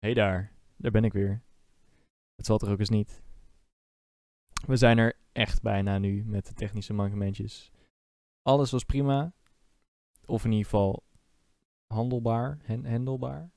Hey 0.00 0.14
daar, 0.14 0.52
daar 0.76 0.90
ben 0.90 1.04
ik 1.04 1.12
weer. 1.12 1.42
Het 2.34 2.46
zal 2.46 2.60
er 2.60 2.70
ook 2.70 2.78
eens 2.78 2.88
niet. 2.88 3.22
We 4.66 4.76
zijn 4.76 4.98
er 4.98 5.16
echt 5.32 5.62
bijna 5.62 5.98
nu 5.98 6.24
met 6.24 6.46
de 6.46 6.54
technische 6.54 6.92
mankementjes. 6.92 7.70
Alles 8.42 8.70
was 8.70 8.84
prima. 8.84 9.32
Of 10.26 10.44
in 10.44 10.50
ieder 10.50 10.64
geval 10.64 11.04
handelbaar, 11.86 12.58
handelbaar. 12.66 13.50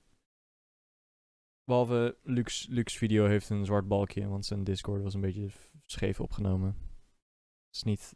Behalve 1.63 2.17
Lux, 2.23 2.67
Lux 2.67 2.97
Video 2.97 3.25
heeft 3.27 3.49
een 3.49 3.65
zwart 3.65 3.87
balkje, 3.87 4.27
want 4.27 4.45
zijn 4.45 4.63
Discord 4.63 5.01
was 5.01 5.13
een 5.13 5.21
beetje 5.21 5.49
scheef 5.85 6.19
opgenomen. 6.19 6.77
Is 7.69 7.83
niet, 7.83 8.15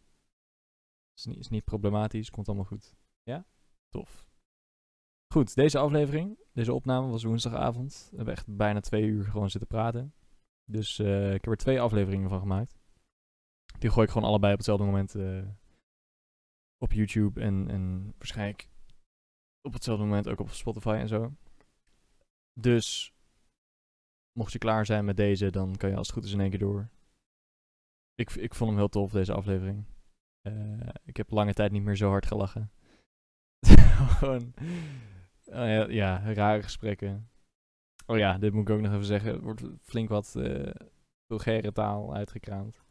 is 1.14 1.25
niet, 1.25 1.38
is 1.38 1.50
niet 1.50 1.64
problematisch, 1.64 2.30
komt 2.30 2.48
allemaal 2.48 2.66
goed. 2.66 2.96
Ja? 3.23 3.46
Tof. 3.89 4.27
Goed, 5.34 5.55
deze 5.55 5.78
aflevering, 5.78 6.38
deze 6.54 6.73
opname 6.73 7.07
was 7.07 7.23
woensdagavond. 7.23 8.07
We 8.12 8.16
hebben 8.16 8.34
echt 8.34 8.55
bijna 8.55 8.80
twee 8.80 9.04
uur 9.04 9.23
gewoon 9.23 9.50
zitten 9.50 9.70
praten. 9.70 10.13
Dus 10.66 11.00
uh, 11.00 11.34
ik 11.34 11.44
heb 11.44 11.53
er 11.53 11.58
twee 11.58 11.81
afleveringen 11.81 12.30
van 12.30 12.40
gemaakt. 12.40 12.77
Die 13.80 13.90
gooi 13.90 14.05
ik 14.05 14.12
gewoon 14.12 14.27
allebei 14.27 14.52
op 14.52 14.58
hetzelfde 14.58 14.86
moment 14.86 15.16
uh, 15.16 15.48
op 16.77 16.91
YouTube 16.91 17.41
en, 17.41 17.70
en 17.70 18.13
waarschijnlijk 18.17 18.70
op 19.62 19.73
hetzelfde 19.73 20.03
moment 20.03 20.27
ook 20.27 20.40
op 20.40 20.50
Spotify 20.50 20.98
en 21.00 21.08
zo. 21.08 21.34
Dus 22.59 23.14
mocht 24.38 24.52
je 24.52 24.58
klaar 24.58 24.86
zijn 24.86 25.05
met 25.05 25.17
deze, 25.17 25.50
dan 25.50 25.75
kan 25.75 25.89
je 25.89 25.95
als 25.95 26.08
het 26.08 26.16
goed 26.16 26.25
is 26.25 26.34
in 26.34 26.39
één 26.39 26.50
keer 26.50 26.59
door. 26.59 26.89
Ik, 28.16 28.31
ik 28.31 28.55
vond 28.55 28.70
hem 28.70 28.80
heel 28.80 28.89
tof, 28.89 29.12
deze 29.12 29.34
aflevering. 29.34 29.86
Uh, 30.48 30.89
ik 31.03 31.17
heb 31.17 31.31
lange 31.31 31.53
tijd 31.53 31.72
niet 31.72 31.84
meer 31.84 31.95
zo 31.95 32.09
hard 32.09 32.25
gelachen. 32.25 32.72
Gewoon 34.20 34.53
Oh 35.50 35.92
ja, 35.92 36.34
rare 36.34 36.64
gesprekken. 36.64 37.30
Oh 38.06 38.18
ja, 38.18 38.38
dit 38.38 38.54
moet 38.54 38.70
ik 38.70 38.76
ook 38.76 38.82
nog 38.82 38.92
even 38.92 39.06
zeggen. 39.06 39.34
Er 39.34 39.42
wordt 39.42 39.64
flink 39.82 40.10
wat 40.10 40.34
uh, 40.38 41.72
taal 41.73 42.14
uitgekraamd. 42.14 42.86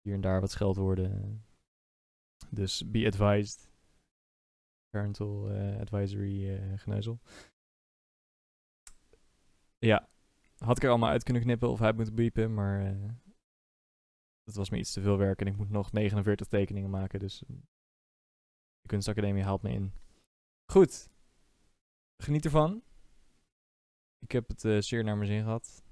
Hier 0.00 0.14
en 0.14 0.20
daar 0.20 0.40
wat 0.40 0.50
scheldwoorden. 0.50 1.44
Dus 2.50 2.90
be 2.90 3.06
advised. 3.06 3.70
Parental 4.90 5.50
uh, 5.50 5.80
advisory 5.80 6.48
uh, 6.48 6.78
geneuzel. 6.78 7.20
Ja, 9.78 10.08
had 10.58 10.76
ik 10.76 10.82
er 10.82 10.90
allemaal 10.90 11.10
uit 11.10 11.22
kunnen 11.22 11.42
knippen 11.42 11.70
of 11.70 11.78
hij 11.78 11.92
moeten 11.92 12.14
biepen, 12.14 12.54
maar 12.54 12.96
dat 14.42 14.54
was 14.54 14.70
me 14.70 14.78
iets 14.78 14.92
te 14.92 15.00
veel 15.00 15.18
werk 15.18 15.40
en 15.40 15.46
ik 15.46 15.56
moet 15.56 15.70
nog 15.70 15.92
49 15.92 16.46
tekeningen 16.46 16.90
maken, 16.90 17.18
dus 17.18 17.38
de 18.80 18.88
kunstacademie 18.88 19.42
haalt 19.42 19.62
me 19.62 19.70
in. 19.70 19.92
Goed, 20.72 21.10
geniet 22.22 22.44
ervan. 22.44 22.82
Ik 24.18 24.32
heb 24.32 24.48
het 24.48 24.64
uh, 24.64 24.80
zeer 24.80 25.04
naar 25.04 25.16
mijn 25.16 25.28
zin 25.28 25.42
gehad, 25.42 25.82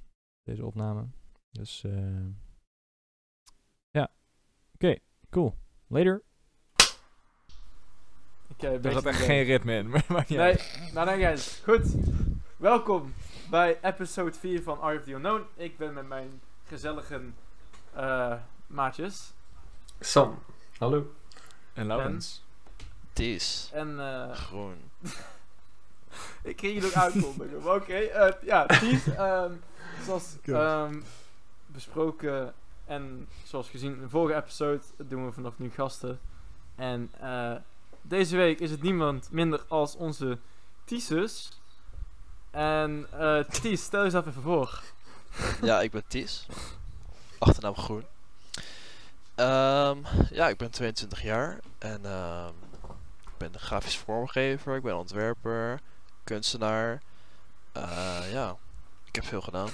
deze 0.43 0.65
opname. 0.65 1.09
Dus 1.51 1.83
uh, 1.87 2.27
ja, 3.91 4.03
oké, 4.75 4.87
okay, 4.87 5.01
cool. 5.31 5.55
Later. 5.87 6.23
Ik, 8.49 8.63
uh, 8.63 8.85
er 8.85 8.93
zat 8.93 9.07
echt 9.07 9.21
geen 9.21 9.45
ritme 9.45 9.77
in. 9.77 9.89
Maar 10.09 10.25
nee, 10.29 10.57
nou 10.93 11.07
dan 11.07 11.19
guys. 11.19 11.61
Goed. 11.65 11.95
Welkom 12.57 13.15
bij 13.51 13.79
episode 13.83 14.33
4 14.33 14.63
van 14.63 14.81
Art 14.81 14.99
of 14.99 15.05
the 15.05 15.13
Unknown. 15.13 15.47
Ik 15.55 15.79
ben 15.79 15.95
met 15.95 16.09
mijn 16.09 16.41
gezellige 16.65 17.23
maatjes. 18.67 19.33
Sam, 20.01 20.39
hallo. 20.79 21.15
En 21.73 21.87
Laurens. 21.87 22.45
Ties. 23.13 23.71
En 23.73 23.91
uh, 23.91 24.33
Groen. 24.33 24.91
ik 26.43 26.57
kreeg 26.57 26.75
je 26.75 26.81
nog 26.81 26.93
aankondigen. 26.93 27.63
maar 27.63 27.75
oké, 27.75 27.83
okay, 27.83 28.29
uh, 28.29 28.33
ja, 28.43 28.67
Ties. 28.67 29.07
Um, 29.07 29.61
zoals 30.05 30.37
um, 30.47 31.05
besproken 31.67 32.55
en 32.87 33.29
zoals 33.45 33.69
gezien 33.69 33.93
in 33.93 34.01
de 34.01 34.09
vorige 34.09 34.39
episode 34.39 34.81
doen 34.97 35.27
we 35.27 35.33
vanaf 35.33 35.59
nu 35.59 35.71
gasten. 35.71 36.21
En 36.77 37.13
uh, 37.23 37.55
deze 38.03 38.37
week 38.37 38.61
is 38.61 38.71
het 38.71 38.83
niemand 38.83 39.31
minder 39.31 39.65
als 39.69 39.97
onze 39.97 40.39
Tiesus. 40.85 41.61
En 42.51 43.07
uh, 43.15 43.45
Ties, 43.45 43.83
stel 43.83 44.03
jezelf 44.03 44.27
even 44.27 44.43
voor. 44.43 44.83
ja, 45.63 45.81
ik 45.81 45.91
ben 45.91 46.05
Ties. 46.09 46.47
Achternaam 47.39 47.77
Groen. 47.77 48.05
Um, 49.37 50.05
ja, 50.31 50.49
ik 50.49 50.57
ben 50.57 50.71
22 50.71 51.23
jaar 51.23 51.61
en 51.79 52.05
um, 52.05 52.55
ik 53.23 53.37
ben 53.39 53.59
grafisch 53.59 53.97
vormgever, 53.97 54.77
ik 54.77 54.83
ben 54.83 54.97
ontwerper, 54.97 55.81
kunstenaar. 56.25 57.03
Uh, 57.77 58.33
ja, 58.33 58.57
ik 59.05 59.15
heb 59.15 59.25
veel 59.25 59.41
gedaan. 59.41 59.69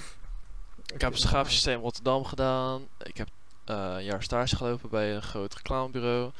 Ik 0.93 1.01
heb 1.01 1.13
een 1.13 1.19
grafisch 1.19 1.53
systeem 1.53 1.81
Rotterdam 1.81 2.25
gedaan. 2.25 2.87
Ik 2.97 3.17
heb 3.17 3.27
uh, 3.65 3.93
een 3.95 4.03
jaar 4.03 4.23
stage 4.23 4.55
gelopen 4.55 4.89
bij 4.89 5.15
een 5.15 5.21
groot 5.21 5.53
reclamebureau. 5.53 6.31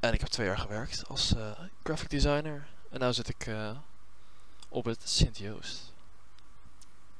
En 0.00 0.12
ik 0.12 0.20
heb 0.20 0.28
twee 0.28 0.46
jaar 0.46 0.58
gewerkt 0.58 1.08
als 1.08 1.34
uh, 1.36 1.50
graphic 1.82 2.10
designer. 2.10 2.66
En 2.90 3.00
nu 3.00 3.12
zit 3.12 3.28
ik 3.28 3.50
op 4.68 4.84
het 4.84 5.08
Sint-Joost. 5.08 5.92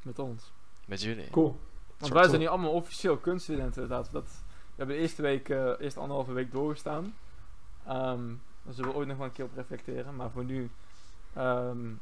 Met 0.02 0.18
ons. 0.18 0.42
Met 0.84 1.02
jullie. 1.02 1.30
Cool. 1.30 1.60
Want 1.98 2.12
wij 2.12 2.28
zijn 2.28 2.40
hier 2.40 2.48
allemaal 2.48 2.72
officieel 2.72 3.16
kunststudenten 3.16 3.82
inderdaad. 3.82 4.12
Dat, 4.12 4.24
we 4.24 4.74
hebben 4.76 4.96
de 4.96 5.02
eerste 5.02 5.22
week, 5.22 5.48
uh, 5.48 5.72
eerste 5.78 6.00
anderhalve 6.00 6.32
week 6.32 6.52
doorgestaan. 6.52 7.04
Um, 7.88 8.42
daar 8.62 8.74
zullen 8.74 8.90
we 8.90 8.96
ooit 8.96 9.08
nog 9.08 9.16
wel 9.16 9.26
een 9.26 9.32
keer 9.32 9.44
op 9.44 9.56
reflecteren. 9.56 10.16
Maar 10.16 10.30
voor 10.30 10.44
nu 10.44 10.70
um, 11.36 12.00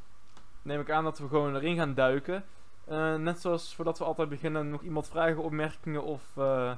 neem 0.66 0.80
ik 0.80 0.90
aan 0.90 1.04
dat 1.04 1.18
we 1.18 1.28
gewoon 1.28 1.56
erin 1.56 1.76
gaan 1.76 1.94
duiken. 1.94 2.44
Uh, 2.90 3.14
net 3.14 3.40
zoals 3.40 3.74
voordat 3.74 3.98
we 3.98 4.04
altijd 4.04 4.28
beginnen, 4.28 4.70
nog 4.70 4.82
iemand 4.82 5.08
vragen, 5.08 5.42
opmerkingen 5.42 6.04
of... 6.04 6.22
Uh, 6.38 6.72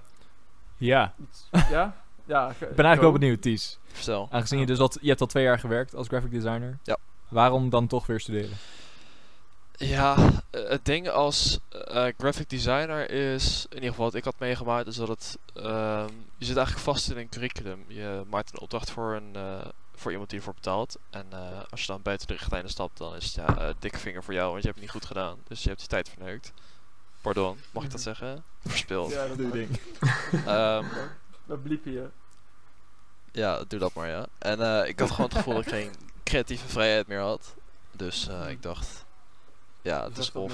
ja. 0.76 1.15
Iets, 1.22 1.49
ja? 1.50 1.97
Ja. 2.25 2.48
Ik 2.50 2.59
ben 2.59 2.69
eigenlijk 2.69 3.00
wel 3.00 3.12
benieuwd, 3.12 3.43
Ties. 3.43 3.78
Vertel. 3.87 4.28
Aangezien 4.31 4.59
je 4.59 4.66
dus 4.66 4.78
al, 4.78 4.91
je 5.00 5.09
hebt 5.09 5.21
al 5.21 5.27
twee 5.27 5.44
jaar 5.44 5.59
gewerkt 5.59 5.94
als 5.94 6.09
graphic 6.09 6.31
designer. 6.31 6.78
Ja. 6.82 6.97
Waarom 7.28 7.71
dan 7.71 7.87
toch 7.87 8.06
weer 8.06 8.21
studeren? 8.21 8.56
Ja, 9.72 10.16
het 10.50 10.84
ding 10.84 11.09
als 11.09 11.60
uh, 11.72 12.06
graphic 12.19 12.50
designer 12.50 13.10
is, 13.10 13.66
in 13.69 13.75
ieder 13.75 13.91
geval 13.91 14.04
wat 14.04 14.15
ik 14.15 14.25
had 14.25 14.34
meegemaakt, 14.38 14.87
is 14.87 14.97
dat 14.97 15.09
het, 15.09 15.38
uh, 15.56 16.04
je 16.37 16.44
zit 16.44 16.56
eigenlijk 16.56 16.87
vast 16.87 17.10
in 17.10 17.16
een 17.16 17.28
curriculum. 17.28 17.84
Je 17.87 18.22
maakt 18.31 18.53
een 18.53 18.60
opdracht 18.60 18.91
voor, 18.91 19.15
een, 19.15 19.32
uh, 19.37 19.65
voor 19.98 20.10
iemand 20.10 20.31
die 20.31 20.38
ervoor 20.38 20.54
betaalt. 20.54 20.97
En 21.10 21.26
als 21.70 21.81
je 21.81 21.86
dan 21.86 22.03
buiten 22.03 22.26
de 22.26 22.32
richtlijnen 22.32 22.70
stapt, 22.70 22.98
dan 22.98 23.14
is 23.14 23.25
het 23.25 23.34
ja, 23.34 23.72
dikke 23.78 23.98
vinger 23.98 24.25
voor 24.25 24.34
jou, 24.34 24.50
want 24.50 24.62
je 24.62 24.69
hebt 24.69 24.81
het 24.81 24.84
niet 24.84 25.03
goed 25.03 25.06
gedaan. 25.06 25.38
Dus 25.48 25.62
je 25.62 25.69
hebt 25.69 25.81
die 25.81 25.88
tijd 25.88 26.09
verneukt. 26.09 26.53
Pardon, 27.20 27.59
mag 27.70 27.84
ik 27.84 27.91
dat 27.91 28.00
zeggen? 28.00 28.44
Verspild. 28.66 29.10
Ja, 29.10 29.26
dat 29.26 29.38
doe 29.38 29.50
ding. 29.50 29.81
um, 30.32 30.86
dat 31.47 31.62
bliep 31.62 31.84
je. 31.84 32.09
Ja, 33.32 33.64
doe 33.69 33.78
dat 33.78 33.94
maar, 33.94 34.09
ja. 34.09 34.26
En 34.38 34.86
ik 34.86 34.98
had 34.98 35.10
gewoon 35.10 35.26
het 35.26 35.38
gevoel 35.38 35.54
dat 35.54 35.62
ik 35.62 35.72
geen 35.72 35.94
creatieve 36.25 36.69
vrijheid 36.69 37.06
meer 37.06 37.20
had. 37.20 37.54
Dus 37.92 38.28
ik 38.48 38.62
dacht, 38.62 39.04
ja, 39.82 40.04
het 40.04 40.19
is 40.19 40.32
of 40.32 40.53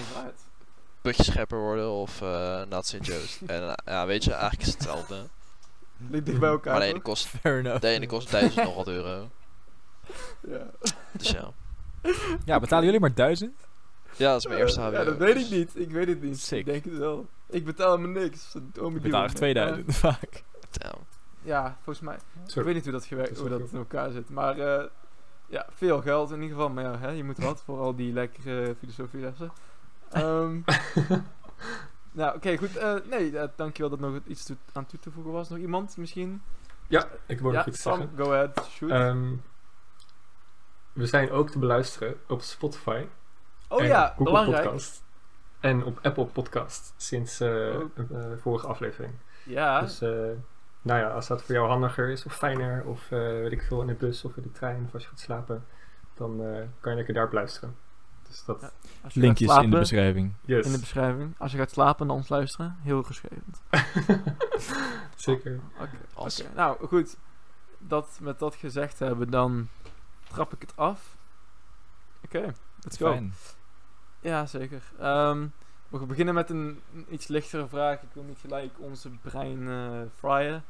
putjeschepper 1.04 1.58
worden 1.58 1.90
of 1.90 2.20
uh, 2.20 2.62
naar 2.62 2.84
St. 2.84 2.98
Joost. 3.00 3.40
en 3.46 3.62
uh, 3.62 3.72
ja, 3.84 4.06
weet 4.06 4.24
je, 4.24 4.32
eigenlijk 4.32 4.62
is 4.62 4.66
het 4.66 4.76
hetzelfde. 4.76 5.28
Ligt 6.10 6.26
dicht 6.26 6.40
bij 6.40 6.50
elkaar. 6.50 6.72
Maar 6.72 6.82
de 6.82 6.88
ene 6.88 7.00
kost, 7.00 7.42
de 7.42 7.78
ene 7.82 8.06
kost 8.06 8.30
1000 8.30 8.64
nog 8.64 8.74
wat 8.74 8.88
euro. 8.88 9.30
Ja. 10.48 10.70
Dus 11.12 11.30
ja. 11.30 11.52
Ja, 12.44 12.60
betalen 12.60 12.84
jullie 12.84 13.00
maar 13.00 13.14
1000? 13.14 13.52
Ja, 14.16 14.30
dat 14.30 14.38
is 14.38 14.46
mijn 14.46 14.60
eerste 14.60 14.80
HBO. 14.80 14.92
Ja, 14.92 15.04
dat 15.04 15.16
weet 15.16 15.36
ik 15.36 15.50
niet. 15.50 15.70
Ik 15.74 15.90
weet 15.90 16.06
het 16.06 16.22
niet. 16.22 16.40
Sick. 16.40 16.58
Ik 16.58 16.64
denk 16.66 16.84
het 16.84 16.98
wel. 16.98 17.26
Ik 17.46 17.64
betaal 17.64 17.98
me 17.98 18.06
niks. 18.06 18.54
Ik 18.54 19.02
betaal 19.02 19.24
echt 19.24 19.36
2000 19.36 19.96
vaak. 19.96 20.42
Damn. 20.70 21.04
Ja, 21.42 21.76
volgens 21.82 22.04
mij. 22.04 22.16
Ik 22.46 22.54
weet 22.54 22.74
niet 22.74 22.84
hoe 22.84 22.92
dat, 22.92 23.04
gewerkt, 23.04 23.38
hoe 23.38 23.48
dat 23.48 23.60
in 23.72 23.78
elkaar 23.78 24.10
zit. 24.10 24.30
Maar 24.30 24.58
uh, 24.58 24.84
ja, 25.46 25.66
veel 25.74 26.00
geld 26.00 26.30
in 26.30 26.42
ieder 26.42 26.56
geval. 26.56 26.70
Maar 26.70 26.84
ja, 26.84 26.98
hè, 26.98 27.10
je 27.10 27.24
moet 27.24 27.38
wat 27.38 27.62
voor 27.64 27.78
al 27.78 27.96
die 27.96 28.12
lekkere 28.12 28.74
filosofielessen. 28.78 29.52
Um, 30.16 30.64
nou, 32.14 32.28
oké, 32.28 32.36
okay, 32.36 32.56
goed. 32.56 32.76
Uh, 32.76 32.94
nee, 33.10 33.30
uh, 33.30 33.44
dankjewel 33.56 33.90
dat 33.90 34.00
nog 34.00 34.20
iets 34.26 34.44
to 34.44 34.54
aan 34.72 34.86
toe 34.86 34.98
te 34.98 35.10
voegen 35.10 35.32
was. 35.32 35.48
Nog 35.48 35.58
iemand 35.58 35.96
misschien? 35.96 36.42
Ja, 36.86 37.08
ik 37.26 37.40
ja, 37.40 37.50
nog 37.50 37.66
iets 37.66 37.82
Sam, 37.82 37.96
zeggen. 37.96 38.16
go 38.16 38.32
ahead, 38.32 38.66
shoot. 38.70 38.90
Um, 38.90 39.42
we 40.92 41.06
zijn 41.06 41.30
ook 41.30 41.50
te 41.50 41.58
beluisteren 41.58 42.16
op 42.28 42.40
Spotify. 42.40 43.06
Oh 43.68 43.82
en 43.82 43.86
ja, 43.86 44.06
Google 44.08 44.24
belangrijk. 44.24 44.62
Podcast. 44.62 45.02
En 45.60 45.84
op 45.84 45.98
Apple 46.02 46.26
Podcast 46.26 46.94
sinds 46.96 47.40
uh, 47.40 47.48
oh. 47.48 47.96
de 48.08 48.36
vorige 48.40 48.66
aflevering. 48.66 49.14
Ja. 49.44 49.80
Dus 49.80 49.98
nou 50.82 51.00
ja, 51.00 51.10
als 51.10 51.26
dat 51.26 51.42
voor 51.42 51.54
jou 51.54 51.68
handiger 51.68 52.08
is 52.08 52.24
of 52.24 52.36
fijner, 52.36 52.84
of 52.84 53.08
weet 53.08 53.52
ik 53.52 53.62
veel 53.62 53.80
in 53.80 53.86
de 53.86 53.94
bus 53.94 54.24
of 54.24 54.36
in 54.36 54.42
de 54.42 54.52
trein, 54.52 54.84
of 54.86 54.94
als 54.94 55.02
je 55.02 55.08
gaat 55.08 55.20
slapen, 55.20 55.66
dan 56.14 56.36
kan 56.80 56.90
je 56.90 56.96
lekker 56.96 57.14
daar 57.14 57.28
luisteren. 57.32 57.76
Dus 58.34 58.44
dat... 58.44 58.60
Ja, 58.60 58.70
Linkjes 59.12 59.48
slapen, 59.48 59.64
in 59.64 59.70
de 59.70 59.78
beschrijving. 59.78 60.32
Yes. 60.44 60.66
In 60.66 60.72
de 60.72 60.78
beschrijving. 60.78 61.34
Als 61.38 61.52
je 61.52 61.58
gaat 61.58 61.70
slapen 61.70 62.06
naar 62.06 62.16
ons 62.16 62.28
luisteren, 62.28 62.76
heel 62.82 63.02
geschreven. 63.02 63.54
Zeker. 65.16 65.60
Oké, 65.74 65.82
okay, 65.82 66.00
awesome. 66.14 66.48
okay. 66.50 66.64
nou 66.64 66.86
goed. 66.86 67.16
Dat, 67.78 68.18
met 68.20 68.38
dat 68.38 68.54
gezegd 68.54 68.98
hebben, 68.98 69.30
dan 69.30 69.68
trap 70.28 70.52
ik 70.52 70.60
het 70.60 70.76
af. 70.76 71.16
Oké, 72.24 72.36
okay, 72.36 72.52
let's 72.80 72.96
go. 72.96 73.10
Fijn. 73.10 73.32
Ja, 74.20 74.46
zeker. 74.46 74.82
Ehm, 74.98 75.46
we 75.88 75.98
gaan 75.98 76.08
beginnen 76.08 76.34
met 76.34 76.50
een, 76.50 76.80
een 76.94 77.06
iets 77.10 77.26
lichtere 77.26 77.68
vraag. 77.68 78.02
Ik 78.02 78.08
wil 78.12 78.22
niet 78.22 78.38
gelijk 78.40 78.72
onze 78.78 79.10
brein 79.10 79.68
eh 79.68 80.00
fryen. 80.18 80.64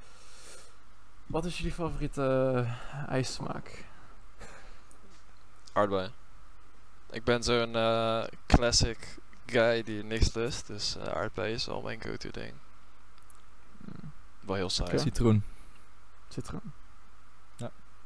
Wat 1.26 1.44
is 1.44 1.56
jullie 1.56 1.72
favoriete 1.72 2.52
uh, 2.54 3.08
ijssmaak? 3.08 3.84
Aardbei. 5.72 6.10
Ik 7.14 7.24
ben 7.24 7.42
zo'n 7.42 7.74
eh, 7.74 8.24
classic 8.46 9.18
guy 9.46 9.82
die 9.82 10.02
niks 10.04 10.34
lust, 10.34 10.66
dus 10.66 10.98
aardbei 10.98 11.52
is 11.52 11.68
al 11.68 11.82
mijn 11.82 12.00
go-to 12.02 12.30
ding. 12.30 12.52
Hmm, 13.84 14.10
Wel 14.40 14.56
heel 14.56 14.70
saai. 14.70 14.98
Citroen. 14.98 15.44
Citroen. 16.28 16.72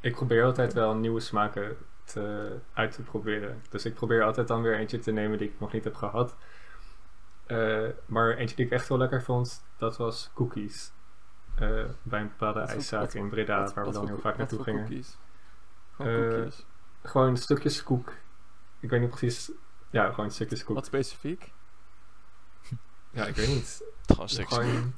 Ik 0.01 0.15
probeer 0.15 0.45
altijd 0.45 0.73
wel 0.73 0.95
nieuwe 0.95 1.21
smaken 1.21 1.77
te, 2.05 2.57
uit 2.73 2.93
te 2.93 3.03
proberen. 3.03 3.63
Dus 3.71 3.85
ik 3.85 3.95
probeer 3.95 4.23
altijd 4.23 4.49
dan 4.49 4.63
weer 4.63 4.79
eentje 4.79 4.99
te 4.99 5.11
nemen 5.11 5.39
die 5.39 5.49
ik 5.49 5.61
nog 5.61 5.73
niet 5.73 5.85
heb 5.85 5.95
gehad. 5.95 6.35
Eh, 7.47 7.85
maar 8.07 8.35
eentje 8.37 8.57
die 8.57 8.65
ik 8.67 8.73
echt 8.73 8.89
wel 8.89 8.99
lekker 8.99 9.23
vond, 9.23 9.65
dat 9.77 9.97
was 9.97 10.31
cookies. 10.35 10.93
Eh, 11.55 11.85
bij 12.03 12.21
een 12.21 12.29
bepaalde 12.29 12.61
Wat 12.61 12.69
ijszaak 12.69 13.01
wat- 13.01 13.15
in 13.15 13.29
Breda, 13.29 13.61
Wat- 13.61 13.75
waar 13.75 13.87
we 13.87 13.93
dan 13.93 14.07
heel 14.07 14.19
vaak 14.19 14.37
naartoe 14.37 14.63
gingen. 14.63 14.87
Cookies? 14.87 15.17
Gewoon 15.93 16.13
Eh, 16.23 16.29
koekjes. 16.35 16.65
Gewoon 17.03 17.37
stukjes 17.37 17.83
koek. 17.83 18.13
Ik 18.81 18.91
weet 18.91 19.01
niet 19.01 19.11
precies. 19.11 19.51
Ja, 19.91 20.13
gewoon 20.13 20.31
stukjes 20.31 20.65
koek. 20.65 20.77
Wat 20.77 20.87
specifiek? 20.87 21.53
Ja, 23.11 23.27
ik 23.27 23.35
weet 23.37 23.49
niet. 23.49 23.83
Gewoon 24.07 24.23
een 24.23 24.29
stukje. 24.29 24.55
Gewoon, 24.55 24.93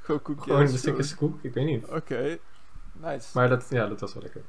Gewoon 0.00 0.22
koekjes. 0.22 0.44
gewoon 0.46 0.66
de 0.66 0.76
stukjes 0.76 1.14
koek, 1.14 1.38
ik 1.42 1.54
weet 1.54 1.66
niet. 1.66 1.86
Oké. 1.86 2.38
Nice. 2.92 3.28
Maar 3.34 3.48
dat, 3.48 3.66
ja, 3.70 3.86
dat 3.86 4.00
was 4.00 4.14
wel 4.14 4.22
lekker. 4.22 4.42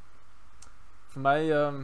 Voor 1.07 1.21
mij, 1.21 1.51
ehm, 1.63 1.83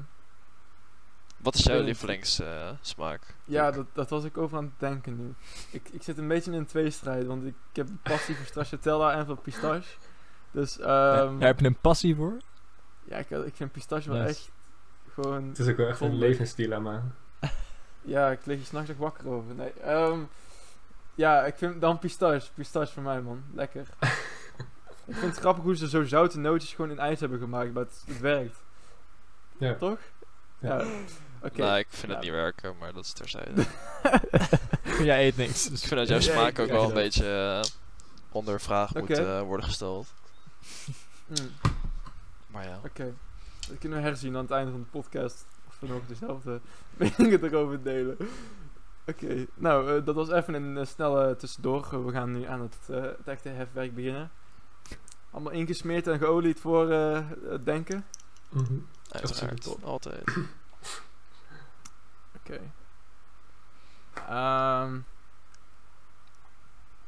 Wat 1.37 1.55
is 1.55 1.63
jouw 1.63 1.81
lievelingssmaak? 1.81 3.35
ja, 3.45 3.71
dat, 3.71 3.85
dat 3.93 4.09
was 4.09 4.23
ik 4.23 4.37
over 4.37 4.57
aan 4.57 4.63
het 4.63 4.79
denken 4.79 5.17
nu. 5.17 5.33
Ik, 5.71 5.89
ik 5.89 6.03
zit 6.03 6.17
een 6.17 6.27
beetje 6.27 6.51
in 6.51 6.57
een 6.57 6.65
tweestrijd, 6.65 7.25
want 7.25 7.43
ik, 7.43 7.55
ik 7.69 7.75
heb 7.75 7.89
een 7.89 7.99
passie 8.03 8.35
voor 8.35 8.45
stracciatella 8.53 9.13
en 9.13 9.25
voor 9.25 9.37
pistache. 9.37 9.97
Dus, 10.51 10.79
ehm 10.79 11.39
Daar 11.39 11.47
heb 11.47 11.59
je 11.59 11.65
een 11.65 11.79
passie 11.81 12.15
voor? 12.15 12.37
ja, 13.03 13.17
ik, 13.17 13.29
ik 13.29 13.55
vind 13.55 13.71
pistache 13.71 14.09
wel 14.09 14.17
Nice. 14.17 14.29
echt 14.29 14.51
gewoon... 15.13 15.47
Het 15.47 15.59
is 15.59 15.67
ook 15.67 15.77
wel 15.77 15.87
echt 15.87 15.99
een 16.01 16.17
levensdilemma. 16.17 17.03
Ja, 18.01 18.31
ik 18.31 18.45
lig 18.45 18.57
hier 18.57 18.65
s'nachts 18.65 18.89
nog 18.89 18.97
wakker 18.97 19.27
over. 19.27 19.55
Nee, 19.55 19.71
ehm, 19.73 20.19
ja, 21.15 21.45
ik 21.45 21.55
vind 21.57 21.81
dan 21.81 21.99
pistache. 21.99 22.51
Pistache 22.53 22.93
voor 22.93 23.03
mij, 23.03 23.21
man. 23.21 23.43
Lekker. 23.53 23.85
ik 25.07 25.15
vind 25.15 25.21
het 25.21 25.37
grappig 25.39 25.63
hoe 25.63 25.75
ze 25.75 25.89
zo 25.89 26.03
zoute 26.03 26.39
nootjes 26.39 26.73
gewoon 26.73 26.91
in 26.91 26.99
ijs 26.99 27.19
hebben 27.19 27.39
gemaakt, 27.39 27.73
maar 27.73 27.83
het, 27.83 28.03
het 28.07 28.19
werkt. 28.19 28.57
Ja. 29.57 29.73
Toch? 29.75 29.97
Ja. 30.59 30.77
Ja. 30.77 30.85
Oké. 31.41 31.61
Nou, 31.61 31.77
ik 31.77 31.87
vind 31.89 32.07
Ja. 32.11 32.13
het 32.17 32.23
niet 32.23 32.33
werken, 32.33 32.75
maar 32.79 32.93
dat 32.93 33.03
is 33.05 33.13
terzijde. 33.13 33.63
Jij 35.03 35.25
eet 35.25 35.37
niks. 35.37 35.69
Dus 35.69 35.81
ik 35.81 35.87
vind 35.87 35.99
dat 35.99 36.07
jouw 36.07 36.19
smaak 36.19 36.59
ook 36.59 36.69
wel 36.69 36.87
een 36.87 36.93
beetje 36.93 37.61
eh, 37.63 37.71
onder 38.31 38.61
vraag 38.61 38.93
moet 38.93 39.09
eh, 39.09 39.41
worden 39.41 39.65
gesteld. 39.65 40.07
Mm, 41.25 41.35
Maar 42.47 42.63
ja. 42.63 42.79
Oké. 42.85 43.13
Dat 43.67 43.77
kunnen 43.77 43.99
we 43.99 44.05
herzien 44.05 44.35
aan 44.35 44.41
het 44.41 44.51
einde 44.51 44.71
van 44.71 44.79
de 44.79 44.87
podcast. 44.87 45.45
Of 45.67 45.79
we 45.79 45.87
nog 45.87 46.05
dezelfde 46.07 46.61
meningen 46.97 47.43
erover 47.43 47.83
delen. 47.83 48.17
Oké, 49.07 49.45
nou, 49.55 49.97
eh, 49.97 50.05
dat 50.05 50.15
was 50.15 50.29
even 50.29 50.53
een 50.53 50.77
eh, 50.77 50.85
snelle 50.85 51.35
tussendoor. 51.35 52.05
we 52.05 52.11
gaan 52.11 52.31
nu 52.31 52.45
aan 52.45 52.61
het, 52.61 52.77
eh, 52.89 53.01
het 53.01 53.27
echte 53.27 53.49
hefwerk 53.49 53.95
beginnen. 53.95 54.31
Allemaal 55.31 55.53
ingesmeerd 55.53 56.07
en 56.07 56.19
geolied 56.19 56.59
voor 56.59 56.91
eh, 56.91 57.29
het 57.43 57.65
denken. 57.65 58.05
Mhm. 58.49 58.73
Uiteraard. 59.09 59.51
Absoluut. 59.51 59.83
Altijd. 59.83 60.37
Oké. 62.35 62.59
Ehm, 64.13 64.99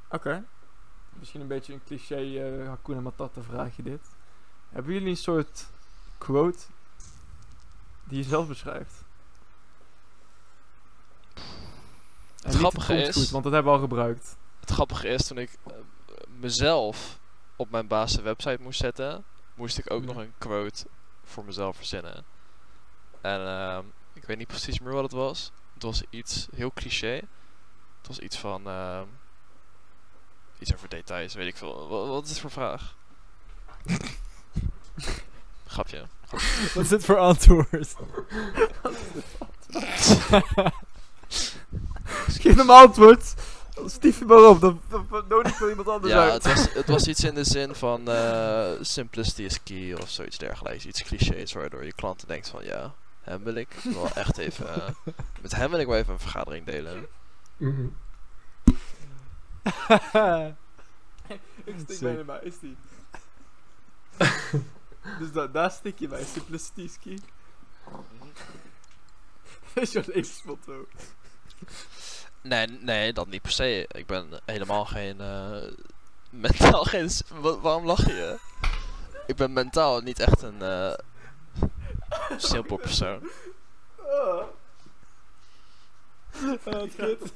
Oké. 0.09 0.43
Misschien 1.19 1.41
een 1.41 1.47
beetje 1.47 1.73
een 1.73 1.83
cliché 1.85 2.15
eh 2.15 2.67
Hakuna 2.67 2.99
Matata 2.99 3.41
vraagje 3.41 3.83
dit. 3.83 4.01
Hebben 4.69 4.93
jullie 4.93 5.09
een 5.09 5.17
soort 5.17 5.69
quote 6.17 6.59
die 8.03 8.17
je 8.17 8.23
zelf 8.23 8.47
beschrijft? 8.47 9.03
En 11.33 11.43
niet 12.51 12.55
grappige 12.55 12.95
is- 12.95 13.15
Goed, 13.15 13.29
want 13.29 13.43
dat 13.43 13.53
hebben 13.53 13.71
we 13.71 13.77
al 13.77 13.83
gebruikt. 13.83 14.35
Het 14.59 14.69
grappige 14.71 15.07
is, 15.07 15.27
toen 15.27 15.37
ik 15.37 15.57
eh, 15.67 15.73
mezelf 16.39 17.19
op 17.55 17.69
mijn 17.69 17.87
baas 17.87 18.15
website 18.15 18.61
moest 18.61 18.79
zetten, 18.79 19.23
moest 19.53 19.77
ik 19.77 19.91
ook 19.91 20.03
nog 20.03 20.15
een 20.15 20.33
quote 20.37 20.85
voor 21.23 21.45
mezelf 21.45 21.75
verzinnen. 21.75 22.25
En 23.21 23.47
ehm, 23.47 23.83
ik 24.13 24.23
weet 24.25 24.37
niet 24.37 24.47
precies 24.47 24.79
meer 24.79 24.93
wat 24.93 25.03
het 25.03 25.11
was. 25.11 25.51
Het 25.73 25.83
was 25.83 26.03
iets 26.09 26.47
heel 26.55 26.71
cliché. 26.73 27.13
Het 27.97 28.07
was 28.07 28.19
iets 28.19 28.37
van... 28.37 28.67
ehm, 28.67 29.05
iets 30.59 30.73
over 30.73 30.89
details, 30.89 31.33
weet 31.33 31.47
ik 31.47 31.57
veel. 31.57 31.87
Wa- 31.87 32.07
Wat, 32.07 32.23
is 32.23 32.29
het 32.29 32.39
voor 32.39 32.51
vraag? 32.51 32.95
Grapje. 35.67 36.05
Wat 36.73 36.83
is 36.83 36.89
dit 36.89 37.05
voor 37.05 37.17
antwoord? 37.17 37.95
Geef 42.27 42.55
hem 42.55 42.69
antwoord! 42.69 43.33
Stief 43.85 44.19
je 44.19 44.25
maar 44.25 44.43
op, 44.49 44.61
dat 44.61 44.75
nodig 45.29 45.55
voor 45.55 45.69
iemand 45.69 45.87
anders 45.87 46.13
Ja, 46.13 46.29
uit. 46.29 46.43
het 46.43 46.53
was, 46.55 46.73
het 46.73 46.87
was 46.87 47.07
iets 47.07 47.23
in 47.23 47.35
de 47.35 47.43
zin 47.43 47.75
van 47.75 48.09
eh, 48.09 48.71
simplicity 48.81 49.41
is 49.41 49.63
key 49.63 49.93
of 49.93 50.09
zoiets 50.09 50.37
dergelijks. 50.37 50.85
Iets 50.85 51.03
clichés 51.03 51.53
waardoor 51.53 51.85
je 51.85 51.93
klanten 51.93 52.27
denkt 52.27 52.47
van 52.47 52.63
ja, 52.65 52.93
hem 53.21 53.43
wil 53.43 53.55
ik 53.55 53.67
wel 53.83 54.09
echt 54.13 54.37
even... 54.37 54.73
eh, 54.75 54.89
met 55.41 55.55
hem 55.55 55.69
wil 55.69 55.79
ik 55.79 55.87
wel 55.87 55.97
even 55.97 56.13
een 56.13 56.19
vergadering 56.19 56.65
delen. 56.65 57.07
Mhm. 57.57 57.85
Ik 61.63 61.75
stik 61.83 61.99
bijna 61.99 62.23
bij, 62.23 62.39
is 62.43 62.59
die. 62.59 62.77
Dus 65.19 65.31
da 65.31 65.47
daar 65.47 65.71
stik 65.71 65.99
je 65.99 66.07
bij, 66.07 66.23
simplicity 66.23 66.87
ski. 66.87 67.15
Dat 69.73 69.83
is 69.83 69.91
jouw 69.91 70.03
levensmotto. 70.05 70.85
Nee, 72.41 72.67
nee, 72.67 73.13
dat 73.13 73.27
niet 73.27 73.41
per 73.41 73.51
se. 73.51 73.85
Ik 73.91 74.05
ben 74.05 74.29
helemaal 74.45 74.85
geen... 74.85 75.21
eh, 75.21 75.63
mentaal 76.29 76.83
geen... 76.83 77.09
wa- 77.41 77.59
waarom 77.59 77.85
lach 77.85 78.05
je? 78.05 78.39
Ik 79.27 79.35
ben 79.35 79.53
mentaal 79.53 80.01
niet 80.01 80.19
echt 80.19 80.41
een... 80.41 80.61
eh 80.61 80.93
simpel 82.37 82.77
persoon. 82.77 83.29
Oh. 83.97 84.43
wat 86.63 86.95
kut. 86.95 87.33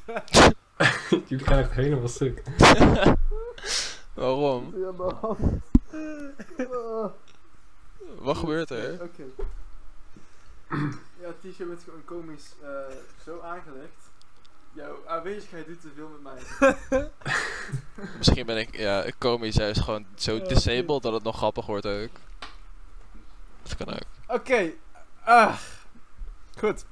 Jullie 1.27 1.46
gaan 1.46 1.58
echt 1.60 1.72
helemaal 1.72 2.08
stuk. 2.08 2.43
Waarom? 4.13 4.74
Ja. 4.77 4.89
Oh. 6.72 7.12
Wat 8.18 8.38
gebeurt 8.38 8.70
er? 8.70 8.94
Oké. 9.01 9.24
Ja, 11.22 11.30
t-shirt 11.42 11.68
bent 11.70 11.82
gewoon 11.84 12.06
komisch 12.06 12.44
eh, 12.63 12.70
zo 13.24 13.39
aangelegd. 13.39 14.10
Jouw 14.74 14.96
aanwezigheid 15.08 15.68
doet 15.68 15.82
te 15.82 15.89
veel 15.96 16.10
met 16.22 16.22
mij. 16.89 17.08
Misschien 18.18 18.46
ben 18.46 18.58
ik, 18.58 18.78
ja, 18.78 19.06
komisch 19.18 19.56
juist 19.56 19.82
gewoon 19.82 20.06
zo 20.16 20.36
Ja, 20.36 20.44
disabled 20.48 21.01
dat 21.01 21.13
het 21.13 21.24
nog 21.24 21.38
grappig 21.38 21.66
wordt 21.66 21.86
ook. 21.86 22.10
Dat 23.63 23.75
kan 23.78 23.94
ook. 23.94 24.36
Oké. 24.39 24.72
Ah. 25.24 25.58
Goed. 26.58 26.86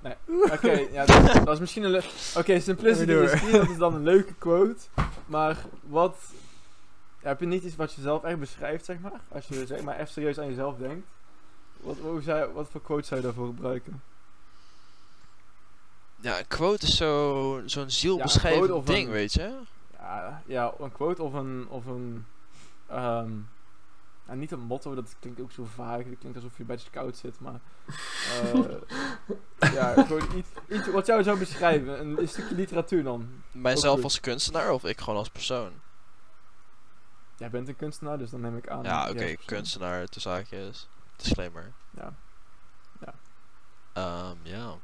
Nee. 0.00 0.14
Oké, 0.52 0.70
ja, 0.70 1.04
dat, 1.06 1.32
dat 1.44 1.48
is 1.54 1.58
misschien 1.60 1.82
een 1.82 1.90
le- 1.90 2.02
Oké, 2.36 2.60
simplicity 2.60 3.10
is 3.12 3.50
dat 3.52 3.68
is 3.68 3.76
dan 3.76 3.94
een 3.94 4.02
leuke 4.02 4.34
quote. 4.34 4.80
Maar 5.26 5.56
wat... 5.82 6.16
Ja, 7.26 7.32
heb 7.32 7.40
je 7.40 7.46
niet 7.46 7.62
iets 7.64 7.76
wat 7.76 7.92
je 7.92 8.00
zelf 8.00 8.22
echt 8.24 8.38
beschrijft, 8.38 8.84
zeg 8.84 8.98
maar? 8.98 9.20
Als 9.28 9.46
je 9.46 9.66
zeg 9.66 9.82
maar 9.82 9.94
even 9.94 10.08
serieus 10.12 10.38
aan 10.38 10.46
jezelf 10.46 10.76
denkt. 10.76 11.06
Wat, 11.76 11.96
hoe 11.98 12.22
zou, 12.22 12.52
wat 12.52 12.68
voor 12.70 12.80
quote 12.82 13.06
zou 13.06 13.20
je 13.20 13.26
daarvoor 13.26 13.46
gebruiken? 13.46 14.02
Ja, 16.20 16.38
een 16.38 16.46
quote 16.46 16.86
is 16.86 16.96
zo- 16.96 17.62
zo'n 17.66 17.82
Ja, 17.82 17.88
zielbeschrijvend 17.88 18.86
ding, 18.86 19.06
een- 19.06 19.12
weet 19.12 19.32
je? 19.32 19.58
Ja, 19.98 20.42
ja, 20.46 20.72
een 20.78 20.92
quote 20.92 21.22
of 21.22 21.32
een... 21.32 21.66
Of 21.68 21.86
een 21.86 22.24
nou, 24.26 24.38
niet 24.38 24.50
een 24.52 24.60
motto, 24.60 24.94
dat 24.94 25.14
klinkt 25.20 25.40
ook 25.40 25.52
zo 25.52 25.64
vaag. 25.74 25.96
Dat 26.04 26.18
klinkt 26.18 26.36
alsof 26.36 26.56
je 26.56 26.64
bij 26.64 26.76
de 26.76 26.82
scout 26.82 27.16
zit, 27.16 27.40
maar... 27.40 27.60
eh, 28.42 28.64
ja, 29.74 29.92
gewoon 30.02 30.36
iets, 30.36 30.48
iets 30.68 30.86
wat 30.90 31.06
jou 31.06 31.22
zou 31.22 31.38
beschrijven. 31.38 32.00
Een, 32.00 32.18
een 32.20 32.28
stukje 32.28 32.54
literatuur 32.54 33.02
dan. 33.02 33.28
Mijzelf 33.52 34.02
als 34.02 34.20
kunstenaar 34.20 34.70
of 34.72 34.84
ik 34.84 35.00
gewoon 35.00 35.18
als 35.18 35.28
persoon? 35.28 35.72
Jij 37.36 37.50
bent 37.50 37.68
een 37.68 37.76
kunstenaar, 37.76 38.18
dus 38.18 38.30
dan 38.30 38.40
neem 38.40 38.56
ik 38.56 38.68
aan... 38.68 38.82
ja, 38.82 39.02
oké, 39.02 39.14
persoon. 39.14 39.36
kunstenaar, 39.44 40.06
de 40.10 40.20
zaakjes. 40.20 40.88
Disclaimer. 41.16 41.72
Ja. 41.90 42.14
Ja. 43.00 44.78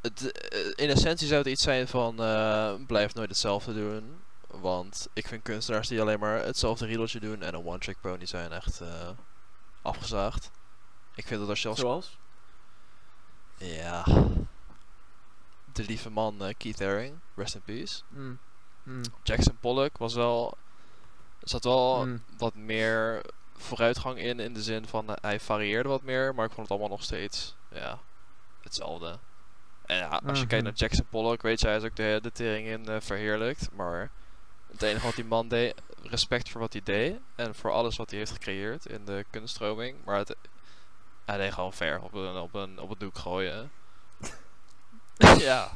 Het, 0.00 0.30
eh, 0.30 0.84
in 0.84 0.90
essentie 0.90 1.26
zou 1.26 1.38
het 1.38 1.48
iets 1.48 1.62
zijn 1.62 1.88
van 1.88 2.22
eh, 2.22 2.74
blijf 2.86 3.14
nooit 3.14 3.28
hetzelfde 3.28 3.74
doen. 3.74 4.20
Want 4.46 5.08
ik 5.12 5.28
vind 5.28 5.42
kunstenaars 5.42 5.88
die 5.88 6.00
alleen 6.00 6.18
maar 6.18 6.44
hetzelfde 6.44 6.86
riedeltje 6.86 7.20
doen 7.20 7.42
en 7.42 7.54
een 7.54 7.66
one-trick 7.66 8.00
pony 8.00 8.26
zijn 8.26 8.52
echt 8.52 8.80
eh, 8.80 9.10
afgezaagd. 9.82 10.50
Ik 11.14 11.26
vind 11.26 11.40
dat 11.40 11.48
als 11.48 11.62
je 11.62 11.68
als 11.68 11.78
Zoals? 11.78 12.18
Ja. 13.56 14.04
De 15.72 15.84
lieve 15.84 16.10
man 16.10 16.54
Keith 16.56 16.78
Haring, 16.78 17.18
rest 17.34 17.54
in 17.54 17.62
peace. 17.62 18.02
Mm. 18.08 18.38
Mm. 18.88 19.02
Jackson 19.22 19.56
Pollock 19.60 19.98
was 19.98 20.14
wel. 20.14 20.56
Zat 21.40 21.64
wel 21.64 22.06
Mm. 22.06 22.22
wat 22.38 22.54
meer 22.54 23.22
vooruitgang 23.56 24.18
in, 24.18 24.40
in 24.40 24.52
de 24.54 24.62
zin 24.62 24.86
van 24.86 25.08
eh, 25.08 25.14
hij 25.20 25.40
varieerde 25.40 25.88
wat 25.88 26.02
meer, 26.02 26.34
maar 26.34 26.44
ik 26.46 26.52
vond 26.52 26.68
het 26.68 26.70
allemaal 26.78 26.96
nog 26.96 27.02
steeds 27.04 27.54
ja, 27.72 27.98
hetzelfde. 28.62 29.18
En 29.86 29.96
ja, 29.96 30.08
als 30.26 30.40
je 30.40 30.46
kijkt 30.46 30.52
Mhm. 30.52 30.62
naar 30.64 30.72
Jackson 30.72 31.06
Pollock, 31.10 31.42
weet 31.42 31.60
je, 31.60 31.66
hij 31.66 31.76
is 31.76 31.82
ook 31.82 31.96
de, 31.96 32.18
de 32.22 32.32
tering 32.32 32.66
in 32.66 32.88
eh, 32.88 32.96
verheerlijkt, 33.00 33.68
maar 33.72 34.10
het 34.70 34.82
enige 34.82 35.06
wat 35.06 35.14
die 35.14 35.24
man 35.24 35.48
deed, 35.48 35.74
respect 36.02 36.48
voor 36.48 36.60
wat 36.60 36.72
hij 36.72 36.82
deed 36.84 37.18
en 37.34 37.54
voor 37.54 37.70
alles 37.72 37.96
wat 37.96 38.10
hij 38.10 38.18
heeft 38.18 38.30
gecreëerd 38.32 38.86
in 38.86 39.04
de 39.04 39.24
kunststroming, 39.30 39.96
maar 40.04 40.16
het, 40.16 40.36
hij 41.24 41.36
deed 41.36 41.52
gewoon 41.52 41.72
ver 41.72 42.00
op 42.02 42.12
een, 42.14 42.36
op 42.36 42.54
een, 42.54 42.78
op 42.80 42.90
een 42.90 42.98
doek 42.98 43.18
gooien. 43.18 43.70
ja, 45.38 45.72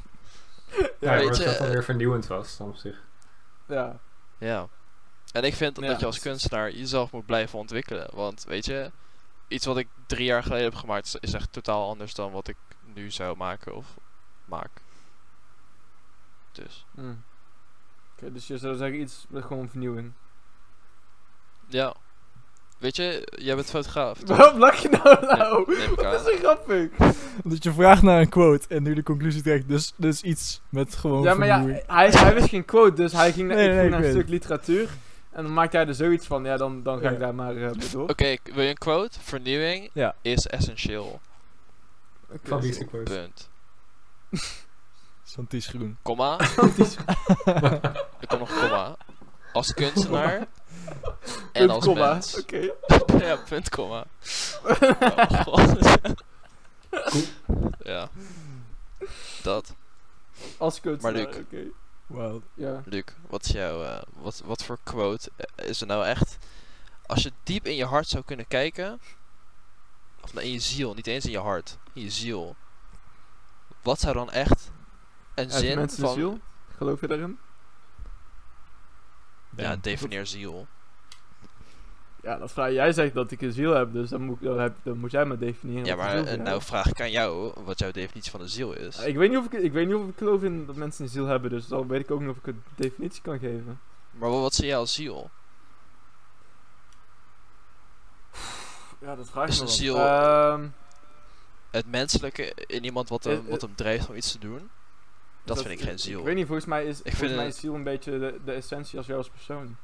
Ja, 1.01 1.11
maar 1.11 1.19
dat 1.23 1.37
dan 1.37 1.47
eh, 1.47 1.69
weer 1.71 1.85
vernieuwend 1.85 2.27
was 2.27 2.57
dan 2.57 2.69
op 2.69 2.77
zich. 2.77 3.01
Ja. 3.67 3.99
Ja. 4.39 4.69
En 5.33 5.45
ik 5.45 5.55
vind 5.55 5.77
Ja, 5.81 5.87
dat 5.87 6.01
je 6.01 6.07
als 6.07 6.19
kunstenaar 6.21 6.71
jezelf 6.71 7.13
moet 7.13 7.27
blijven 7.27 7.59
ontwikkelen. 7.59 8.09
Want 8.15 8.45
weet 8.45 8.65
je, 8.65 8.91
iets 9.49 9.67
wat 9.67 9.77
ik 9.77 9.89
drie 10.07 10.25
jaar 10.25 10.43
geleden 10.43 10.65
heb 10.65 10.75
gemaakt 10.75 11.19
is- 11.21 11.33
echt 11.35 11.53
totaal 11.53 11.89
anders 11.89 12.15
dan 12.15 12.33
wat 12.33 12.49
ik 12.49 12.57
nu 12.95 13.11
zou 13.11 13.37
maken 13.37 13.75
of 13.75 13.87
maak. 14.45 14.71
Dus 16.53 16.87
Mm. 16.91 17.23
Oké, 18.17 18.33
dus 18.33 18.47
je 18.47 18.59
zou 18.59 18.77
zeggen 18.77 19.01
iets 19.01 19.27
met 19.29 19.45
gewoon 19.45 19.69
vernieuwing. 19.69 20.13
ja. 21.67 21.95
Weet 22.83 22.97
je, 22.97 23.29
jij 23.43 23.55
bent 23.55 23.71
fotograaf. 23.71 24.19
toch? 24.19 24.37
Waarom 24.37 24.59
lach 24.59 24.77
je 24.77 24.89
nou 24.89 25.27
nou? 25.27 25.77
neem 25.79 25.91
ik 25.93 25.97
Dat 26.03 26.29
is 26.29 26.39
grappig. 26.39 26.89
Dat 27.45 27.63
je 27.65 27.73
vraagt 27.73 28.03
naar 28.03 28.21
een 28.21 28.29
quote 28.29 28.67
en 28.69 28.83
nu 28.83 28.95
de 28.95 29.03
conclusie 29.03 29.43
trekt. 29.43 29.69
Dus, 29.69 29.93
dus 29.97 30.23
iets 30.23 30.61
met 30.69 30.95
gewoon 30.95 31.23
Ja, 31.23 31.35
maar 31.35 31.47
ja, 31.47 31.63
hij, 31.87 32.11
hij 32.11 32.35
wist 32.35 32.49
geen 32.49 32.65
quote, 32.65 32.95
dus 32.95 33.13
hij 33.13 33.33
ging, 33.33 33.49
naar- 33.49 33.57
Nee, 33.57 33.67
ik 33.67 33.73
nee, 33.73 33.81
ging 33.81 33.93
ik 33.95 33.99
naar 33.99 34.09
een 34.09 34.15
weet 34.15 34.23
stuk 34.23 34.29
literatuur. 34.33 34.89
En 35.31 35.43
dan 35.43 35.53
maakte 35.53 35.77
hij 35.77 35.87
er 35.87 35.95
zoiets 35.95 36.27
van, 36.27 36.45
ja, 36.45 36.57
dan, 36.57 36.83
dan 36.83 36.99
ga 37.01 37.05
Ja. 37.09 37.11
ik 37.11 37.19
daar 37.19 37.35
maar 37.35 37.55
mee 37.55 37.71
door. 37.93 38.09
Oké, 38.09 38.25
ik- 38.25 38.51
wil 38.55 38.63
je 38.63 38.69
een 38.71 38.79
quote? 38.79 39.19
Vernieuwing 39.21 39.91
Ja. 39.93 40.15
is 40.23 40.47
essentieel. 40.47 41.21
Oké, 42.31 42.49
Van 42.49 42.61
wie 42.61 42.71
is 42.71 42.79
die 42.79 42.87
quote? 42.87 43.13
Punt. 43.13 43.51
Santis 45.25 45.67
groen. 45.67 45.97
Komma. 46.03 46.39
Er 48.21 48.27
komt 48.29 48.41
nog 48.41 48.51
een 48.51 48.61
komma. 48.61 48.97
Als 49.53 49.75
kunstenaar. 49.75 50.47
en 51.53 51.71
als 51.71 51.85
komma. 51.85 52.13
mens. 52.13 52.39
Oké. 52.41 52.73
ja, 53.27 53.37
punt, 53.37 53.69
komma. 53.69 54.05
Oh, 54.65 55.41
God. 55.43 55.99
ja. 57.93 58.09
Dat. 59.43 59.75
Als 60.57 60.81
kunstenaar, 60.81 61.13
Luc. 61.13 61.37
oké. 61.37 61.65
Wauw. 62.07 62.43
Ja. 62.55 62.83
Luc, 62.85 63.05
wat 63.29 63.45
is 63.45 63.51
jouw, 63.51 63.83
eh, 63.83 64.03
wat, 64.13 64.43
wat 64.45 64.65
voor 64.65 64.79
quote 64.83 65.31
is 65.57 65.81
er 65.81 65.87
nou 65.87 66.05
echt? 66.05 66.39
Als 67.07 67.23
je 67.23 67.33
diep 67.43 67.67
in 67.67 67.75
je 67.77 67.85
hart 67.85 68.09
zou 68.09 68.25
kunnen 68.25 68.49
kijken, 68.49 69.01
of 70.23 70.33
nou 70.33 70.47
in 70.47 70.53
je 70.53 70.59
ziel, 70.61 70.95
niet 70.95 71.07
eens 71.07 71.25
in 71.25 71.31
je 71.31 71.39
hart, 71.39 71.79
in 71.93 72.03
je 72.03 72.11
ziel. 72.11 72.57
Wat 73.83 74.01
zou 74.01 74.15
dan 74.15 74.31
echt 74.31 74.71
een 75.35 75.51
zin 75.51 75.89
van, 75.89 76.15
ziel? 76.15 76.39
Geloof 76.77 77.01
je 77.01 77.07
daarin? 77.07 77.39
ja, 79.57 79.69
Damn. 79.69 79.81
defineer 79.81 80.27
ziel. 80.27 80.67
Ja, 82.23 82.37
dat 82.39 82.53
vraag 82.53 82.71
jij 82.73 82.93
zegt 82.93 83.15
dat 83.15 83.31
ik 83.31 83.41
een 83.43 83.53
ziel 83.53 83.73
heb, 83.75 83.93
dus 83.93 84.11
dan 84.11 84.23
moet, 84.23 84.37
ik- 84.37 84.43
dan 84.47 84.59
heb, 84.61 84.75
dan 84.83 84.99
moet 84.99 85.11
jij 85.11 85.25
maar 85.25 85.39
definiëren. 85.39 85.85
Ja, 85.85 85.97
maar 85.97 86.17
een 86.17 86.27
eh, 86.27 86.39
nou 86.39 86.63
vraag 86.63 86.87
ik 86.87 87.01
aan 87.01 87.11
jou 87.11 87.53
wat 87.65 87.79
jouw 87.79 87.91
definitie 87.91 88.31
van 88.31 88.41
een 88.41 88.49
ziel 88.49 88.73
is. 88.73 88.99
Ik 89.05 89.17
weet, 89.17 89.29
niet 89.31 89.39
of 89.39 89.45
ik, 89.45 89.53
ik 89.53 89.73
weet 89.73 89.87
niet 89.87 89.95
of 89.97 90.09
ik 90.09 90.17
geloof 90.17 90.43
in 90.43 90.67
dat 90.67 90.77
mensen 90.77 91.05
een 91.05 91.11
ziel 91.11 91.27
hebben, 91.27 91.51
dus 91.51 91.67
dan 91.67 91.89
weet 91.89 92.01
ik 92.01 92.11
ook 92.11 92.21
niet 92.21 92.29
of 92.31 92.37
ik 92.37 92.47
een 92.47 92.63
definitie 92.75 93.23
kan 93.23 93.39
geven. 93.39 93.81
Maar 94.11 94.31
wat, 94.31 94.55
zie 94.55 94.67
jij 94.67 94.77
als 94.77 94.95
ziel? 94.95 95.31
Ja, 98.99 99.17
dat 99.17 99.31
vraag 99.31 99.49
Is 99.49 99.55
ik 99.55 99.61
me 99.61 99.67
een 99.67 99.67
wat. 99.69 99.77
ziel- 99.79 99.97
Ehm, 99.97 100.67
Het 101.71 101.87
menselijke 101.87 102.53
in 102.67 102.85
iemand 102.85 103.09
wat 103.09 103.25
hem, 103.25 103.43
Eh, 103.45 103.51
wat 103.51 103.61
hem 103.61 103.75
drijft 103.75 104.09
om 104.09 104.15
iets 104.15 104.33
te 104.33 104.39
doen? 104.39 104.71
Dat, 105.45 105.63
vind 105.63 105.81
ik 105.81 105.87
geen 105.87 105.99
ziel. 105.99 106.19
Ik 106.19 106.25
weet 106.25 106.35
niet, 106.35 106.47
volgens 106.47 106.67
mij 106.67 106.85
is, 106.85 106.97
volgens 106.97 107.17
vind 107.19 107.35
mij 107.37 107.47
is 107.47 107.57
ziel 107.61 107.75
een 107.75 107.83
beetje 107.83 108.19
de, 108.19 108.41
de 108.45 108.53
essentie 108.53 108.99
als 108.99 109.07
jou 109.07 109.19
als 109.19 109.29
persoon. 109.29 109.77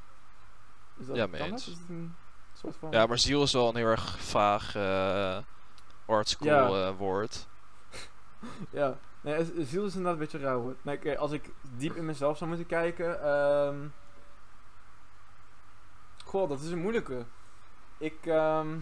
Is 1.00 1.07
dat 1.07 1.16
Ja, 1.16 1.26
mee 1.26 1.42
eens. 1.42 1.68
Is 1.68 1.75
een 1.88 2.14
soort 2.59 2.77
van... 2.77 2.91
Ja, 2.91 3.07
maar 3.07 3.19
ziel 3.19 3.43
is 3.43 3.53
wel 3.53 3.69
een 3.69 3.77
heel 3.77 3.87
erg 3.87 4.21
vaag 4.21 4.77
uh, 4.77 5.38
art 6.07 6.29
school 6.29 6.77
Ja. 6.77 6.88
eh, 6.88 6.97
woord. 6.97 7.47
Ja, 8.71 8.99
nee, 9.21 9.45
ziel 9.65 9.85
is 9.85 9.95
inderdaad 9.95 10.12
een 10.12 10.19
beetje 10.19 10.38
raar 10.38 10.55
hoor. 10.55 10.75
Nee, 10.83 11.19
als 11.19 11.33
ik 11.33 11.50
diep 11.77 11.97
in 11.97 12.05
mezelf 12.05 12.37
zou 12.37 12.50
moeten 12.50 12.67
kijken. 12.69 13.23
ehm 13.23 13.77
Goh, 16.25 16.49
dat 16.49 16.61
is 16.61 16.71
een 16.71 16.79
moeilijke. 16.83 17.25
Ik, 17.99 18.27
ehm 18.27 18.77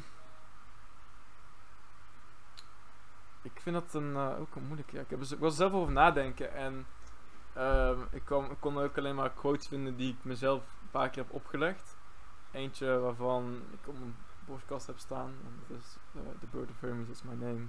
ik 3.43 3.61
vind 3.61 3.75
dat 3.75 3.95
een, 3.95 4.17
eh, 4.17 4.41
ook 4.41 4.55
een 4.55 4.65
moeilijke. 4.67 4.97
Ja. 4.97 5.03
Ik, 5.03 5.11
heb 5.11 5.21
er, 5.21 5.33
ik 5.33 5.39
was 5.39 5.51
er 5.51 5.57
zelf 5.57 5.73
over 5.73 5.93
nadenken 5.93 6.55
en 6.55 6.87
ehm, 7.53 8.01
ik, 8.11 8.23
kwam, 8.25 8.45
ik 8.51 8.57
kon 8.61 8.79
ook 8.79 8.99
alleen 8.99 9.15
maar 9.15 9.31
quotes 9.31 9.69
vinden 9.69 9.97
die 9.97 10.13
ik 10.13 10.25
mezelf 10.25 10.61
een 10.83 10.91
paar 10.91 11.09
keer 11.11 11.23
heb 11.23 11.33
opgelegd. 11.33 11.96
Eentje 12.57 12.99
waarvan 12.99 13.63
ik 13.73 13.89
op 13.89 13.99
mijn 13.99 14.17
borstkast 14.47 14.87
heb 14.87 14.99
staan. 14.99 15.29
En 15.45 15.61
dat 15.69 15.79
is 15.79 15.97
eh, 16.15 16.21
The 16.41 16.47
Bird 16.51 16.71
of 16.71 16.81
Hermes 16.81 17.09
is 17.09 17.23
my 17.23 17.35
name. 17.35 17.61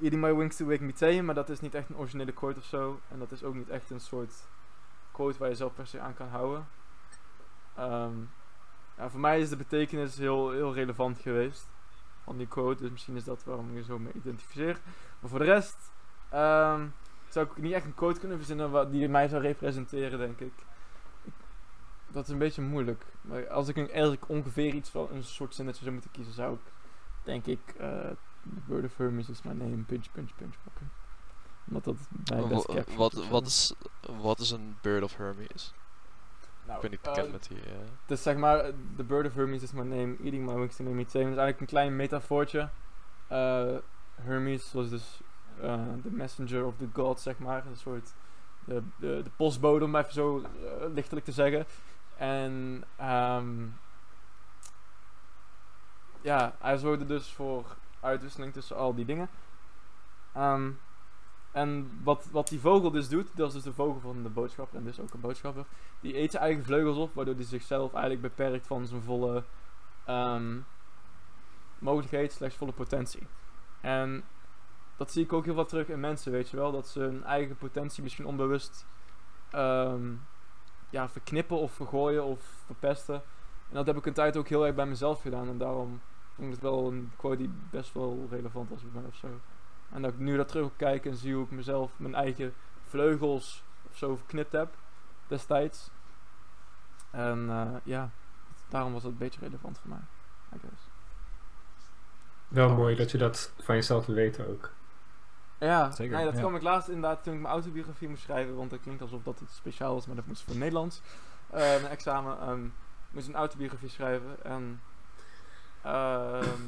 Eating 0.00 0.22
my 0.22 0.34
wings 0.34 0.56
to 0.56 0.66
wake 0.66 0.82
me 0.82 0.92
tame, 0.92 1.22
maar 1.22 1.34
dat 1.34 1.48
is 1.48 1.60
niet 1.60 1.74
echt 1.74 1.88
een 1.88 1.96
originele 1.96 2.32
quote 2.32 2.58
of 2.58 2.64
zo. 2.64 3.00
En 3.08 3.18
dat 3.18 3.32
is 3.32 3.42
ook 3.42 3.54
niet 3.54 3.68
echt 3.68 3.90
een 3.90 4.00
soort 4.00 4.32
quote 5.12 5.38
waar 5.38 5.48
je 5.48 5.54
zelf 5.54 5.74
per 5.74 5.86
se 5.86 6.00
aan 6.00 6.14
kan 6.14 6.28
houden. 6.28 6.66
Ehm, 7.74 8.12
voor 9.08 9.20
mij 9.20 9.40
is 9.40 9.48
de 9.48 9.56
betekenis 9.56 10.18
heel, 10.18 10.50
heel 10.50 10.74
relevant 10.74 11.18
geweest 11.18 11.68
van 12.24 12.36
die 12.36 12.46
quote, 12.48 12.82
dus 12.82 12.90
misschien 12.90 13.16
is 13.16 13.24
dat 13.24 13.44
waarom 13.44 13.70
ik 13.70 13.76
er 13.76 13.84
zo 13.84 13.98
mee 13.98 14.12
identificeer. 14.12 14.80
Maar 15.20 15.30
voor 15.30 15.38
de 15.38 15.44
rest 15.44 15.76
ehm, 16.28 16.86
zou 17.28 17.46
ik 17.46 17.56
niet 17.56 17.72
echt 17.72 17.84
een 17.84 17.94
quote 17.94 18.20
kunnen 18.20 18.36
verzinnen 18.38 18.90
die 18.90 19.08
mij 19.08 19.28
zou 19.28 19.42
representeren, 19.42 20.18
denk. 20.18 20.40
Ik- 20.40 20.64
Dat 22.14 22.24
is 22.24 22.30
een 22.32 22.38
beetje 22.38 22.62
moeilijk. 22.62 23.04
Maar 23.20 23.48
als 23.48 23.68
ik 23.68 23.76
een, 23.76 23.90
eigenlijk 23.90 24.28
ongeveer 24.28 24.74
iets 24.74 24.90
van 24.90 25.08
een 25.12 25.22
soort 25.24 25.54
zinnetje 25.54 25.80
zou 25.80 25.92
moeten 25.92 26.10
kiezen, 26.10 26.32
zou 26.34 26.54
ik 26.54 26.60
denk 27.22 27.46
ik 27.46 27.60
eh 27.78 27.88
The 28.54 28.60
Bird 28.66 28.84
of 28.84 28.96
Hermes 28.96 29.28
is 29.28 29.42
my 29.42 29.52
name, 29.52 29.76
pinch, 29.82 30.06
pinch 30.12 30.30
pakken. 30.64 30.90
Omdat 31.68 31.84
dat 31.84 31.96
mij 32.30 32.46
best 32.48 32.94
wat, 32.96 33.28
wat, 33.28 33.46
is, 33.46 33.74
wat 34.20 34.38
is 34.38 34.50
een 34.50 34.76
Bird 34.80 35.02
of 35.02 35.16
Hermes? 35.16 35.74
Nou, 36.64 36.76
ik 36.76 36.80
ben 36.82 36.90
niet 36.90 37.00
eh, 37.06 37.14
bekend 37.14 37.32
met 37.32 37.46
die... 37.48 37.56
eh, 37.60 37.72
Dus 38.06 38.22
zeg 38.22 38.36
maar, 38.36 38.58
eh, 38.58 38.72
The 38.96 39.04
Bird 39.04 39.26
of 39.26 39.34
Hermes 39.34 39.62
is 39.62 39.72
my 39.72 39.82
name, 39.82 40.16
eating 40.22 40.46
my 40.46 40.54
wings 40.54 40.76
to 40.76 40.84
name 40.84 40.96
me 40.96 41.04
tame. 41.04 41.24
Dat 41.24 41.32
is 41.32 41.38
eigenlijk 41.38 41.60
een 41.60 41.66
klein 41.66 41.96
metafoortje. 41.96 42.68
Eh, 43.28 43.74
Hermes 44.14 44.72
was 44.72 44.88
dus 44.90 45.20
eh, 45.60 45.82
de 46.02 46.10
messenger 46.10 46.64
of 46.66 46.74
the 46.76 46.88
god, 46.92 47.20
zeg 47.20 47.38
maar. 47.38 47.66
Een 47.66 47.76
soort 47.76 48.12
de, 48.64 48.82
de, 48.96 49.20
de 49.24 49.30
postbode, 49.36 49.84
om 49.84 49.96
even 49.96 50.12
zo 50.12 50.38
eh, 50.42 50.86
lichtelijk 50.94 51.24
te 51.26 51.32
zeggen. 51.32 51.66
En 52.16 52.84
ehm 52.96 53.66
ja, 56.24 56.54
hij 56.58 56.76
zorgde 56.76 57.06
dus 57.06 57.32
voor 57.32 57.76
uitwisseling 58.00 58.52
tussen 58.52 58.76
al 58.76 58.94
die 58.94 59.04
dingen. 59.04 59.28
Ehm, 60.32 60.70
en 61.52 62.00
wat, 62.02 62.28
wat 62.30 62.48
die 62.48 62.60
vogel 62.60 62.90
dus 62.90 63.08
doet, 63.08 63.28
dat 63.36 63.48
is 63.48 63.54
dus 63.54 63.62
de 63.62 63.72
vogel 63.72 64.00
van 64.00 64.22
de 64.22 64.28
boodschapper 64.28 64.78
en 64.78 64.84
dus 64.84 65.00
ook 65.00 65.14
een 65.14 65.20
boodschapper. 65.20 65.64
Die 66.00 66.18
eet 66.18 66.30
zijn 66.30 66.42
eigen 66.42 66.64
vleugels 66.64 66.96
op, 66.96 67.14
waardoor 67.14 67.34
hij 67.34 67.44
zichzelf 67.44 67.92
eigenlijk 67.92 68.22
beperkt 68.22 68.66
van 68.66 68.86
zijn 68.86 69.02
volle 69.02 69.44
ehm, 70.04 70.58
mogelijkheid 71.78 72.32
slechts 72.32 72.56
volle 72.56 72.72
potentie. 72.72 73.26
En 73.80 74.24
dat 74.96 75.12
zie 75.12 75.24
ik 75.24 75.32
ook 75.32 75.44
heel 75.44 75.54
veel 75.54 75.66
terug 75.66 75.88
in 75.88 76.00
mensen, 76.00 76.32
weet 76.32 76.50
je 76.50 76.56
wel. 76.56 76.72
Dat 76.72 76.88
ze 76.88 77.00
hun 77.00 77.24
eigen 77.24 77.56
potentie 77.56 78.02
misschien 78.02 78.26
onbewust 78.26 78.86
ehm, 79.50 80.12
ja, 80.94 81.08
verknippen 81.08 81.56
of 81.56 81.72
vergooien 81.72 82.24
of 82.24 82.40
verpesten. 82.66 83.14
En 83.68 83.74
dat 83.74 83.86
heb 83.86 83.96
ik 83.96 84.06
een 84.06 84.12
tijd 84.12 84.36
ook 84.36 84.48
heel 84.48 84.66
erg 84.66 84.74
bij 84.74 84.86
mezelf 84.86 85.20
gedaan. 85.20 85.48
En 85.48 85.58
daarom 85.58 86.00
vond 86.34 86.46
ik 86.48 86.54
het 86.54 86.62
wel 86.62 86.86
een 86.86 87.12
quote 87.16 87.36
die 87.36 87.50
best 87.70 87.92
wel 87.94 88.26
relevant 88.30 88.68
was 88.70 88.82
bij 88.82 89.00
mij 89.00 89.08
of 89.08 89.16
zo. 89.16 89.28
En 89.92 90.02
dat 90.02 90.12
ik 90.12 90.18
nu 90.18 90.36
daar 90.36 90.46
terug 90.46 90.64
op 90.64 90.72
kijk 90.76 91.06
en 91.06 91.14
zie 91.16 91.34
hoe 91.34 91.44
ik 91.44 91.50
mezelf 91.50 91.92
mijn 91.96 92.14
eigen 92.14 92.54
vleugels 92.88 93.62
of 93.90 93.96
zo 93.96 94.16
verknipt 94.16 94.52
heb 94.52 94.74
destijds. 95.26 95.90
En 97.10 97.46
eh, 97.50 97.66
ja, 97.84 98.10
daarom 98.68 98.92
was 98.92 99.02
het 99.02 99.12
een 99.12 99.18
beetje 99.18 99.40
relevant 99.40 99.78
voor 99.78 99.90
mij. 99.90 100.04
I 100.54 100.58
guess. 100.60 100.82
Wel 102.48 102.68
Oh. 102.68 102.76
mooi 102.76 102.96
dat 102.96 103.10
je 103.10 103.18
dat 103.18 103.52
van 103.62 103.74
jezelf 103.74 104.06
weet 104.06 104.46
ook. 104.46 104.70
Ja, 105.64 105.90
Zeker, 105.90 106.16
Nee, 106.16 106.24
dat 106.24 106.34
ja. 106.34 106.40
kwam 106.40 106.56
ik 106.56 106.62
laatst 106.62 106.88
inderdaad 106.88 107.22
toen 107.22 107.34
ik 107.34 107.40
mijn 107.40 107.52
autobiografie 107.52 108.08
moest 108.08 108.22
schrijven. 108.22 108.56
Want 108.56 108.70
dat 108.70 108.80
klinkt 108.80 109.02
alsof 109.02 109.22
dat 109.22 109.40
iets 109.40 109.56
speciaal 109.56 109.94
was, 109.94 110.06
maar 110.06 110.16
dat 110.16 110.26
moest 110.26 110.42
voor 110.42 110.56
Nederlands. 110.56 111.00
Eh, 111.50 111.60
mijn 111.60 111.86
examen. 111.86 112.40
ehm 112.40 112.66
moest 113.10 113.28
een 113.28 113.34
autobiografie 113.34 113.88
schrijven. 113.88 114.44
En 114.44 114.80
ehm 115.82 116.60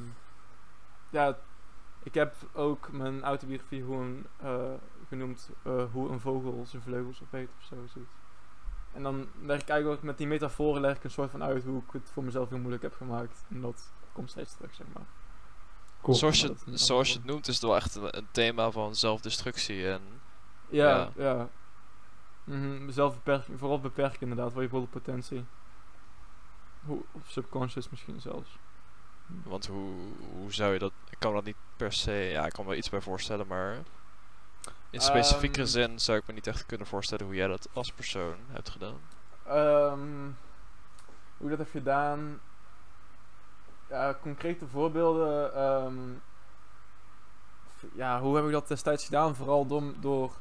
ja, 1.10 1.36
ik 2.02 2.14
heb 2.14 2.34
ook 2.52 2.92
mijn 2.92 3.22
autobiografie 3.22 3.82
hoe 3.82 3.96
een, 3.96 4.26
eh, 4.36 4.72
genoemd 5.08 5.50
eh, 5.62 5.84
hoe 5.92 6.10
een 6.10 6.20
vogel 6.20 6.64
zijn 6.66 6.82
vleugels 6.82 7.20
opheet 7.20 7.48
of 7.58 7.64
zo. 7.64 7.74
zoiets. 7.74 8.10
En 8.92 9.02
dan 9.02 9.28
leg 9.40 9.60
ik 9.60 9.68
eigenlijk 9.68 10.00
ook 10.00 10.06
met 10.06 10.18
die 10.18 10.26
metaforen 10.26 10.80
leg 10.80 10.96
ik 10.96 11.04
een 11.04 11.10
soort 11.10 11.30
van 11.30 11.42
uit 11.42 11.64
hoe 11.64 11.82
ik 11.86 11.92
het 11.92 12.10
voor 12.12 12.24
mezelf 12.24 12.48
heel 12.48 12.58
moeilijk 12.58 12.82
heb 12.82 12.94
gemaakt. 12.94 13.44
En 13.48 13.60
dat 13.60 13.92
komt 14.12 14.30
steeds 14.30 14.54
terug, 14.54 14.74
zeg 14.74 14.86
maar. 14.94 15.06
Cool. 16.06 16.18
Zoals, 16.18 16.40
je, 16.40 16.54
zoals 16.64 17.12
het 17.12 17.25
noemt 17.25 17.48
is 17.48 17.54
het 17.54 17.64
wel 17.64 17.76
echt 17.76 17.94
een, 17.94 18.16
een 18.16 18.26
thema 18.30 18.70
van 18.70 18.94
zelfdestructie 18.94 19.90
en 19.90 20.00
Ja, 20.68 20.88
Ja. 20.88 21.10
ja. 21.16 21.48
Mhm, 22.44 22.90
zelfbeperking, 22.90 23.58
vooral 23.58 23.80
beperken 23.80 24.20
inderdaad, 24.20 24.52
waar 24.52 24.62
je 24.62 24.68
potentie. 24.68 25.44
Hoe, 26.84 27.02
of 27.12 27.22
subconscious 27.26 27.90
misschien 27.90 28.20
zelfs. 28.20 28.58
Want 29.26 29.66
hoe, 29.66 29.94
hoe 30.32 30.52
zou 30.52 30.72
je 30.72 30.78
dat... 30.78 30.92
Ik 31.10 31.18
kan 31.18 31.30
me 31.30 31.36
dat 31.36 31.46
niet 31.46 31.56
per 31.76 31.92
se... 31.92 32.12
Ja, 32.12 32.46
ik 32.46 32.52
kan 32.52 32.64
me 32.64 32.70
wel 32.70 32.78
iets 32.78 32.90
bij 32.90 33.00
voorstellen, 33.00 33.46
maar... 33.46 33.82
In 34.90 35.00
specifiekere 35.00 35.62
Ehm. 35.62 35.70
zin 35.70 36.00
zou 36.00 36.18
ik 36.18 36.26
me 36.26 36.32
niet 36.32 36.46
echt 36.46 36.66
kunnen 36.66 36.86
voorstellen 36.86 37.26
hoe 37.26 37.34
jij 37.34 37.46
dat 37.46 37.68
als 37.72 37.92
persoon 37.92 38.36
hebt 38.46 38.68
gedaan. 38.70 39.00
Ehm, 39.46 40.30
hoe 41.36 41.48
dat 41.48 41.58
heb 41.58 41.70
gedaan. 41.70 42.40
Ja, 43.88 44.16
concrete 44.22 44.66
voorbeelden. 44.66 45.54
ehm, 45.54 45.94
ja, 47.94 48.20
hoe 48.20 48.36
heb 48.36 48.44
ik 48.44 48.52
dat 48.52 48.68
destijds 48.68 49.04
gedaan? 49.04 49.34
Vooral 49.34 49.66
door, 49.66 49.82
door 50.00 50.32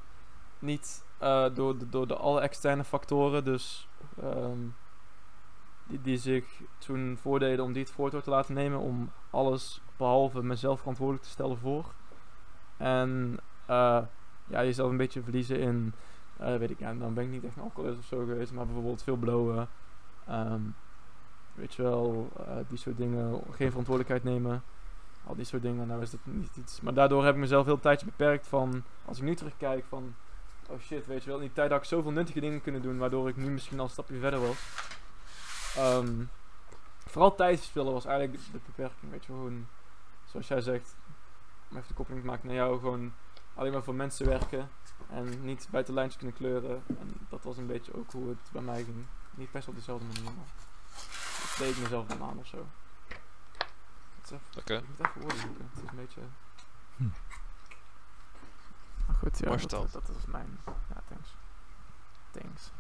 niet 0.59 1.03
eh, 1.17 1.45
door, 1.53 1.77
de, 1.77 1.89
door 1.89 2.07
de 2.07 2.15
alle 2.15 2.41
externe 2.41 2.83
factoren. 2.83 3.43
Dus 3.43 3.87
ehm, 4.21 4.59
die, 5.83 6.01
die 6.01 6.17
zich 6.17 6.45
toen 6.77 7.17
voordeden 7.21 7.65
om 7.65 7.73
die 7.73 7.81
het 7.83 7.91
voortouw 7.91 8.21
te 8.21 8.29
laten 8.29 8.53
nemen. 8.53 8.79
Om 8.79 9.11
alles 9.29 9.81
behalve 9.97 10.43
mezelf 10.43 10.79
verantwoordelijk 10.79 11.25
te 11.25 11.31
stellen 11.31 11.57
voor. 11.57 11.93
En 12.77 13.37
eh, 13.65 14.01
ja, 14.47 14.63
jezelf 14.63 14.89
een 14.89 14.97
beetje 14.97 15.23
verliezen 15.23 15.59
in 15.59 15.93
eh, 16.37 16.55
weet 16.57 16.69
ik, 16.69 16.79
ja, 16.79 16.93
dan 16.93 17.13
ben 17.13 17.23
ik 17.23 17.29
niet 17.29 17.43
echt 17.43 17.55
een 17.55 17.63
alcoholist 17.63 17.99
of 17.99 18.05
zo 18.05 18.17
geweest, 18.17 18.51
maar 18.53 18.65
bijvoorbeeld 18.65 19.03
veel 19.03 19.15
blowen. 19.15 19.67
ehm, 20.27 20.61
weet 21.55 21.74
je 21.74 21.81
wel, 21.81 22.31
eh, 22.38 22.55
die 22.67 22.77
soort 22.77 22.97
dingen. 22.97 23.41
Geen 23.51 23.69
verantwoordelijkheid 23.69 24.24
nemen. 24.24 24.63
Al 25.24 25.35
die 25.35 25.45
soort 25.45 25.62
dingen. 25.62 25.88
Nou 25.88 26.01
is 26.01 26.12
dat 26.12 26.19
niet 26.24 26.55
iets. 26.57 26.81
Maar 26.81 26.93
daardoor 26.93 27.25
heb 27.25 27.33
ik 27.33 27.39
mezelf 27.39 27.65
heel 27.65 27.79
tijdje 27.79 28.05
beperkt 28.05 28.47
van. 28.47 28.83
Als 29.05 29.17
ik 29.17 29.24
nu 29.24 29.35
terugkijk 29.35 29.85
van. 29.85 30.15
Oh 30.67 30.79
shit, 30.79 31.05
weet 31.05 31.24
je 31.24 31.29
wel. 31.29 31.39
In 31.39 31.45
die 31.45 31.53
tijd 31.53 31.71
had 31.71 31.79
ik 31.79 31.85
zoveel 31.85 32.12
nuttige 32.12 32.39
dingen 32.39 32.62
kunnen 32.62 32.81
doen. 32.81 32.97
Waardoor 32.97 33.29
ik 33.29 33.38
nu 33.38 33.50
misschien 33.50 33.79
al 33.79 33.85
een 33.85 33.91
stapje 33.91 34.19
verder 34.19 34.39
was. 34.39 34.57
Ehm, 35.75 36.24
vooral 37.05 37.35
verspillen 37.35 37.93
was 37.93 38.05
eigenlijk 38.05 38.39
de, 38.51 38.59
beperking. 38.65 39.12
Weet 39.12 39.25
je 39.25 39.31
wel. 39.31 39.41
Gewoon, 39.41 39.67
zoals 40.25 40.47
jij 40.47 40.62
zegt. 40.62 40.95
Om 41.69 41.77
even 41.77 41.88
de 41.88 41.93
koppeling 41.93 42.24
te 42.24 42.29
maken 42.29 42.47
naar 42.47 42.55
jou. 42.55 42.79
Gewoon 42.79 43.13
alleen 43.53 43.71
maar 43.71 43.83
voor 43.83 43.95
mensen 43.95 44.25
werken. 44.25 44.69
En 45.09 45.43
niet 45.43 45.67
buiten 45.71 45.93
lijntjes 45.93 46.17
kunnen 46.17 46.38
kleuren. 46.38 46.83
En 46.88 47.13
dat 47.29 47.43
was 47.43 47.57
een 47.57 47.67
beetje 47.67 47.93
ook 47.93 48.12
hoe 48.12 48.29
het 48.29 48.51
bij 48.51 48.62
mij 48.62 48.83
ging. 48.83 49.05
Niet 49.35 49.51
best 49.51 49.67
op 49.67 49.75
dezelfde 49.75 50.05
manier, 50.05 50.24
maar 50.24 50.45
deed 51.57 51.75
ik 51.75 51.81
mezelf 51.81 52.07
dan 52.07 52.21
aan 52.21 52.38
of 52.38 52.47
zo. 52.47 52.67
Oké. 54.57 54.75
Ik 54.75 54.83
moet 54.88 55.07
even 55.07 55.21
woorden 55.21 55.39
zoeken. 55.39 55.69
Het 55.74 55.83
is 55.83 55.89
een 55.89 55.95
beetje... 55.95 56.21
Hm. 56.95 57.07
Maar 59.05 59.15
goed, 59.15 59.39
ja, 59.39 59.55
dat, 59.55 59.91
dat, 59.91 60.09
is 60.17 60.25
mijn... 60.25 60.59
Ja, 60.65 61.01
thanks. 61.07 61.29
Thanks. 62.31 62.71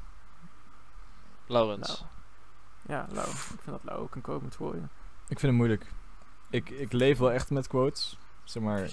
Laurens. 1.45 1.87
Lau. 1.87 2.09
Ja, 2.81 3.07
Lau. 3.13 3.29
Ik 3.29 3.35
vind 3.35 3.65
dat 3.65 3.83
Lau 3.83 3.99
ook 3.99 4.15
een 4.15 4.21
quote 4.21 4.43
moet 4.43 4.55
gooien. 4.55 4.89
Ik 5.27 5.39
vind 5.39 5.41
het 5.41 5.51
moeilijk. 5.51 5.91
Ik, 6.49 6.69
ik 6.69 6.91
leef 6.91 7.17
wel 7.17 7.31
echt 7.31 7.49
met 7.49 7.67
quotes. 7.67 8.17
Zeg 8.43 8.63
maar. 8.63 8.89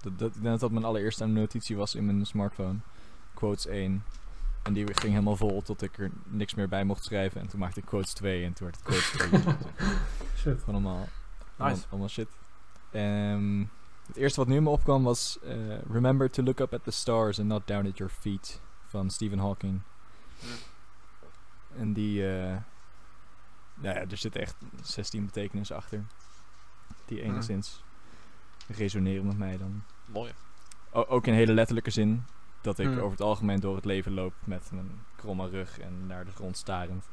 Dat, 0.00 0.18
dat, 0.18 0.28
ik 0.28 0.42
denk 0.42 0.44
dat 0.44 0.60
dat 0.60 0.70
mijn 0.70 0.84
allereerste 0.84 1.26
notitie 1.26 1.76
was 1.76 1.94
in 1.94 2.06
mijn 2.06 2.26
smartphone. 2.26 2.78
Quotes 3.34 3.66
1. 3.66 4.04
En 4.62 4.72
die 4.72 4.86
ging 4.94 5.12
helemaal 5.12 5.36
vol 5.36 5.62
tot 5.62 5.82
ik 5.82 5.98
er 5.98 6.10
niks 6.24 6.54
meer 6.54 6.68
bij 6.68 6.84
mocht 6.84 7.04
schrijven. 7.04 7.40
En 7.40 7.48
toen 7.48 7.60
maakte 7.60 7.80
ik 7.80 7.86
quotes 7.86 8.12
2 8.12 8.44
en 8.44 8.52
toen 8.52 8.66
werd 8.66 8.78
het 8.78 8.84
quotes 8.84 9.10
3. 9.30 9.40
Shit. 10.36 10.58
Gewoon 10.58 10.74
allemaal, 10.74 11.08
allemaal, 11.56 11.74
Nice. 11.76 11.86
allemaal 11.90 12.08
shit. 12.08 12.28
Ehm, 12.90 13.64
het 14.06 14.16
eerste 14.16 14.40
wat 14.40 14.48
nu 14.48 14.56
in 14.56 14.62
me 14.62 14.68
opkwam 14.70 15.02
was... 15.02 15.38
eh, 15.42 15.78
Remember 15.90 16.30
to 16.30 16.42
look 16.42 16.60
up 16.60 16.74
at 16.74 16.84
the 16.84 16.90
stars 16.90 17.38
and 17.38 17.48
not 17.48 17.66
down 17.66 17.86
at 17.86 17.96
your 17.98 18.12
feet. 18.20 18.60
Van 18.86 19.10
Stephen 19.10 19.38
Hawking. 19.38 19.80
En 21.76 21.92
die... 21.92 22.28
eh 22.36 22.56
nou 23.74 23.94
ja, 23.94 24.00
er 24.00 24.16
zitten 24.16 24.40
echt 24.40 24.56
16 24.82 25.24
betekenissen 25.24 25.76
achter. 25.76 26.02
Die 27.06 27.18
Mhm. 27.22 27.30
enigszins 27.30 27.82
resoneren 28.68 29.26
met 29.26 29.38
mij 29.38 29.58
dan. 29.58 29.82
Mooi. 30.06 30.32
O- 30.90 31.04
ook 31.08 31.26
in 31.26 31.34
hele 31.34 31.52
letterlijke 31.52 31.90
zin. 31.90 32.24
Dat 32.62 32.78
ik 32.78 32.88
Mhm. 32.88 32.98
over 32.98 33.10
het 33.10 33.20
algemeen 33.20 33.60
door 33.60 33.74
het 33.76 33.84
leven 33.84 34.12
loop 34.14 34.32
met 34.44 34.70
mijn 34.72 35.00
kromme 35.16 35.48
rug 35.48 35.78
en 35.78 36.06
naar 36.06 36.24
de 36.24 36.30
grond 36.30 36.56
starend. 36.56 37.08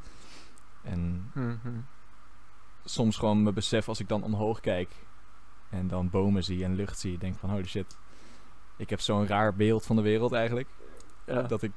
En 0.82 1.32
Mhm. 1.34 1.80
soms 2.86 3.18
gewoon 3.18 3.44
me 3.44 3.54
besef 3.54 3.88
als 3.88 4.00
ik 4.00 4.08
dan 4.08 4.24
omhoog 4.24 4.60
kijk 4.60 4.90
en 5.70 5.88
dan 5.88 6.10
bomen 6.10 6.44
zie 6.44 6.64
en 6.64 6.76
lucht 6.76 7.00
zie, 7.00 7.18
denk 7.18 7.36
van 7.38 7.50
holy 7.50 7.66
shit. 7.68 7.98
Ik 8.78 8.90
heb 8.90 9.00
zo'n 9.00 9.28
raar 9.28 9.56
beeld 9.56 9.86
van 9.86 9.96
de 9.96 10.02
wereld 10.02 10.32
eigenlijk. 10.32 10.68
Ja. 11.26 11.42
Dat, 11.42 11.64
ik, 11.64 11.72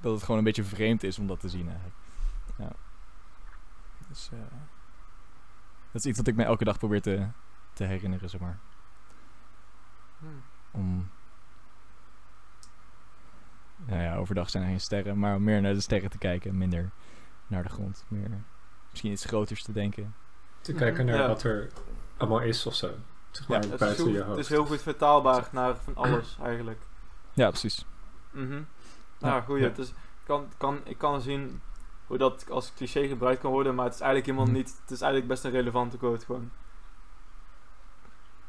dat 0.00 0.12
het 0.12 0.22
gewoon 0.22 0.38
een 0.38 0.44
beetje 0.44 0.64
vreemd 0.64 1.02
is 1.02 1.18
om 1.18 1.26
dat 1.26 1.40
te 1.40 1.48
zien 1.48 1.66
eigenlijk. 1.66 1.96
Ja. 2.58 2.70
Dus 4.08 4.28
eh, 4.32 4.38
dat 5.92 6.00
is 6.02 6.06
iets 6.06 6.18
wat 6.18 6.26
ik 6.26 6.36
me 6.36 6.44
elke 6.44 6.64
dag 6.64 6.78
probeer 6.78 7.02
te, 7.02 7.26
te 7.72 7.84
herinneren, 7.84 8.30
zeg 8.30 8.40
maar. 8.40 8.58
Om... 10.70 11.08
Nou 13.86 14.02
ja, 14.02 14.16
overdag 14.16 14.50
zijn 14.50 14.62
er 14.62 14.68
geen 14.68 14.80
sterren, 14.80 15.18
maar 15.18 15.34
om 15.36 15.44
meer 15.44 15.60
naar 15.60 15.74
de 15.74 15.80
sterren 15.80 16.10
te 16.10 16.18
kijken, 16.18 16.58
minder 16.58 16.90
naar 17.46 17.62
de 17.62 17.68
grond. 17.68 18.04
Meer 18.08 18.30
misschien 18.90 19.12
iets 19.12 19.24
groters 19.24 19.62
te 19.62 19.72
denken. 19.72 20.14
Te 20.60 20.72
kijken 20.72 21.06
naar 21.06 21.16
Ja. 21.16 21.26
wat 21.28 21.42
er 21.42 21.70
allemaal 22.16 22.40
is 22.40 22.66
of 22.66 22.74
zo. 22.74 22.90
Zeg 23.30 23.48
maar 23.48 23.56
Ja. 23.62 23.64
Het, 23.64 23.72
is 23.72 23.78
buiten 23.86 24.36
het 24.36 24.48
heel 24.48 24.66
goed 24.66 24.82
vertaalbaar 24.82 25.48
naar 25.52 25.76
van 25.76 25.94
alles 25.96 26.36
eigenlijk. 26.42 26.80
Ja, 27.32 27.48
precies. 27.48 27.84
Mhm. 28.30 28.62
Nou, 29.18 29.42
goed. 29.42 29.58
ja. 29.58 29.64
Het 29.64 29.78
is, 29.78 29.92
kan, 30.24 30.46
kan, 30.56 30.80
ik 30.84 30.98
kan 30.98 31.20
zien 31.20 31.60
hoe 32.06 32.18
dat 32.18 32.50
als 32.50 32.72
cliché 32.74 33.06
gebruikt 33.08 33.40
kan 33.40 33.50
worden, 33.50 33.74
maar 33.74 33.84
het 33.84 33.94
is 33.94 34.00
eigenlijk 34.00 34.30
helemaal 34.30 34.52
Mhm. 34.54 34.62
niet. 34.64 34.78
Het 34.82 34.90
is 34.90 35.00
eigenlijk 35.00 35.30
best 35.32 35.44
een 35.44 35.50
relevante 35.50 35.96
quote 35.96 36.24
gewoon. 36.24 36.50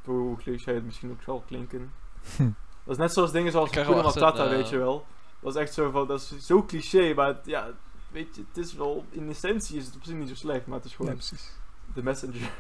Hoe 0.04 0.38
cliché 0.38 0.74
het 0.74 0.84
misschien 0.86 1.12
ook 1.12 1.22
zal 1.22 1.44
klinken. 1.48 1.92
Dat 2.86 2.94
is 2.94 2.98
net 2.98 3.14
zoals 3.14 3.32
dingen 3.32 3.52
zoals 3.52 3.76
een, 3.76 3.96
Matata, 3.96 4.44
eh, 4.44 4.50
weet 4.50 4.70
je 4.70 4.78
wel. 4.78 5.06
Dat 5.44 5.56
is 5.56 5.62
echt 5.62 5.74
zo 5.74 5.92
van, 5.92 6.08
dat 6.08 6.22
is 6.22 6.46
zo 6.46 6.64
cliché, 6.64 7.14
maar 7.14 7.28
het- 7.28 7.46
ja, 7.46 7.70
weet 8.12 8.36
je, 8.36 8.44
het 8.54 8.58
is 8.66 8.74
wel, 8.74 9.06
in 9.10 9.30
essentie 9.30 9.78
is 9.78 9.86
het 9.86 9.96
op 9.96 10.04
zich 10.04 10.16
niet 10.16 10.30
zo 10.30 10.36
slecht, 10.36 10.66
maar 10.66 10.76
het 10.78 10.86
is 10.86 10.92
Ja, 10.92 10.98
gewoon 10.98 11.14
precies. 11.14 11.52
de 11.94 12.04
messenger. 12.04 12.42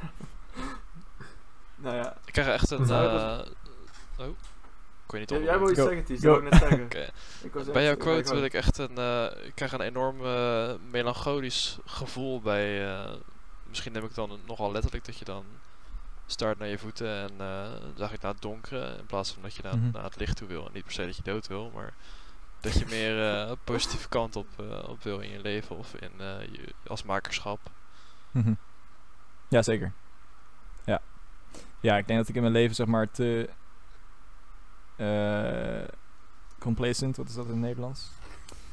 nou 1.75 1.95
ja, 1.95 2.17
Ik 2.25 2.33
krijg 2.33 2.47
echt 2.47 2.71
een... 2.71 2.89
Eh 2.89 3.39
oh. 4.19 4.27
Ik 5.05 5.19
weet 5.19 5.29
niet 5.31 5.39
of 5.39 5.45
jij 5.45 5.59
wil 5.59 5.69
iets 5.69 5.79
zeggen, 5.79 6.03
Ties, 6.03 6.21
dat 6.21 6.31
wou 6.31 6.45
ik 6.45 6.51
net 6.51 6.59
zeggen. 6.61 6.89
Ik 7.47 7.53
wou 7.53 7.71
Bij 7.71 7.83
jouw 7.83 7.95
quote 7.97 8.29
wil 8.29 8.39
je 8.39 8.45
ik 8.45 8.53
echt 8.53 8.77
een... 8.77 8.97
eh, 8.97 9.45
ik 9.45 9.55
krijg 9.55 9.71
een 9.71 9.81
enorm 9.81 10.25
eh, 10.25 10.73
melancholisch 10.89 11.77
gevoel 11.85 12.41
bij... 12.41 12.93
eh, 12.95 13.13
misschien 13.67 13.91
neem 13.93 14.03
ik 14.03 14.15
dan 14.15 14.39
nogal 14.45 14.71
letterlijk 14.71 15.05
dat 15.05 15.17
je 15.17 15.25
dan 15.25 15.45
start 16.25 16.59
naar 16.59 16.67
je 16.67 16.77
voeten 16.77 17.07
en 17.07 17.31
eh, 17.37 17.71
dan 17.81 17.93
zag 17.97 18.13
ik 18.13 18.21
naar 18.21 18.31
het 18.33 18.41
donkere 18.41 18.95
in 18.97 19.05
plaats 19.05 19.31
van 19.33 19.41
dat 19.41 19.53
je 19.55 19.61
naar, 19.63 19.77
Mhm. 19.77 19.91
naar 19.91 20.03
het 20.03 20.15
licht 20.19 20.37
toe 20.37 20.47
wil. 20.47 20.65
En 20.65 20.71
niet 20.73 20.83
per 20.83 20.93
se 20.93 21.05
dat 21.05 21.15
je 21.15 21.23
dood 21.23 21.47
wil, 21.47 21.71
maar 21.73 21.93
dat 22.63 22.73
je 22.79 22.85
meer 22.89 23.31
eh, 23.31 23.51
positieve 23.63 24.09
kant 24.09 24.35
op, 24.35 24.47
eh, 24.59 24.89
op 24.89 25.03
wil 25.03 25.19
in 25.19 25.29
je 25.29 25.41
leven 25.41 25.77
of 25.77 25.93
in 25.95 26.11
eh, 26.17 26.41
je, 26.51 26.73
als 26.87 27.03
makerschap. 27.03 27.59
Mhm. 28.31 28.53
Ja, 29.47 29.61
zeker. 29.61 29.91
Ja. 30.85 31.01
Ja, 31.79 31.97
ik 31.97 32.07
denk 32.07 32.19
dat 32.19 32.29
ik 32.29 32.35
in 32.35 32.41
mijn 32.41 32.53
leven 32.53 32.75
zeg 32.75 32.87
maar 32.87 33.11
te... 33.11 33.49
eh 34.95 35.87
complacent, 36.59 37.17
wat 37.17 37.29
is 37.29 37.35
dat 37.35 37.45
in 37.45 37.51
het 37.51 37.59
Nederlands? 37.59 38.11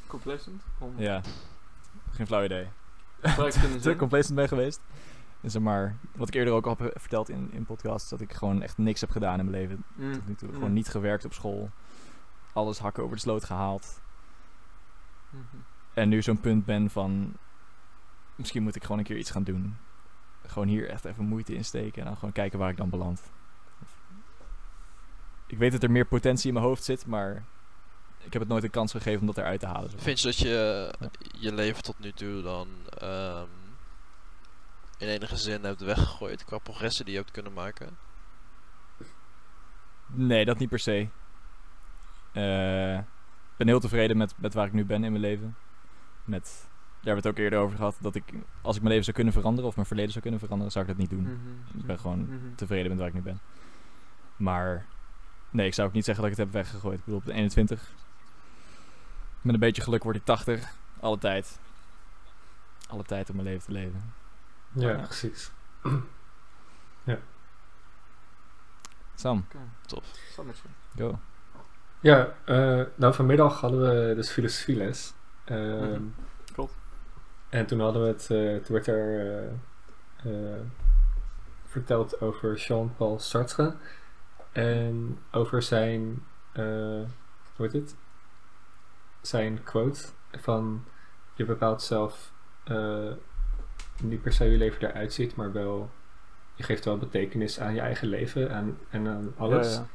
Complacent? 0.07 0.61
Om 0.77 0.93
Ja. 0.97 1.21
Geen 2.11 2.27
flauw 2.27 2.43
idee. 2.43 2.67
te 3.21 3.77
zin. 3.79 3.97
complacent 3.97 4.35
ben 4.35 4.47
geweest. 4.47 4.81
En 5.41 5.51
zeg 5.51 5.61
maar, 5.61 5.95
wat 6.15 6.27
ik 6.27 6.33
eerder 6.33 6.53
ook 6.53 6.67
al 6.67 6.75
heb 6.79 6.99
verteld 6.99 7.29
in, 7.29 7.49
in 7.51 7.65
podcasts, 7.65 8.09
dat 8.09 8.21
ik 8.21 8.33
gewoon 8.33 8.61
echt 8.61 8.77
niks 8.77 9.01
heb 9.01 9.09
gedaan 9.09 9.39
in 9.39 9.45
mijn 9.45 9.61
leven 9.61 9.83
Mm, 9.95 10.13
tot 10.13 10.27
nu 10.27 10.35
toe. 10.35 10.47
mm, 10.47 10.53
Gewoon 10.53 10.73
niet 10.73 10.87
gewerkt 10.87 11.25
op 11.25 11.33
school. 11.33 11.69
Alles 12.53 12.79
hakken 12.79 13.03
over 13.03 13.15
de 13.15 13.21
sloot 13.21 13.43
gehaald. 13.43 14.01
mhm. 15.29 15.43
En 15.93 16.09
nu 16.09 16.21
zo'n 16.21 16.39
punt 16.39 16.65
ben 16.65 16.89
van, 16.89 17.33
misschien 18.35 18.63
moet 18.63 18.75
ik 18.75 18.81
gewoon 18.83 18.97
een 18.97 19.03
keer 19.03 19.17
iets 19.17 19.31
gaan 19.31 19.43
doen. 19.43 19.77
Gewoon 20.47 20.67
hier 20.67 20.89
echt 20.89 21.05
even 21.05 21.25
moeite 21.25 21.53
in 21.55 21.65
steken 21.65 22.01
en 22.01 22.07
dan 22.07 22.15
gewoon 22.15 22.31
kijken 22.31 22.59
waar 22.59 22.69
ik 22.69 22.77
dan 22.77 22.89
beland. 22.89 23.21
Ik 25.47 25.57
weet 25.57 25.71
dat 25.71 25.83
er 25.83 25.91
meer 25.91 26.05
potentie 26.05 26.47
in 26.47 26.53
mijn 26.53 26.65
hoofd 26.65 26.83
zit, 26.83 27.05
maar 27.05 27.43
ik 28.23 28.33
heb 28.33 28.41
het 28.41 28.51
nooit 28.51 28.63
een 28.63 28.69
kans 28.69 28.91
gegeven 28.91 29.19
om 29.19 29.25
dat 29.25 29.37
eruit 29.37 29.59
te 29.59 29.65
halen. 29.65 29.91
Vind 29.99 30.19
je 30.19 30.25
dat 30.27 30.37
je 30.37 30.47
Ja. 30.99 31.09
je 31.39 31.53
leven 31.53 31.83
tot 31.83 31.99
nu 31.99 32.11
toe 32.11 32.41
dan 32.41 32.67
ehm, 32.89 33.47
in 34.97 35.07
enige 35.07 35.37
zin 35.37 35.63
hebt 35.63 35.81
weggegooid 35.81 36.45
qua 36.45 36.57
progressie 36.57 37.05
die 37.05 37.13
je 37.13 37.19
hebt 37.19 37.31
kunnen 37.31 37.53
maken? 37.53 37.97
Nee, 40.05 40.45
dat 40.45 40.57
niet 40.57 40.69
per 40.69 40.79
se. 40.79 41.07
Eh, 42.31 42.97
Ik 42.97 43.57
ben 43.67 43.67
heel 43.67 43.79
tevreden 43.79 44.17
met, 44.17 44.33
met 44.37 44.53
waar 44.53 44.65
ik 44.65 44.73
nu 44.73 44.85
ben 44.85 45.03
in 45.03 45.11
mijn 45.11 45.23
leven. 45.23 45.55
Met, 46.23 46.43
daar 46.43 47.13
hebben 47.13 47.23
we 47.23 47.27
het 47.29 47.37
ook 47.37 47.43
eerder 47.43 47.59
over 47.59 47.77
gehad. 47.77 47.97
Dat 47.99 48.15
ik, 48.15 48.23
als 48.61 48.75
ik 48.75 48.81
mijn 48.81 48.87
leven 48.89 49.03
zou 49.03 49.15
kunnen 49.15 49.33
veranderen 49.33 49.69
of 49.69 49.75
mijn 49.75 49.87
verleden 49.87 50.11
zou 50.11 50.21
kunnen 50.21 50.39
veranderen, 50.39 50.71
zou 50.73 50.85
ik 50.85 50.91
dat 50.91 50.99
niet 50.99 51.09
doen. 51.09 51.21
Mhm. 51.23 51.79
Ik 51.79 51.85
ben 51.85 51.99
gewoon 51.99 52.19
Mhm. 52.19 52.55
tevreden 52.55 52.89
met 52.89 52.99
waar 52.99 53.07
ik 53.07 53.13
nu 53.13 53.21
ben. 53.21 53.39
Maar 54.35 54.85
nee, 55.49 55.67
ik 55.67 55.73
zou 55.73 55.87
ook 55.87 55.93
niet 55.93 56.05
zeggen 56.05 56.23
dat 56.23 56.31
ik 56.33 56.37
het 56.39 56.47
heb 56.53 56.63
weggegooid. 56.63 56.97
Ik 56.99 57.03
bedoel, 57.05 57.19
op 57.19 57.25
de 57.25 57.33
21. 57.33 57.91
Met 59.41 59.53
een 59.53 59.59
beetje 59.59 59.81
geluk 59.81 60.03
word 60.03 60.15
ik 60.15 60.25
80. 60.25 60.73
Alle 60.99 61.17
tijd. 61.17 61.59
Alle 62.89 63.03
tijd 63.03 63.29
om 63.29 63.35
mijn 63.35 63.47
leven 63.47 63.65
te 63.65 63.71
leven. 63.71 64.13
Ja, 64.71 64.89
Ja. 64.89 64.95
precies. 65.05 65.51
Sam, 69.15 69.45
Oké. 69.47 70.01
Sammetje. 70.33 70.67
go. 70.97 71.19
Ja, 72.01 72.33
eh, 72.45 72.81
nou 72.95 73.13
vanmiddag 73.13 73.59
hadden 73.59 73.81
we 73.81 74.15
dus 74.15 74.29
filosofieles. 74.29 75.13
Ehm, 75.45 75.91
Mhm. 75.91 76.01
Klopt. 76.53 76.77
En 77.49 77.65
toen 77.65 77.79
hadden 77.79 78.01
we 78.01 78.07
het, 78.07 78.21
eh, 78.21 78.55
toen 78.65 78.73
werd 78.75 78.87
er 78.87 79.43
eh, 80.23 80.59
verteld 81.65 82.21
over 82.21 82.55
Jean-Paul 82.55 83.19
Sartre. 83.19 83.73
En 84.51 85.19
over 85.31 85.61
zijn, 85.61 86.23
hoe 86.53 87.05
heet 87.57 87.71
het? 87.73 87.95
Zijn 89.21 89.63
quote 89.63 90.05
van 90.31 90.83
je 91.33 91.45
bepaalt 91.45 91.81
zelf 91.81 92.31
niet 94.01 94.21
per 94.21 94.33
se 94.33 94.43
hoe 94.43 94.51
je 94.51 94.57
leven 94.57 94.89
eruit 94.89 95.13
ziet, 95.13 95.35
maar 95.35 95.51
wel 95.51 95.89
je 96.55 96.63
geeft 96.63 96.85
wel 96.85 96.97
betekenis 96.97 97.59
aan 97.59 97.73
je 97.73 97.79
eigen 97.81 98.07
leven 98.07 98.49
en, 98.49 98.77
en 98.89 99.07
aan 99.07 99.33
alles. 99.37 99.73
Ja, 99.73 99.79
ja. 99.81 99.87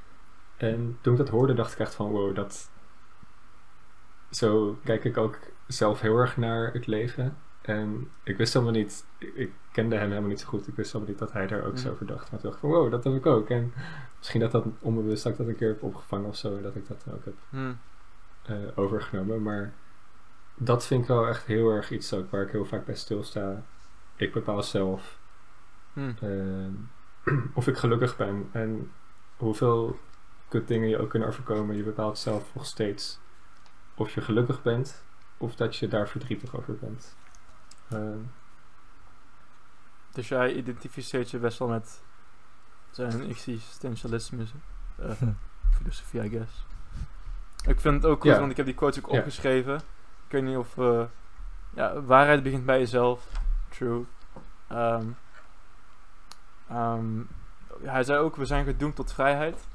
En 0.57 0.99
toen 1.01 1.12
ik 1.12 1.19
dat 1.19 1.29
hoorde, 1.29 1.55
dacht 1.55 1.73
ik 1.73 1.79
echt 1.79 1.95
van 1.95 2.11
wow, 2.11 2.35
dat. 2.35 2.71
Zo 4.31 4.79
kijk 4.85 5.05
ik 5.05 5.16
ook 5.16 5.38
zelf 5.66 6.01
heel 6.01 6.19
erg 6.19 6.37
naar 6.37 6.73
het 6.73 6.87
leven. 6.87 7.37
En 7.62 8.11
ik 8.23 8.37
wist 8.37 8.53
helemaal 8.53 8.75
niet, 8.75 9.07
ik, 9.19 9.53
kende 9.73 9.97
hem 9.97 10.09
helemaal 10.09 10.29
niet 10.29 10.40
zo 10.40 10.49
goed. 10.49 10.69
Ik 10.69 10.75
wist 10.75 10.92
helemaal 10.92 11.12
niet 11.12 11.21
dat 11.23 11.33
hij 11.33 11.47
daar 11.47 11.64
ook 11.64 11.79
zo 11.79 11.83
Mhm. 11.85 11.92
over 11.92 12.07
dacht. 12.07 12.31
Maar 12.31 12.40
toen 12.40 12.51
dacht 12.51 12.62
ik 12.62 12.69
van 12.71 12.79
wow, 12.79 12.90
dat 12.90 13.05
heb 13.05 13.14
ik 13.14 13.27
ook. 13.27 13.51
En 13.51 13.73
misschien 14.19 14.40
dat 14.40 14.51
dat 14.53 14.64
onbewust 14.81 15.23
dat 15.23 15.33
ik 15.33 15.38
dat 15.38 15.47
een 15.49 15.57
keer 15.57 15.69
heb 15.69 15.83
opgevangen 15.83 16.29
of 16.29 16.37
zo. 16.37 16.61
Dat 16.61 16.75
ik 16.77 16.88
dat 16.88 17.05
ook 17.14 17.25
heb 17.25 17.35
Hm. 17.51 17.73
eh, 18.42 18.57
overgenomen. 18.75 19.42
Maar 19.42 19.73
dat 20.55 20.87
vind 20.87 21.03
ik 21.03 21.09
wel 21.09 21.27
echt 21.29 21.47
heel 21.47 21.71
erg 21.71 21.90
iets 21.90 22.12
ook 22.14 22.31
waar 22.31 22.42
ik 22.42 22.51
heel 22.51 22.64
vaak 22.64 22.85
bij 22.85 22.95
stilsta. 22.95 23.62
Ik 24.16 24.33
bepaal 24.33 24.62
zelf 24.62 25.19
Hm. 25.92 26.12
eh, 26.21 27.35
of 27.55 27.66
ik 27.66 27.77
gelukkig 27.77 28.16
ben 28.16 28.49
en 28.53 28.90
hoeveel 29.37 29.99
kut 30.48 30.68
dingen 30.68 30.88
je 30.88 30.98
ook 30.98 31.11
kunnen 31.11 31.28
overkomen. 31.28 31.76
Je 31.76 31.82
bepaalt 31.82 32.18
zelf 32.18 32.54
nog 32.54 32.66
steeds 32.66 33.18
of 33.94 34.11
je 34.11 34.20
gelukkig 34.20 34.62
bent 34.62 35.02
of 35.37 35.54
dat 35.56 35.76
je 35.76 35.88
daar 35.88 36.09
verdrietig 36.09 36.56
over 36.56 36.76
bent. 36.76 37.16
Eh, 37.88 37.98
Dus 40.12 40.28
jij 40.28 40.52
identificeert 40.54 41.30
je 41.30 41.38
best 41.38 41.59
wel 41.59 41.68
met 41.68 42.02
zijn 42.90 43.28
existentialisme, 43.28 44.44
eh, 44.98 45.11
filosofie, 45.76 46.22
I 46.24 46.28
guess. 46.28 46.64
Ik 47.66 47.80
vind 47.80 47.94
het 48.02 48.04
ook 48.12 48.20
goed, 48.20 48.30
Ja. 48.30 48.38
want 48.38 48.50
ik 48.50 48.56
heb 48.56 48.66
die 48.66 48.74
quotes 48.74 49.04
ook 49.04 49.11
Ja. 49.11 49.18
opgeschreven. 49.18 49.74
Ik 50.26 50.32
weet 50.32 50.42
niet 50.42 50.56
of... 50.56 50.78
eh, 50.78 51.04
ja, 51.74 52.00
waarheid 52.02 52.42
begint 52.42 52.64
bij 52.66 52.78
jezelf. 52.78 53.26
True. 53.68 54.04
Ehm, 54.68 55.06
ehm, 56.68 57.20
hij 57.82 58.02
zei 58.02 58.18
ook, 58.18 58.37
we 58.37 58.44
zijn 58.44 58.64
gedoemd 58.64 58.96
tot 58.96 59.12
vrijheid. 59.12 59.66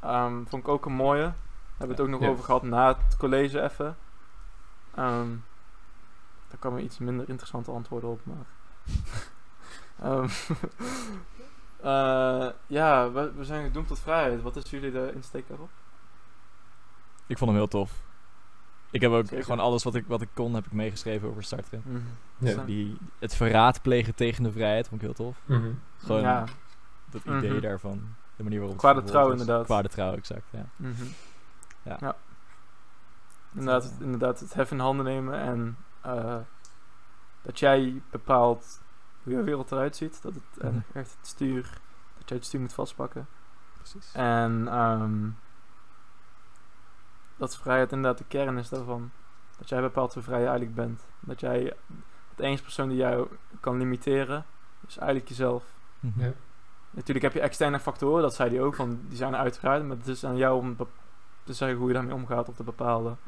Ehm, 0.00 0.44
vond 0.46 0.62
ik 0.62 0.68
ook 0.68 0.86
een 0.86 0.92
mooie. 0.92 1.22
Daar 1.22 1.34
hebben 1.78 1.96
we 1.96 2.02
het 2.02 2.12
ook 2.12 2.18
nog 2.18 2.20
Ja. 2.20 2.28
over 2.28 2.44
gehad 2.44 2.62
na 2.62 2.88
het 2.88 3.16
college 3.16 3.62
even. 3.62 3.96
Ehm, 4.94 5.28
daar 6.48 6.58
kwamen 6.58 6.84
iets 6.84 6.98
minder 6.98 7.28
interessante 7.28 7.70
antwoorden 7.70 8.10
op, 8.10 8.20
maar... 8.24 8.46
Ehm, 10.02 10.28
eh, 11.82 12.48
ja, 12.66 13.10
we, 13.12 13.32
we 13.36 13.44
zijn 13.44 13.64
gedoemd 13.64 13.88
tot 13.88 13.98
vrijheid. 13.98 14.42
Wat 14.42 14.56
is 14.56 14.70
jullie 14.70 14.90
de 14.90 15.10
insteek 15.14 15.48
daarop? 15.48 15.70
Ik 17.26 17.38
vond 17.38 17.50
hem 17.50 17.58
heel 17.58 17.68
tof. 17.68 17.92
Ik 18.90 19.00
heb 19.00 19.10
ook 19.10 19.26
Zeker. 19.26 19.44
gewoon 19.44 19.60
alles 19.60 19.82
wat 19.82 19.94
ik, 19.94 20.04
wat 20.06 20.20
ik 20.22 20.28
kon, 20.34 20.54
heb 20.54 20.66
ik 20.66 20.72
meegeschreven 20.72 21.28
over 21.28 21.42
Sartre. 21.44 21.80
ja. 22.38 22.50
Snap. 22.52 22.66
Die, 22.66 22.96
het 23.18 23.34
verraad 23.34 23.82
plegen 23.82 24.14
tegen 24.14 24.42
de 24.42 24.52
vrijheid 24.52 24.88
vond 24.88 25.00
ik 25.00 25.06
heel 25.06 25.16
tof. 25.16 25.40
Mhm. 25.44 25.70
Gewoon 25.98 26.20
Ja. 26.22 26.44
dat 27.10 27.24
idee 27.24 27.50
Mhm. 27.50 27.60
daarvan. 27.60 28.14
De 28.40 28.46
manier 28.46 28.58
waarop 28.60 28.76
het 28.82 28.86
Kwade 28.90 29.00
verwoord 29.06 29.22
trouw, 29.24 29.34
is. 29.34 29.40
inderdaad. 29.40 29.64
Kwade 29.66 29.88
trouw, 29.88 30.12
exact, 30.14 30.46
ja. 30.50 30.66
Mhm. 30.76 31.04
Ja. 31.82 32.16
Inderdaad, 33.54 33.84
eh, 33.84 33.90
het, 33.90 34.00
inderdaad, 34.00 34.40
het 34.40 34.54
hef 34.54 34.70
in 34.70 34.78
handen 34.78 35.04
nemen 35.04 35.34
en 35.40 35.76
eh, 36.00 36.36
dat 37.42 37.58
jij 37.58 38.02
bepaalt 38.10 38.80
hoe 39.22 39.32
je 39.32 39.42
wereld 39.42 39.72
eruit 39.72 39.96
ziet. 39.96 40.22
Dat 40.22 40.34
het 40.34 40.42
echt- 40.62 40.72
Mhm. 40.72 40.80
echt 40.98 41.16
het 41.18 41.26
stuur, 41.26 41.62
dat 42.18 42.28
jij 42.28 42.36
het 42.36 42.46
stuur 42.46 42.60
moet 42.60 42.72
vastpakken. 42.72 43.26
Precies. 43.76 44.12
En 44.12 44.68
ehm, 44.68 45.28
dat 47.36 47.56
vrijheid 47.56 47.92
inderdaad 47.92 48.18
de 48.18 48.24
kern 48.28 48.58
is 48.58 48.68
daarvan. 48.68 49.10
Dat 49.58 49.68
jij 49.68 49.80
bepaalt 49.80 50.14
hoe 50.14 50.22
vrij 50.22 50.38
je 50.40 50.46
eigenlijk 50.46 50.74
bent. 50.76 51.06
Dat 51.20 51.40
jij, 51.40 51.62
het 52.30 52.38
enige 52.40 52.62
persoon 52.62 52.88
die 52.88 52.98
jou 52.98 53.28
kan 53.60 53.76
limiteren, 53.78 54.44
is 54.86 54.96
eigenlijk 54.96 55.28
jezelf. 55.28 55.64
Mhm. 56.00 56.20
Ja. 56.24 56.32
Natuurlijk 56.90 57.24
heb 57.24 57.32
je 57.34 57.40
externe 57.40 57.80
factoren, 57.80 58.22
dat 58.22 58.34
zei 58.34 58.50
hij 58.50 58.60
ook, 58.60 58.74
van, 58.74 59.00
die 59.08 59.16
zijn 59.16 59.32
er 59.32 59.38
uiteraard, 59.38 59.84
maar 59.84 59.96
het 59.96 60.06
is 60.06 60.24
aan 60.24 60.36
jou 60.36 60.58
om 60.58 60.76
te 61.44 61.52
zeggen 61.52 61.78
hoe 61.78 61.88
je 61.88 61.94
daarmee 61.94 62.14
omgaat 62.14 62.48
of 62.48 62.56
te 62.56 62.62
bepalen. 62.62 63.18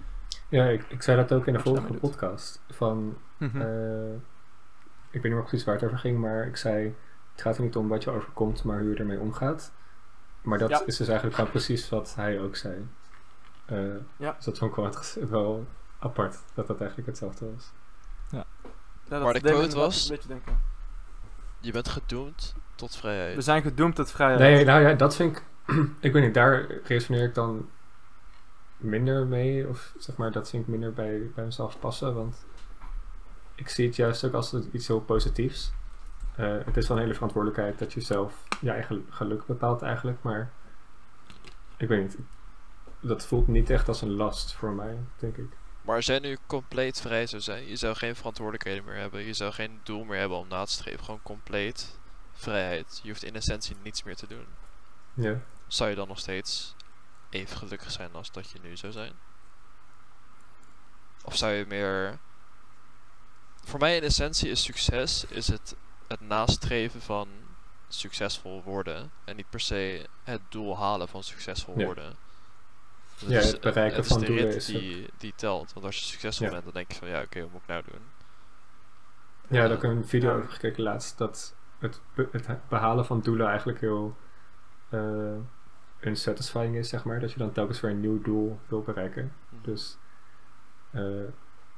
Ja, 0.49 0.65
ik, 0.65 0.85
ik 0.89 1.03
zei 1.03 1.17
dat 1.17 1.33
ook 1.33 1.47
in 1.47 1.53
de 1.53 1.59
vorige 1.59 1.93
podcast. 1.93 2.63
Van, 2.71 3.17
Mhm. 3.37 3.61
eh, 3.61 4.13
ik 5.11 5.23
weet 5.23 5.23
niet 5.23 5.33
meer 5.33 5.43
precies 5.43 5.65
waar 5.65 5.75
het 5.75 5.85
over 5.85 5.99
ging, 5.99 6.19
maar 6.19 6.47
ik 6.47 6.57
zei: 6.57 6.95
Het 7.33 7.41
gaat 7.43 7.57
er 7.57 7.63
niet 7.63 7.77
om 7.77 7.89
wat 7.89 8.03
je 8.05 8.11
overkomt, 8.11 8.65
maar 8.65 8.81
hoe 8.81 8.91
je 8.91 8.97
ermee 8.97 9.19
omgaat. 9.21 9.73
Maar 10.43 10.59
dat 10.59 10.71
Ja. 10.71 10.83
is 10.87 10.97
dus 10.97 11.07
eigenlijk 11.07 11.37
gewoon 11.37 11.51
precies 11.51 11.89
wat 11.89 12.15
hij 12.15 12.41
ook 12.41 12.57
zei. 12.57 12.89
Eh, 13.65 13.79
Ja. 14.17 14.33
Dus 14.33 14.45
dat 14.45 14.59
vond 14.59 14.77
ik 14.77 15.29
wel, 15.29 15.67
apart, 15.99 16.39
dat 16.55 16.67
dat 16.67 16.79
eigenlijk 16.79 17.09
hetzelfde 17.09 17.53
was. 17.55 17.71
Ja, 18.31 18.45
dat 19.09 19.23
Maar 19.23 19.33
de 19.33 19.41
quote 19.41 19.77
was- 19.77 20.09
Een 20.09 20.15
beetje 20.17 20.29
denken. 20.29 20.63
Je 21.61 21.73
bent 21.73 21.89
gedoemd 21.89 22.55
tot 22.83 22.97
vrijheid. 22.97 23.35
We 23.35 23.41
zijn 23.41 23.63
gedoemd 23.63 23.95
tot 23.95 24.11
vrijheid. 24.11 24.41
Nee, 24.41 24.65
nou 24.65 24.83
ja, 24.83 24.95
dat 24.95 25.17
vind 25.17 25.37
ik. 25.37 25.43
ik 26.01 26.13
weet 26.13 26.23
niet, 26.23 26.35
daar 26.35 26.67
resoneer 26.85 27.25
ik 27.25 27.35
dan 27.35 27.69
minder 28.77 29.27
mee. 29.27 29.69
Of 29.69 29.95
zeg 29.99 30.17
maar, 30.17 30.33
dat 30.33 30.51
vind 30.51 30.63
ik 30.63 30.69
minder 30.69 30.93
bij, 30.93 31.31
bij 31.35 31.45
mezelf 31.45 31.79
passen. 31.79 32.15
Want 32.15 32.47
ik 33.55 33.69
zie 33.69 33.87
het 33.87 33.97
juist 33.97 34.25
ook 34.25 34.33
als 34.33 34.55
iets 34.73 34.87
heel 34.87 35.01
positiefs. 35.01 35.73
Eh, 36.37 36.57
het 36.65 36.77
is 36.77 36.89
wel 36.89 36.97
een 36.97 37.03
hele 37.03 37.15
verantwoordelijkheid 37.15 37.79
dat 37.79 37.93
je 37.93 38.01
zelf 38.01 38.35
je 38.61 38.71
eigen 38.71 39.07
geluk 39.11 39.47
bepaalt 39.47 39.83
eigenlijk. 39.83 40.19
Maar 40.23 40.51
ik 41.77 41.89
weet 41.89 42.03
niet. 42.03 42.19
Dat 43.01 43.27
voelt 43.27 43.49
niet 43.49 43.71
echt 43.71 43.89
als 43.89 44.03
een 44.03 44.15
last 44.15 44.53
voor 44.53 44.73
mij, 44.73 44.99
denk 45.19 45.37
ik. 45.37 45.49
Maar 45.83 45.97
als 45.97 46.07
jij 46.07 46.19
nu 46.19 46.37
compleet 46.47 47.01
vrij 47.01 47.27
zou 47.27 47.43
zijn, 47.43 47.69
je 47.69 47.77
zou 47.77 47.95
geen 47.95 48.17
verantwoordelijkheden 48.17 48.85
meer 48.85 48.97
hebben, 48.97 49.25
je 49.25 49.33
zou 49.33 49.53
geen 49.53 49.81
doel 49.83 50.05
meer 50.05 50.19
hebben 50.19 50.39
om 50.39 50.49
na 50.49 50.65
te 50.65 50.73
streven, 50.73 51.05
gewoon 51.05 51.23
compleet 51.23 52.01
vrijheid. 52.43 53.01
Je 53.03 53.09
hoeft 53.09 53.25
in 53.25 53.35
essentie 53.35 53.77
niets 53.83 54.03
meer 54.03 54.17
te 54.17 54.27
doen. 54.27 54.47
Ja. 55.15 55.41
Zou 55.67 55.91
je 55.91 55.97
dan 55.97 56.09
nog 56.09 56.19
steeds 56.19 56.75
even 57.31 57.57
gelukkig 57.57 57.91
zijn 57.91 58.13
als 58.13 58.33
dat 58.33 58.51
je 58.51 58.59
nu 58.63 58.77
zou 58.77 58.93
zijn? 58.93 59.13
Of 61.25 61.37
zou 61.37 61.53
je 61.53 61.67
meer... 61.67 62.19
Voor 63.65 63.79
mij 63.81 63.97
in 63.97 64.03
essentie 64.03 64.51
is 64.51 64.63
succes 64.63 65.25
is 65.25 65.49
het, 65.49 65.77
het 66.07 66.21
nastreven 66.21 67.03
van 67.03 67.29
succesvol 67.89 68.63
worden. 68.63 69.11
En 69.25 69.37
niet 69.37 69.51
per 69.51 69.61
se 69.61 70.07
het 70.25 70.41
doel 70.49 70.79
halen 70.79 71.09
van 71.09 71.23
succesvol 71.23 71.79
Ja. 71.79 71.85
worden. 71.85 72.17
Dat 73.19 73.31
Ja, 73.31 73.41
het 73.41 73.61
bereiken 73.61 73.97
het 73.97 74.05
is 74.05 74.11
van 74.13 74.21
de 74.21 74.27
doelen 74.27 74.45
rit 74.45 74.55
is 74.55 74.65
die, 74.65 75.09
die 75.19 75.33
telt. 75.37 75.73
Want 75.73 75.87
als 75.87 75.99
je 75.99 76.05
succesvol 76.05 76.47
Ja. 76.47 76.53
bent, 76.53 76.65
dan 76.65 76.73
denk 76.73 76.93
je 76.93 76.99
van 76.99 77.09
ja, 77.09 77.23
oké, 77.23 77.41
wat 77.41 77.51
moet 77.51 77.61
ik 77.63 77.69
nou 77.69 77.83
doen? 77.91 78.03
Ja, 79.49 79.61
daar 79.61 79.69
heb 79.69 79.79
ik 79.79 79.83
een 79.83 80.07
video 80.07 80.37
over 80.37 80.51
gekeken 80.51 80.83
laatst. 80.83 81.19
Dat 81.19 81.55
het, 81.83 82.01
be- 82.15 82.29
het 82.31 82.69
behalen 82.69 83.07
van 83.07 83.21
doelen 83.21 83.49
eigenlijk 83.49 83.81
heel 83.81 84.17
eh 84.89 85.37
unsatisfying 86.01 86.77
is, 86.77 86.89
zeg 86.89 87.05
maar. 87.05 87.21
Dat 87.21 87.33
je 87.33 87.39
dan 87.39 87.53
telkens 87.53 87.81
weer 87.81 87.91
een 87.91 88.01
nieuw 88.01 88.23
doel 88.23 88.59
wil 88.67 88.83
bereiken. 88.83 89.33
Dus 89.63 89.99
eh, 90.91 91.25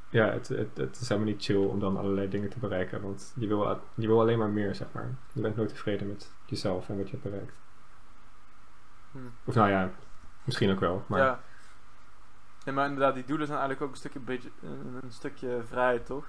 ja, 0.08 0.26
het, 0.26 0.48
het, 0.48 0.76
het 0.76 1.00
is 1.00 1.08
helemaal 1.08 1.30
niet 1.32 1.44
chill 1.44 1.64
om 1.64 1.80
dan 1.80 1.96
allerlei 1.96 2.28
dingen 2.28 2.50
te 2.50 2.58
bereiken. 2.58 3.02
Want 3.02 3.32
je 3.36 3.46
wil, 3.46 3.80
je 3.94 4.06
wil 4.06 4.20
alleen 4.20 4.38
maar 4.38 4.48
meer, 4.48 4.74
zeg 4.74 4.86
maar. 4.92 5.14
Je 5.32 5.40
bent 5.40 5.56
nooit 5.56 5.68
tevreden 5.68 6.08
met 6.08 6.32
jezelf 6.44 6.88
en 6.88 6.96
wat 6.96 7.10
je 7.10 7.16
hebt 7.16 7.22
bereikt. 7.30 7.52
Hm. 9.12 9.18
Of 9.44 9.54
nou 9.54 9.70
ja, 9.70 9.90
misschien 10.44 10.70
ook 10.70 10.80
wel. 10.80 11.04
Maar 11.06 11.20
Ja. 11.20 11.40
Nee, 12.64 12.74
maar 12.74 12.86
inderdaad, 12.86 13.14
die 13.14 13.24
doelen 13.24 13.46
zijn 13.46 13.58
eigenlijk 13.58 13.86
ook 13.86 13.94
een 13.96 14.10
stukje, 14.10 14.50
een 15.02 15.12
stukje 15.12 15.60
vrijheid, 15.64 16.06
toch? 16.06 16.26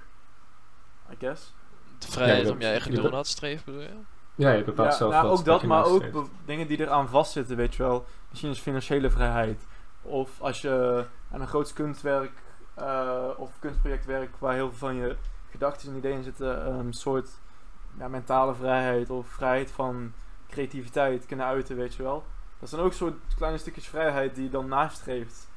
I 1.12 1.16
guess. 1.18 1.54
De 1.98 2.06
vrijheid 2.10 2.44
dat- 2.44 2.52
om 2.52 2.60
je 2.60 2.66
eigen 2.66 2.94
doel 2.94 3.10
na 3.10 3.22
te 3.22 3.28
streven, 3.28 3.64
bedoel 3.64 3.80
je? 3.80 3.94
Ja, 4.34 4.50
je 4.50 4.64
bepaalt 4.64 4.90
Ja, 4.90 4.96
zelf 4.96 5.12
nou, 5.12 5.28
wat 5.28 5.38
ook 5.38 5.44
dat, 5.44 5.62
maar 5.62 5.84
ook 5.84 6.04
dingen 6.44 6.66
die 6.66 6.80
eraan 6.80 7.08
vastzitten, 7.08 7.56
weet 7.56 7.74
je 7.74 7.82
wel. 7.82 8.04
Misschien 8.28 8.50
is 8.50 8.58
financiële 8.58 9.10
vrijheid. 9.10 9.66
Of 10.02 10.40
als 10.40 10.60
je 10.60 11.04
aan 11.30 11.40
een 11.40 11.46
groot 11.46 11.72
kunstwerk 11.72 12.32
eh, 12.74 13.28
of 13.36 13.50
kunstproject 13.58 14.04
werkt 14.04 14.38
waar 14.38 14.54
heel 14.54 14.68
veel 14.68 14.78
van 14.78 14.94
je 14.94 15.16
gedachten 15.50 15.88
en 15.90 15.96
ideeën 15.96 16.22
zitten, 16.22 16.66
een 16.78 16.92
soort 16.92 17.30
ja, 17.98 18.08
mentale 18.08 18.54
vrijheid 18.54 19.10
of 19.10 19.26
vrijheid 19.26 19.70
van 19.70 20.12
creativiteit 20.48 21.26
kunnen 21.26 21.46
uiten, 21.46 21.76
weet 21.76 21.94
je 21.94 22.02
wel. 22.02 22.24
Dat 22.60 22.68
zijn 22.68 22.80
ook 22.82 22.92
soort 22.92 23.14
kleine 23.36 23.58
stukjes 23.58 23.88
vrijheid 23.88 24.34
die 24.34 24.44
je 24.44 24.50
dan 24.50 24.68
nastreeft. 24.68 25.48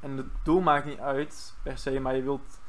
En 0.00 0.16
het 0.16 0.26
doel 0.42 0.60
maakt 0.60 0.84
niet 0.86 0.98
uit 0.98 1.54
per 1.62 1.78
se, 1.78 2.00
maar 2.00 2.16
je 2.16 2.22
wilt 2.22 2.60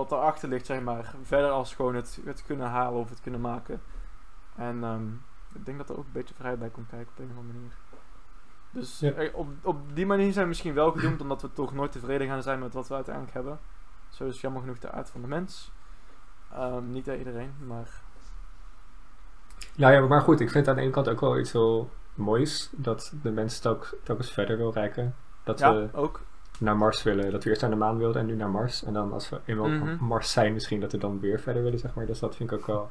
wat 0.00 0.08
daarachter 0.08 0.48
ligt, 0.48 0.66
zeg 0.66 0.80
maar. 0.80 1.14
Verder 1.22 1.50
als 1.50 1.74
gewoon 1.74 1.94
het, 1.94 2.20
het 2.24 2.42
kunnen 2.46 2.66
halen 2.68 3.00
of 3.00 3.08
het 3.08 3.20
kunnen 3.20 3.40
maken. 3.40 3.80
En 4.56 4.84
ehm, 4.84 5.06
ik 5.54 5.64
denk 5.66 5.78
dat 5.78 5.88
er 5.88 5.98
ook 5.98 6.04
een 6.04 6.12
beetje 6.12 6.34
vrijheid 6.34 6.60
bij 6.60 6.68
komt 6.70 6.88
kijken 6.88 7.08
op 7.12 7.18
een 7.18 7.30
of 7.30 7.36
andere 7.36 7.54
manier. 7.58 7.72
Dus 8.70 8.98
Ja. 9.00 9.12
er- 9.12 9.34
op, 9.34 9.48
op 9.62 9.94
die 9.94 10.06
manier 10.06 10.32
zijn 10.32 10.42
we 10.44 10.48
misschien 10.48 10.74
wel 10.74 10.92
gedoemd, 10.92 11.20
omdat 11.20 11.42
we 11.42 11.52
toch 11.52 11.72
nooit 11.74 11.92
tevreden 11.92 12.26
gaan 12.26 12.42
zijn 12.42 12.58
met 12.58 12.74
wat 12.74 12.88
we 12.88 12.94
uiteindelijk 12.94 13.34
hebben. 13.34 13.58
Zo 14.08 14.24
is 14.26 14.40
jammer 14.40 14.60
genoeg 14.60 14.78
de 14.78 14.90
aard 14.90 15.10
van 15.10 15.20
de 15.20 15.26
mens. 15.26 15.72
Ehm, 16.52 16.90
niet 16.92 17.04
bij 17.04 17.18
iedereen, 17.18 17.52
maar 17.66 17.88
Ja, 19.74 19.88
ja, 19.88 20.00
maar 20.00 20.20
goed, 20.20 20.40
ik 20.40 20.50
vind 20.50 20.68
aan 20.68 20.74
de 20.74 20.80
ene 20.80 20.90
kant 20.90 21.08
ook 21.08 21.20
wel 21.20 21.38
iets 21.38 21.52
heel 21.52 21.90
moois. 22.14 22.68
Dat 22.72 23.12
de 23.22 23.30
mens 23.30 23.58
telkens 23.58 24.32
verder 24.32 24.56
wil 24.56 24.72
reiken. 24.72 25.14
Dat 25.44 25.58
ja, 25.58 25.74
we 25.74 25.88
ook. 25.92 26.20
Naar 26.60 26.76
Mars 26.76 27.02
willen. 27.02 27.30
Dat 27.30 27.44
we 27.44 27.48
eerst 27.50 27.62
naar 27.62 27.70
de 27.70 27.76
maan 27.76 27.96
wilden 27.98 28.20
en 28.20 28.26
nu 28.26 28.34
naar 28.34 28.50
Mars. 28.50 28.84
En 28.84 28.92
dan 28.92 29.12
als 29.12 29.28
we 29.28 29.40
eenmaal 29.44 29.68
Mhm. 29.68 29.92
op 29.92 30.00
Mars 30.00 30.32
zijn, 30.32 30.52
misschien 30.52 30.80
dat 30.80 30.92
we 30.92 30.98
dan 30.98 31.20
weer 31.20 31.40
verder 31.40 31.62
willen, 31.62 31.78
zeg 31.78 31.94
maar. 31.94 32.06
Dus 32.06 32.18
dat 32.18 32.36
vind 32.36 32.50
ik 32.52 32.58
ook 32.58 32.66
wel... 32.66 32.90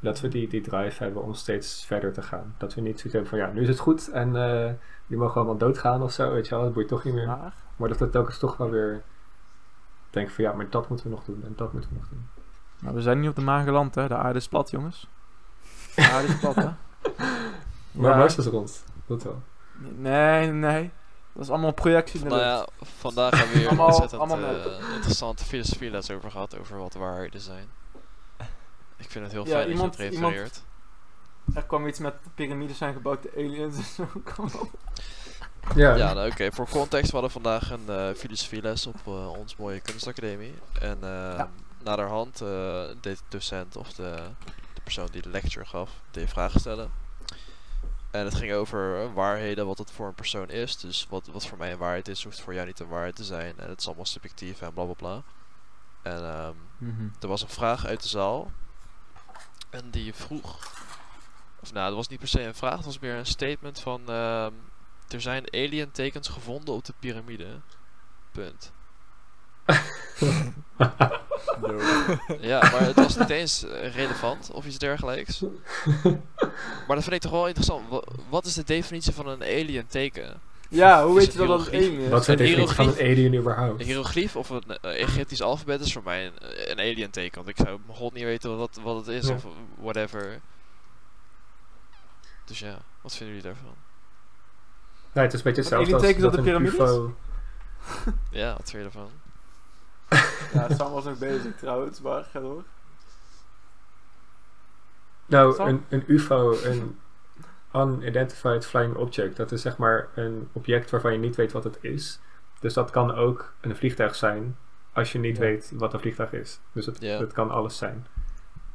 Dat 0.00 0.20
we 0.20 0.28
die, 0.28 0.48
die 0.48 0.60
drive 0.60 1.02
hebben 1.02 1.22
om 1.22 1.34
steeds 1.34 1.84
verder 1.86 2.12
te 2.12 2.22
gaan. 2.22 2.54
Dat 2.58 2.74
we 2.74 2.80
niet 2.80 2.94
zoiets 2.96 3.12
hebben 3.12 3.30
van, 3.30 3.38
ja, 3.38 3.50
nu 3.52 3.60
is 3.62 3.68
het 3.68 3.78
goed 3.78 4.08
en 4.10 4.36
eh 4.36 4.70
die 5.06 5.16
mogen 5.18 5.34
allemaal 5.34 5.56
doodgaan 5.56 6.02
of 6.02 6.12
zo, 6.12 6.32
weet 6.32 6.48
je 6.48 6.54
wel. 6.54 6.64
Dat 6.64 6.72
boeit 6.72 6.88
toch 6.88 7.04
niet 7.04 7.14
meer. 7.14 7.26
Maar, 7.26 7.54
Maar 7.76 7.88
dat 7.88 7.98
we 7.98 8.10
telkens 8.10 8.38
toch 8.38 8.56
wel 8.56 8.70
weer 8.70 9.02
denken 10.10 10.34
van, 10.34 10.44
ja, 10.44 10.52
maar 10.52 10.70
dat 10.70 10.88
moeten 10.88 11.06
we 11.06 11.12
nog 11.14 11.24
doen 11.24 11.42
en 11.44 11.52
dat 11.56 11.72
moeten 11.72 11.90
we 11.90 11.96
nog 11.96 12.08
doen. 12.08 12.26
maar 12.80 12.94
we 12.94 13.00
zijn 13.02 13.20
niet 13.20 13.28
op 13.28 13.36
de 13.36 13.42
maan 13.42 13.64
geland, 13.64 13.94
hè. 13.94 14.08
De 14.08 14.16
aarde 14.16 14.38
is 14.38 14.48
plat, 14.48 14.70
jongens. 14.70 15.08
De 15.94 16.10
aarde 16.12 16.28
is 16.28 16.38
plat, 16.38 16.54
hè. 16.54 16.62
Maar 17.92 18.10
Ja. 18.10 18.16
Mars 18.16 18.38
is 18.38 18.46
rond, 18.46 18.84
dat 19.06 19.22
wel. 19.22 19.42
Nee, 19.96 20.50
nee. 20.50 20.90
Dat 21.36 21.44
is 21.44 21.50
allemaal 21.50 21.72
projectie 21.72 22.18
in 22.20 22.28
de 22.28 22.34
Nou 22.34 22.42
lucht. 22.56 22.70
ja, 22.80 22.86
vandaag 22.98 23.30
hebben 23.38 23.50
we 23.52 23.58
hier 23.58 23.70
een 23.70 23.78
Allemaal- 23.78 23.86
ontzettend 24.00 24.20
allemaal 24.20 24.54
eh, 24.54 24.94
interessante 24.94 25.44
filosofieles 25.44 26.10
over 26.10 26.30
gehad, 26.30 26.58
over 26.58 26.78
wat 26.78 26.94
waarheden 26.94 27.40
zijn. 27.40 27.68
Ik 28.96 29.10
vind 29.10 29.24
het 29.24 29.32
heel 29.32 29.46
Ja, 29.46 29.50
fijn 29.50 29.70
iemand- 29.70 29.90
dat 29.90 29.98
je 30.00 30.04
het 30.04 30.14
iemand- 30.14 30.32
refereert. 30.32 30.62
Er 31.54 31.62
kwam 31.64 31.86
iets 31.86 31.98
met 31.98 32.14
piramides 32.34 32.78
zijn 32.78 32.92
gebouwd, 32.94 33.22
de 33.22 33.32
aliens 33.36 33.76
en 33.76 33.84
zo. 33.84 34.08
Ja, 35.74 35.94
Ja, 35.94 36.12
nou, 36.12 36.30
oké. 36.30 36.52
Voor 36.52 36.68
context, 36.68 37.06
we 37.06 37.12
hadden 37.12 37.30
vandaag 37.30 37.70
een 37.70 37.88
eh, 37.88 38.08
filosofieles 38.16 38.86
op 38.86 38.96
eh, 39.06 39.28
ons 39.38 39.56
mooie 39.56 39.80
kunstacademie. 39.80 40.54
En 40.80 40.98
eh 41.02 41.42
naderhand 41.82 42.40
eh, 42.40 42.82
deed 43.00 43.16
de 43.18 43.24
docent 43.28 43.76
of 43.76 43.92
de, 43.92 44.14
de 44.74 44.80
persoon 44.82 45.08
die 45.10 45.22
de 45.22 45.28
lecture 45.28 45.64
gaf, 45.64 45.90
deed 46.10 46.28
vragen 46.30 46.60
stellen. 46.60 46.90
En 48.16 48.24
het 48.24 48.34
ging 48.34 48.52
over 48.52 49.12
waarheden, 49.12 49.66
wat 49.66 49.78
het 49.78 49.90
voor 49.90 50.06
een 50.06 50.14
persoon 50.14 50.50
is. 50.50 50.76
Dus 50.76 51.06
wat, 51.08 51.26
wat 51.26 51.46
voor 51.46 51.58
mij 51.58 51.72
een 51.72 51.78
waarheid 51.78 52.08
is, 52.08 52.24
hoeft 52.24 52.40
voor 52.40 52.54
jou 52.54 52.66
niet 52.66 52.80
een 52.80 52.88
waarheid 52.88 53.16
te 53.16 53.24
zijn. 53.24 53.58
En 53.58 53.68
het 53.68 53.80
is 53.80 53.86
allemaal 53.86 54.04
subjectief 54.04 54.60
en 54.60 54.72
bla 54.72 54.84
bla 54.84 54.94
bla. 54.94 55.22
En 56.02 56.24
ehm, 56.24 56.54
er 57.20 57.28
was 57.28 57.42
een 57.42 57.48
vraag 57.48 57.86
uit 57.86 58.02
de 58.02 58.08
zaal. 58.08 58.50
En 59.70 59.90
die 59.90 60.14
vroeg. 60.14 60.74
Of 61.60 61.72
nou, 61.72 61.86
het 61.86 61.94
was 61.94 62.08
niet 62.08 62.18
per 62.18 62.28
se 62.28 62.42
een 62.42 62.54
vraag, 62.54 62.76
het 62.76 62.84
was 62.84 62.98
meer 62.98 63.14
een 63.14 63.26
statement 63.26 63.80
van. 63.80 64.00
ehm, 64.08 64.52
er 65.08 65.20
zijn 65.20 65.52
alien 65.52 65.90
tekens 65.90 66.28
gevonden 66.28 66.74
op 66.74 66.84
de 66.84 66.94
piramide. 66.98 67.60
Punt. 68.32 68.72
Ja, 72.40 72.58
maar 72.60 72.80
het 72.80 72.94
was 72.94 73.16
niet 73.18 73.30
eens 73.30 73.64
eh, 73.64 73.94
relevant 73.94 74.50
of 74.52 74.66
iets 74.66 74.78
dergelijks. 74.78 75.40
Maar 76.86 76.96
dat 76.96 77.02
vind 77.04 77.12
ik 77.14 77.20
toch 77.20 77.30
wel 77.30 77.46
interessant. 77.46 77.88
Wa- 77.88 78.02
Wat 78.28 78.44
is 78.44 78.54
de 78.54 78.64
definitie 78.64 79.12
van 79.12 79.28
een 79.28 79.42
alien 79.42 79.86
teken? 79.86 80.40
Ja, 80.68 81.04
hoe 81.06 81.18
Is 81.18 81.24
weet 81.24 81.32
je 81.32 81.38
dat 81.38 81.48
dat 81.48 81.66
een 81.66 81.74
alien 81.74 81.98
is? 82.00 82.08
Wat 82.08 82.20
is 82.20 82.26
de 82.26 82.32
Een 82.32 82.38
definitie 82.38 82.74
van 82.74 82.86
een 82.86 82.92
hieroglyf? 82.94 83.16
alien 83.18 83.34
überhaupt? 83.40 83.80
Een 83.80 83.86
hieroglyf 83.86 84.36
of 84.36 84.50
een 84.50 84.62
eh, 84.80 85.00
Egyptisch 85.02 85.42
alfabet 85.42 85.80
is 85.80 85.92
voor 85.92 86.02
mij 86.04 86.26
een, 86.26 86.32
een 86.70 86.78
alien 86.78 87.10
teken. 87.10 87.36
Want 87.44 87.48
ik 87.58 87.66
zou 87.66 87.78
mijn 87.86 87.98
god 87.98 88.12
niet 88.12 88.24
weten 88.24 88.56
wat, 88.58 88.78
wat 88.82 88.96
het 88.96 89.06
is 89.08 89.28
Ja. 89.28 89.34
of 89.34 89.44
whatever. 89.80 90.40
Dus 92.44 92.58
ja, 92.58 92.78
wat 93.00 93.16
vinden 93.16 93.36
jullie 93.36 93.50
daarvan? 93.52 93.74
Nee, 95.12 95.24
het 95.24 95.32
is 95.32 95.38
een 95.38 95.44
beetje 95.44 95.60
hetzelfde 95.60 95.94
als 95.94 96.16
dat 96.20 96.38
op 96.38 96.44
de? 96.44 96.50
UFO... 96.60 97.14
Ja, 98.30 98.52
wat 98.56 98.70
vind 98.70 98.82
je 98.82 98.88
ervan? 98.88 99.10
Ja, 100.56 100.74
Sam 100.74 100.92
was 100.92 101.04
nog 101.04 101.18
bezig 101.18 101.56
trouwens, 101.56 102.00
maar 102.00 102.24
ga 102.24 102.40
door. 102.40 102.62
Nou, 105.26 105.54
Sam? 105.54 105.66
een, 105.68 105.84
een 105.88 106.04
UFO, 106.06 106.56
een 106.62 106.98
Unidentified 107.74 108.66
Flying 108.66 108.94
Object, 108.96 109.36
dat 109.36 109.52
is 109.52 109.62
zeg 109.62 109.76
maar 109.76 110.08
een 110.14 110.48
object 110.52 110.90
waarvan 110.90 111.12
je 111.12 111.18
niet 111.18 111.36
weet 111.36 111.52
wat 111.52 111.64
het 111.64 111.78
is. 111.80 112.20
Dus 112.60 112.74
dat 112.74 112.90
kan 112.90 113.14
ook 113.14 113.52
een 113.60 113.76
vliegtuig 113.76 114.14
zijn, 114.14 114.56
als 114.92 115.12
je 115.12 115.18
niet 115.18 115.36
Ja. 115.36 115.42
weet 115.42 115.72
wat 115.74 115.92
een 115.92 116.00
vliegtuig 116.00 116.32
is. 116.32 116.60
Dus 116.72 116.86
het, 116.86 117.00
Ja. 117.00 117.18
het 117.18 117.32
kan 117.32 117.50
alles 117.50 117.76
zijn. 117.76 118.06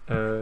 Eh, 0.06 0.40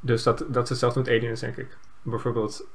dus 0.00 0.22
dat, 0.22 0.44
dat 0.48 0.62
is 0.62 0.68
hetzelfde 0.68 1.00
met 1.00 1.08
aliens, 1.08 1.40
denk 1.40 1.56
ik. 1.56 1.78
Bijvoorbeeld 2.02 2.66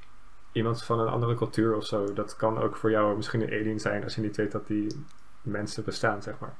iemand 0.52 0.84
van 0.84 1.00
een 1.00 1.08
andere 1.08 1.36
cultuur 1.36 1.76
of 1.76 1.86
zo, 1.86 2.14
dat 2.14 2.36
kan 2.36 2.58
ook 2.58 2.76
voor 2.76 2.92
jou 2.92 3.16
misschien 3.16 3.42
een 3.42 3.60
alien 3.60 3.80
zijn 3.80 4.04
als 4.04 4.16
je 4.16 4.22
niet 4.22 4.36
weet 4.36 4.52
dat 4.52 4.68
die 4.68 5.06
mensen 5.46 5.84
bestaan, 5.84 6.22
zeg 6.22 6.40
maar. 6.40 6.56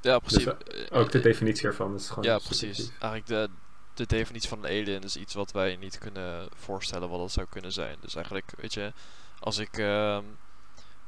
Ja, 0.00 0.18
precies. 0.18 0.44
Dus, 0.44 0.90
Ook 0.90 1.10
de 1.10 1.20
definitie 1.20 1.66
ervan 1.66 1.94
is 1.94 2.08
gewoon 2.08 2.24
Ja, 2.24 2.38
subjectief. 2.38 2.70
precies. 2.74 2.88
Eigenlijk 2.98 3.26
de, 3.26 3.48
de 3.94 4.06
definitie 4.06 4.48
van 4.48 4.58
een 4.58 4.64
alien 4.70 5.02
is 5.02 5.16
iets 5.16 5.34
wat 5.34 5.52
wij 5.52 5.76
niet 5.76 5.98
kunnen 5.98 6.48
voorstellen 6.54 7.08
wat 7.08 7.20
het 7.20 7.30
zou 7.30 7.46
kunnen 7.50 7.72
zijn. 7.72 7.96
Dus 8.00 8.14
eigenlijk, 8.14 8.52
weet 8.56 8.74
je, 8.74 8.92
als 9.38 9.58
ik 9.58 9.78
ehm, 9.78 10.24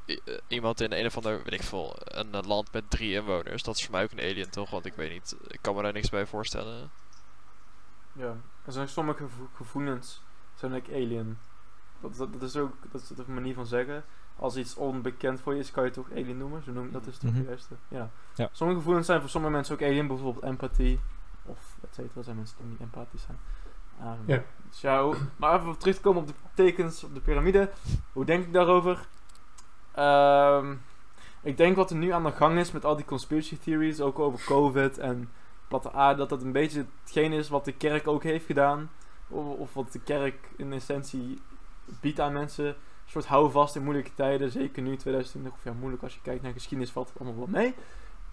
eh, 0.06 0.16
iemand 0.48 0.80
in 0.80 0.92
een 0.92 1.06
of 1.06 1.16
ander, 1.16 1.36
weet 1.44 1.52
ik 1.52 1.62
veel, 1.62 1.96
een, 2.04 2.34
eh, 2.34 2.42
land 2.42 2.72
met 2.72 2.90
drie 2.90 3.12
inwoners, 3.14 3.62
dat 3.62 3.76
is 3.76 3.82
voor 3.82 3.92
mij 3.92 4.02
ook 4.02 4.10
een 4.12 4.20
alien 4.20 4.50
toch? 4.50 4.70
Want 4.70 4.86
ik 4.86 4.94
weet 4.94 5.10
niet, 5.10 5.36
ik 5.48 5.58
kan 5.60 5.74
me 5.74 5.82
daar 5.82 5.92
niks 5.92 6.08
bij 6.10 6.26
voorstellen. 6.26 6.90
Ja, 8.12 8.36
er 8.64 8.72
zijn 8.72 8.88
sommige 8.88 9.22
gevo- 9.22 9.48
gevoelens 9.56 10.22
zijn 10.54 10.72
like 10.72 10.92
alien. 10.92 11.38
Dat, 12.00 12.16
dat, 12.16 12.32
dat 12.32 12.42
is 12.42 12.56
ook 12.56 12.72
dat 12.92 13.00
is 13.00 13.10
een 13.26 13.34
manier 13.34 13.54
van 13.54 13.66
zeggen. 13.66 14.04
Als 14.38 14.56
iets 14.56 14.74
onbekend 14.76 15.40
voor 15.40 15.54
je 15.54 15.60
is, 15.60 15.70
kan 15.70 15.82
je 15.82 15.88
het 15.88 15.98
ook 15.98 16.10
alien 16.10 16.38
noemen. 16.38 16.62
Zo 16.62 16.72
noem, 16.72 16.90
dat 16.92 17.06
is 17.06 17.18
toch 17.18 17.30
de 17.32 17.42
juiste. 17.42 17.74
Ja. 17.88 18.10
Ja. 18.34 18.48
Sommige 18.52 18.78
gevoelens 18.78 19.06
zijn 19.06 19.20
voor 19.20 19.28
sommige 19.30 19.52
mensen 19.52 19.74
ook 19.74 19.82
alien, 19.82 20.06
bijvoorbeeld 20.06 20.44
empathie. 20.44 21.00
Of 21.44 21.76
et 21.82 21.94
cetera, 21.94 22.22
zijn 22.22 22.36
mensen 22.36 22.56
die 22.60 22.66
niet 22.66 22.80
empathisch 22.80 23.22
zijn. 23.22 23.38
Ehm, 24.00 24.30
Ja. 24.32 24.42
Dus 24.70 24.80
ja, 24.80 25.12
maar 25.36 25.60
even 25.60 25.78
terug 25.78 25.94
te 25.94 26.00
komen 26.00 26.22
op 26.22 26.28
de 26.28 26.34
tekens 26.54 27.04
op 27.04 27.14
de 27.14 27.20
piramide. 27.20 27.70
Hoe 28.12 28.24
denk 28.24 28.44
ik 28.44 28.52
daarover? 28.52 29.06
Ehm, 29.94 30.74
ik 31.42 31.56
denk 31.56 31.76
wat 31.76 31.90
er 31.90 31.96
nu 31.96 32.10
aan 32.10 32.24
de 32.24 32.32
gang 32.32 32.58
is 32.58 32.72
met 32.72 32.84
al 32.84 32.96
die 32.96 33.04
conspiracy 33.04 33.58
theories, 33.58 34.00
ook 34.00 34.18
over 34.18 34.44
COVID 34.46 34.98
en 34.98 35.30
platte 35.68 35.92
aarde, 35.92 36.18
dat 36.18 36.28
dat 36.28 36.42
een 36.42 36.52
beetje 36.52 36.84
hetgeen 37.02 37.32
is 37.32 37.48
wat 37.48 37.64
de 37.64 37.72
kerk 37.72 38.08
ook 38.08 38.22
heeft 38.22 38.46
gedaan. 38.46 38.90
Of, 39.28 39.44
of 39.58 39.74
wat 39.74 39.92
de 39.92 40.00
kerk 40.00 40.48
in 40.56 40.72
essentie 40.72 41.40
biedt 42.00 42.20
aan 42.20 42.32
mensen. 42.32 42.76
Een 43.06 43.12
soort 43.12 43.26
houvast 43.26 43.76
in 43.76 43.82
moeilijke 43.82 44.14
tijden. 44.14 44.50
Zeker 44.50 44.82
nu 44.82 44.96
2020. 44.96 45.52
Of 45.52 45.64
ja, 45.64 45.72
moeilijk 45.72 46.02
als 46.02 46.14
je 46.14 46.20
kijkt 46.22 46.42
naar 46.42 46.52
geschiedenis 46.52 46.92
valt 46.92 47.08
het 47.08 47.18
allemaal 47.18 47.38
wel 47.38 47.46
mee. 47.62 47.74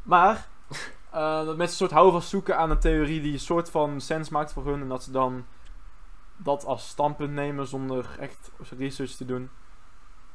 Maar 0.04 0.48
eh, 1.12 1.36
dat 1.36 1.46
mensen 1.46 1.60
een 1.62 1.70
soort 1.70 1.92
houvast 1.92 2.30
zoeken 2.30 2.58
aan 2.58 2.70
een 2.70 2.80
theorie 2.80 3.22
die 3.22 3.34
een 3.34 3.40
soort 3.40 3.70
van 3.70 4.02
sens 4.02 4.30
maakt 4.30 4.54
voor 4.54 4.66
hun. 4.66 4.82
En 4.82 4.88
dat 4.88 5.04
ze 5.04 5.12
dan 5.12 5.46
dat 6.38 6.66
als 6.66 6.88
standpunt 6.88 7.32
nemen 7.34 7.68
zonder 7.68 8.06
echt 8.20 8.52
research 8.78 9.12
te 9.12 9.26
doen. 9.26 9.50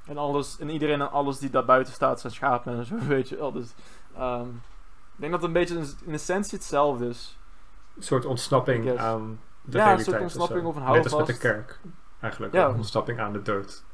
En 0.07 0.19
alles, 0.19 0.59
en 0.59 0.69
iedereen 0.69 1.01
en 1.01 1.11
alles 1.11 1.39
die 1.39 1.51
daar 1.51 1.65
buiten 1.65 1.93
staat 1.93 2.21
zijn 2.21 2.33
schapen 2.33 2.75
en 2.77 2.85
zo, 2.85 2.95
weet 3.07 3.29
je 3.29 3.37
wel. 3.37 3.53
Dus, 3.53 3.75
ehm, 4.17 4.49
ik 5.15 5.25
denk 5.25 5.33
dat 5.33 5.41
het 5.41 5.51
een 5.51 5.53
beetje 5.61 5.79
in, 5.79 5.87
in 6.07 6.13
essentie 6.13 6.59
hetzelfde 6.59 7.09
is. 7.09 7.39
Een 7.97 8.03
soort 8.03 8.25
ontsnapping 8.25 8.99
aan 8.99 9.41
de 9.63 9.77
Ja, 9.77 9.83
een 9.83 9.87
realiteit. 9.89 10.05
soort 10.07 10.21
ontsnapping 10.21 10.61
zo. 10.63 10.69
of 10.69 10.77
een 10.77 10.83
Net 10.83 10.91
als 10.91 11.03
met 11.03 11.11
de 11.13 11.17
houvast. 11.17 11.39
kerk. 11.39 11.81
Eigenlijk. 12.21 12.53
Ja. 12.53 12.69
Een 12.69 12.75
ontsnapping 12.75 13.21
aan 13.21 13.33
de 13.33 13.43
dood. 13.43 13.85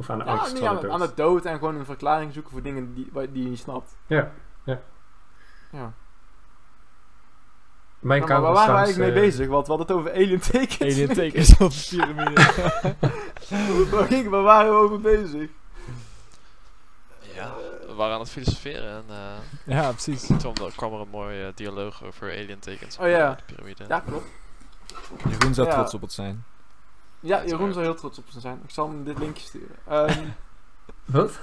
Of 0.00 0.10
aan 0.10 0.18
de 0.18 0.24
Ja, 0.24 0.30
angst 0.30 0.52
niet 0.52 0.58
van 0.58 0.68
aan, 0.68 0.74
de 0.74 0.80
het- 0.80 0.90
dood. 0.90 1.00
aan 1.00 1.06
de 1.08 1.14
dood 1.22 1.44
en 1.44 1.58
gewoon 1.58 1.74
een 1.76 1.84
verklaring 1.84 2.32
zoeken 2.32 2.52
voor 2.52 2.62
dingen 2.62 2.94
die, 2.94 3.10
die 3.32 3.42
je 3.42 3.48
niet 3.48 3.58
snapt. 3.58 3.96
Ja, 4.06 4.30
ja. 4.64 4.80
Ja. 5.70 5.92
Mijn 7.98 8.20
Nou, 8.20 8.32
maar 8.32 8.40
waar 8.40 8.52
waren 8.52 8.74
we 8.74 8.80
eigenlijk 8.80 9.12
mee 9.14 9.22
bezig? 9.22 9.48
Want 9.48 9.66
we 9.66 9.72
hadden 9.72 9.96
het 9.96 9.96
over 10.06 10.12
alien 10.24 10.40
tekens. 10.40 10.80
Alien 10.94 11.14
tekens 11.22 11.50
op 11.58 11.70
de 11.70 11.86
piramide. 11.90 12.42
waar, 13.96 14.06
ging, 14.06 14.28
waar 14.28 14.42
waren 14.42 14.70
we 14.72 14.76
over 14.78 15.00
bezig? 15.00 15.50
Ja, 17.34 17.54
waren 17.96 18.14
aan 18.14 18.20
het 18.20 18.30
filosoferen 18.30 18.90
en 18.96 19.04
eh, 19.08 19.76
Ja, 19.76 19.90
precies. 19.90 20.26
toen 20.26 20.54
kwam 20.76 20.92
er 20.92 21.00
een 21.00 21.08
mooie 21.08 21.46
eh, 21.46 21.52
dialoog 21.54 22.04
over 22.04 22.30
alien 22.30 22.58
tekens 22.58 22.96
op 22.98 23.04
Oh 23.04 23.10
ja. 23.10 23.34
de 23.34 23.42
piramide. 23.54 23.84
Ja, 23.88 24.00
klopt. 24.00 24.26
Jeroen 25.28 25.54
zou 25.54 25.68
Ja. 25.68 25.74
trots 25.74 25.94
op 25.94 26.00
het 26.00 26.12
zijn. 26.12 26.44
Ja, 27.20 27.44
Jeroen 27.44 27.72
zou 27.72 27.84
heel 27.84 27.94
trots 27.94 28.18
op 28.18 28.24
ze 28.28 28.40
zijn. 28.40 28.60
Ik 28.64 28.70
zal 28.70 28.88
hem 28.88 29.04
dit 29.04 29.18
linkje 29.18 29.44
sturen. 29.46 29.76
Ehm, 29.88 30.24
Wat? 31.04 31.40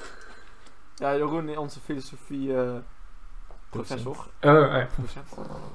ja, 0.95 1.15
Jeroen, 1.15 1.57
onze 1.57 1.79
filosofie 1.79 2.57
eh, 2.57 2.75
professor. 3.69 4.17
Oh, 4.17 4.27
ja. 4.41 4.87
docent. 4.97 5.27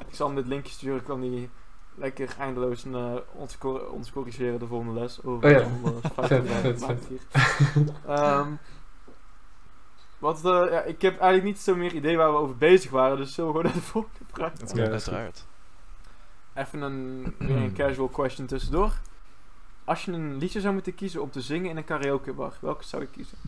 Ik 0.08 0.14
zal 0.14 0.26
hem 0.26 0.36
dit 0.36 0.46
linkje 0.46 0.72
sturen, 0.72 1.02
kan 1.02 1.20
hij 1.22 1.50
lekker 1.94 2.34
eindeloos 2.38 2.84
een, 2.84 2.94
eh, 2.94 3.14
ons, 3.32 3.58
cor- 3.58 3.90
ons 3.90 4.12
corrigeren 4.12 4.58
de 4.58 4.66
volgende 4.66 5.00
les. 5.00 5.22
Over 5.24 5.44
Oh 5.44 5.50
ja. 6.28 6.40
die 6.40 6.74
vet. 6.78 7.06
hier. 7.08 7.20
Ehm, 8.06 8.48
wat, 10.18 10.36
eh, 10.44 10.70
ja, 10.70 10.82
ik 10.82 11.02
heb 11.02 11.12
eigenlijk 11.12 11.44
niet 11.44 11.60
zo 11.60 11.74
meer 11.76 11.92
idee 11.92 12.16
waar 12.16 12.30
we 12.32 12.38
over 12.38 12.56
bezig 12.56 12.90
waren, 12.90 13.16
dus 13.16 13.34
zullen 13.34 13.52
we 13.52 13.56
gewoon 13.58 13.72
naar 13.72 13.82
de 13.82 13.88
volgende 13.90 14.18
vraag 14.32 14.52
Dat 14.52 14.62
is 14.62 14.70
gaan? 14.74 14.84
Ja. 14.84 14.90
Uiteraard. 14.90 15.44
Even 16.54 16.80
een 16.82 17.72
casual 17.76 18.08
question 18.08 18.46
tussendoor. 18.46 18.92
Als 19.84 20.04
je 20.04 20.12
een 20.12 20.36
liedje 20.36 20.60
zou 20.60 20.72
moeten 20.74 20.94
kiezen 20.94 21.22
om 21.22 21.30
te 21.30 21.40
zingen 21.40 21.70
in 21.70 21.76
een 21.76 21.84
karaokebar, 21.84 22.52
welke 22.60 22.84
zou 22.84 23.02
je 23.02 23.08
kiezen? 23.08 23.38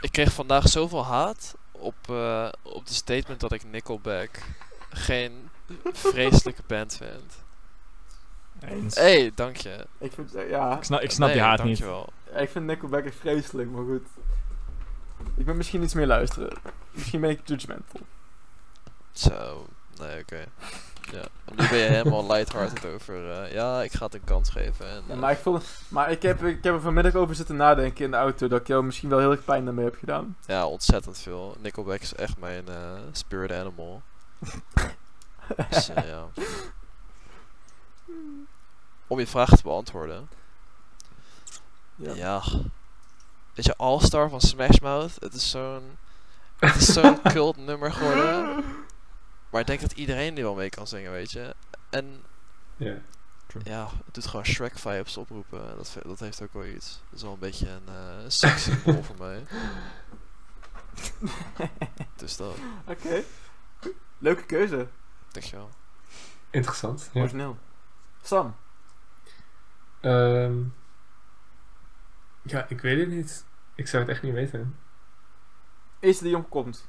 Ik 0.00 0.12
kreeg 0.12 0.32
vandaag 0.32 0.68
zoveel 0.68 1.04
haat 1.04 1.56
op, 1.72 1.94
eh, 2.08 2.48
op 2.62 2.86
de 2.86 2.94
statement 2.94 3.40
dat 3.40 3.52
ik 3.52 3.64
Nickelback 3.64 4.38
geen 4.90 5.48
vreselijke 5.92 6.62
band 6.66 6.96
vind. 6.96 7.34
Eens. 8.60 8.94
Hé, 8.94 9.02
hey, 9.20 9.32
dank 9.34 9.56
je. 9.56 9.86
Ik 9.98 10.12
vind, 10.12 10.34
eh, 10.34 10.50
ja, 10.50 10.76
Ik 10.76 10.84
snap, 10.84 11.00
ik 11.00 11.10
snap 11.10 11.28
Nee, 11.28 11.36
die 11.36 11.46
haat 11.46 11.64
niet. 11.64 11.78
dankjewel. 11.78 12.12
ik 12.42 12.48
vind 12.50 12.64
Nickelback 12.64 13.04
echt 13.04 13.16
vreselijk, 13.16 13.70
maar 13.70 13.84
goed. 13.84 14.06
Ik 15.36 15.44
ben 15.44 15.56
misschien 15.56 15.82
iets 15.82 15.94
meer 15.94 16.06
luisteren. 16.06 16.58
Misschien 16.90 17.20
ben 17.20 17.30
ik 17.30 17.40
judgmental. 17.44 18.00
Zo, 19.12 19.66
nee, 19.98 20.20
oké. 20.20 20.44
Ja, 21.10 21.24
nu 21.44 21.68
ben 21.68 21.78
je 21.78 21.84
helemaal 21.84 22.26
lighthearted 22.26 22.84
over, 22.86 23.30
eh, 23.30 23.52
ja, 23.52 23.82
ik 23.82 23.92
ga 23.92 24.04
het 24.04 24.14
een 24.14 24.24
kans 24.24 24.50
geven. 24.50 24.86
En, 24.86 25.02
Ja, 25.06 25.12
eh, 25.12 25.20
maar 25.20 25.32
ik, 25.32 25.38
voel, 25.38 25.60
maar 25.88 26.10
ik, 26.10 26.22
heb, 26.22 26.42
ik 26.44 26.64
heb 26.64 26.74
er 26.74 26.80
vanmiddag 26.80 27.14
over 27.14 27.34
zitten 27.34 27.56
nadenken 27.56 28.04
in 28.04 28.10
de 28.10 28.16
auto 28.16 28.48
dat 28.48 28.60
ik 28.60 28.66
jou 28.66 28.84
misschien 28.84 29.08
wel 29.08 29.18
heel 29.18 29.30
erg 29.30 29.44
pijn 29.44 29.64
daarmee 29.64 29.84
heb 29.84 29.96
gedaan. 29.98 30.36
ja, 30.46 30.66
ontzettend 30.66 31.18
veel. 31.18 31.56
Nickelback 31.60 32.00
is 32.00 32.14
echt 32.14 32.38
mijn 32.38 32.68
eh, 32.68 32.92
spirit 33.12 33.52
animal. 33.52 34.02
dus, 35.70 35.86
ja. 35.86 36.26
Om 39.06 39.18
je 39.18 39.26
vraag 39.26 39.48
te 39.56 39.62
beantwoorden. 39.62 40.28
Ja. 41.96 42.14
Ja. 42.14 42.42
Weet 43.54 43.64
je, 43.64 43.76
All-Star 43.76 44.28
van 44.28 44.40
Smash 44.40 44.78
Mouth, 44.78 45.14
het 45.18 45.34
is 45.34 45.50
zo'n... 45.50 45.98
Het 46.58 46.74
is 46.74 46.92
zo'n 46.92 47.22
cult 47.32 47.56
nummer 47.56 47.92
geworden. 47.92 48.64
Maar 49.52 49.60
ik 49.60 49.66
denk 49.66 49.80
dat 49.80 49.92
iedereen 49.92 50.34
die 50.34 50.44
wel 50.44 50.54
mee 50.54 50.68
kan 50.70 50.86
zingen, 50.86 51.10
weet 51.10 51.30
je. 51.32 51.54
En 51.90 52.22
Ja. 52.76 52.94
ja, 53.62 53.88
het 54.04 54.14
doet 54.14 54.26
gewoon 54.26 54.44
Shrek 54.46 54.78
vibes 54.78 55.16
oproepen. 55.16 55.76
Dat, 55.76 55.96
dat 56.02 56.18
heeft 56.20 56.42
ook 56.42 56.52
wel 56.52 56.64
iets. 56.66 57.00
Dat 57.08 57.18
is 57.18 57.22
wel 57.22 57.32
een 57.32 57.38
beetje 57.38 57.68
een 57.68 57.88
eh 57.88 58.24
seks 58.28 58.62
symbool 58.62 59.02
voor 59.02 59.16
mij. 59.18 59.42
Dus 62.16 62.36
dat, 62.36 62.56
Oké. 62.86 63.22
Leuke 64.18 64.44
keuze. 64.44 64.88
dankjewel. 65.32 65.70
Interessant. 66.50 67.10
Ja. 67.12 67.20
Origineel. 67.20 67.58
Sam. 68.22 68.56
Ehm, 70.00 70.58
ja, 72.42 72.66
ik 72.68 72.80
weet 72.80 72.98
het 72.98 73.08
niet. 73.08 73.44
Ik 73.74 73.88
zou 73.88 74.02
het 74.02 74.12
echt 74.12 74.22
niet 74.22 74.32
weten. 74.32 74.76
Is 75.98 76.18
de 76.18 76.28
Jong 76.28 76.48
komt. 76.48 76.88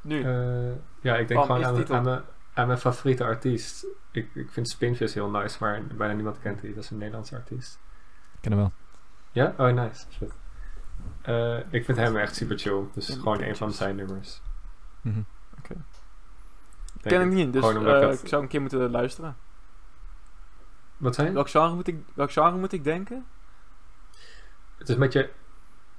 Nu. 0.00 0.22
Eh, 0.22 0.72
ja, 1.00 1.16
ik 1.16 1.28
denk 1.28 1.46
Bam, 1.46 1.62
gewoon 1.62 1.86
aan, 1.96 2.04
mijn, 2.04 2.22
aan 2.54 2.66
mijn 2.66 2.78
favoriete 2.78 3.24
artiest. 3.24 3.86
Ik, 4.10 4.34
ik 4.34 4.50
vind 4.50 4.68
Spinvis 4.68 5.14
heel 5.14 5.30
nice, 5.30 5.56
maar 5.60 5.82
bijna 5.96 6.14
niemand 6.14 6.38
kent 6.38 6.60
die. 6.60 6.74
Dat 6.74 6.84
is 6.84 6.90
een 6.90 6.98
Nederlandse 6.98 7.34
artiest. 7.36 7.78
Ik 8.34 8.40
ken 8.40 8.52
hem 8.52 8.60
wel. 8.60 8.72
Ja? 9.32 9.54
Oh, 9.58 9.72
nice. 9.74 10.04
Shit. 10.10 10.32
Eh, 11.22 11.58
ik 11.70 11.84
vind 11.84 11.98
hem 11.98 12.16
echt 12.16 12.36
super 12.36 12.58
chill. 12.58 12.82
Dus 12.94 13.06
Ja, 13.06 13.14
gewoon 13.14 13.42
een 13.42 13.56
van 13.56 13.72
zijn 13.72 13.96
nummers. 13.96 14.40
Mhm. 15.00 15.20
Denk 17.00 17.14
Ken 17.14 17.26
ik 17.28 17.32
niet, 17.34 17.52
dus 17.52 17.64
eh, 17.64 17.70
ik 17.70 17.86
het- 17.86 18.22
ik 18.22 18.28
zou 18.28 18.42
een 18.42 18.48
keer 18.48 18.60
moeten 18.60 18.90
luisteren. 18.90 19.36
Wat 20.96 21.14
zijn? 21.14 21.34
Welk 21.34 21.48
genre 21.50 21.74
moet 21.74 21.86
ik, 21.86 21.96
welk 22.14 22.32
genre 22.32 22.56
moet 22.56 22.72
ik 22.72 22.84
denken? 22.84 23.26
Het 24.78 24.88
is 24.88 24.94
een 24.94 25.00
beetje 25.00 25.30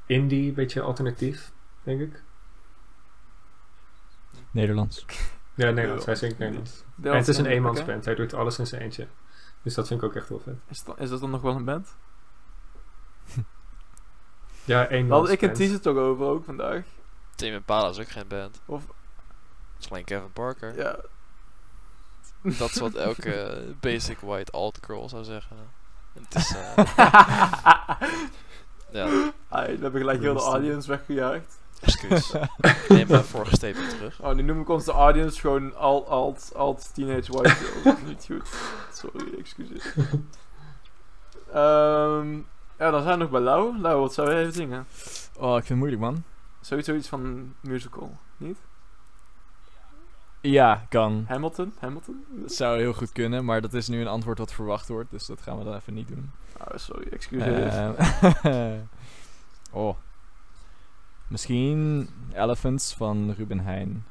indie, 0.05 0.47
een 0.49 0.53
beetje 0.53 0.81
alternatief, 0.81 1.51
denk 1.83 2.01
ik. 2.01 2.23
Nederlands. 4.51 5.05
Ja, 5.53 5.69
Nederlands. 5.69 6.05
Hij 6.05 6.15
zingt 6.15 6.37
Nederlands. 6.37 6.83
En 7.01 7.15
het 7.15 7.27
is 7.27 7.37
een 7.37 7.45
eenmansband. 7.45 8.05
Hij 8.05 8.15
doet 8.15 8.33
alles 8.33 8.59
in 8.59 8.67
zijn 8.67 8.81
eentje. 8.81 9.07
Dus 9.61 9.73
dat 9.73 9.87
vind 9.87 10.01
ik 10.01 10.05
ook 10.09 10.15
echt 10.15 10.27
heel 10.27 10.39
vet. 10.39 10.55
Is, 10.67 10.83
dat- 10.83 10.99
is 10.99 11.09
dat 11.09 11.19
dan 11.19 11.29
nog 11.29 11.41
wel 11.41 11.55
een 11.55 11.65
band? 11.65 11.95
Ja, 14.63 14.73
Daar 14.73 14.81
had 14.83 14.91
eenmansband. 14.91 15.41
ik 15.41 15.49
een 15.49 15.53
teaser 15.55 15.81
toch 15.81 15.97
over 15.97 16.25
ook 16.25 16.43
vandaag. 16.45 16.83
Tame 17.35 17.51
Impala 17.51 17.89
is 17.89 17.99
ook 17.99 18.09
geen 18.09 18.27
band. 18.27 18.61
Of, 18.65 18.81
Het 19.75 19.83
is 19.83 19.89
alleen 19.91 20.03
Kevin 20.03 20.31
Parker. 20.31 20.75
ja. 20.77 20.95
Dat 22.59 22.69
is 22.69 22.79
wat 22.79 22.93
elke 22.95 23.63
basic 23.79 24.19
white 24.19 24.51
alt 24.51 24.79
girl 24.85 25.09
zou 25.09 25.23
zeggen. 25.23 25.57
En 26.13 26.23
het 26.29 26.35
is, 26.35 26.55
eh, 26.55 26.77
ja, 28.91 29.31
Ai, 29.49 29.73
dan 29.73 29.83
heb 29.83 29.91
ik 29.93 29.99
gelijk 29.99 30.19
heel 30.21 30.33
de 30.33 30.39
audience 30.39 30.87
weggejaagd. 30.89 31.59
Excuus. 31.81 32.33
Ik 32.61 32.85
neem 32.89 33.07
mijn 33.07 33.23
vorige 33.23 33.55
statement 33.55 33.89
terug. 33.89 34.21
Oh, 34.21 34.33
nu 34.33 34.41
noem 34.41 34.61
ik 34.61 34.69
onze 34.69 34.91
audience 34.91 35.39
gewoon 35.39 35.75
alt, 35.75 36.07
alt, 36.07 36.51
alt, 36.55 36.93
teenage 36.93 37.31
white 37.31 37.55
is 37.83 37.93
niet 38.05 38.25
goed. 38.25 38.49
Sorry, 38.93 39.39
excuses. 39.39 39.93
Ehm 41.53 42.39
ja, 42.81 42.91
dan 42.91 43.01
zijn 43.03 43.17
we 43.17 43.23
nog 43.23 43.31
bij 43.31 43.41
Lau. 43.41 43.79
Lau, 43.79 43.99
wat 43.99 44.13
zou 44.13 44.29
jij 44.29 44.39
even 44.39 44.53
zingen? 44.53 44.85
Oh, 45.37 45.49
ik 45.49 45.65
vind 45.65 45.67
het 45.67 45.77
moeilijk, 45.77 46.01
man. 46.01 46.23
Sowieso 46.61 46.95
iets 46.95 47.07
van 47.07 47.53
musical, 47.59 48.17
niet? 48.37 48.57
Ja, 50.41 50.85
kan. 50.89 51.25
Hamilton? 51.27 51.73
Hamilton? 51.79 52.25
Dat 52.29 52.51
zou 52.51 52.79
heel 52.79 52.93
goed 52.93 53.11
kunnen, 53.11 53.45
maar 53.45 53.61
dat 53.61 53.73
is 53.73 53.87
nu 53.87 54.01
een 54.01 54.07
antwoord 54.07 54.37
wat 54.37 54.53
verwacht 54.53 54.87
wordt, 54.87 55.11
dus 55.11 55.25
dat 55.25 55.41
gaan 55.41 55.57
we 55.57 55.63
dan 55.63 55.75
even 55.75 55.93
niet 55.93 56.07
doen. 56.07 56.31
Oh, 56.57 56.77
sorry, 56.77 57.07
excuses. 57.11 57.73
Ehm, 57.73 58.79
oh. 59.81 59.95
Misschien 61.31 62.09
Elephants 62.33 62.93
van 62.93 63.33
Ruben 63.37 63.59
Heijn. 63.59 64.05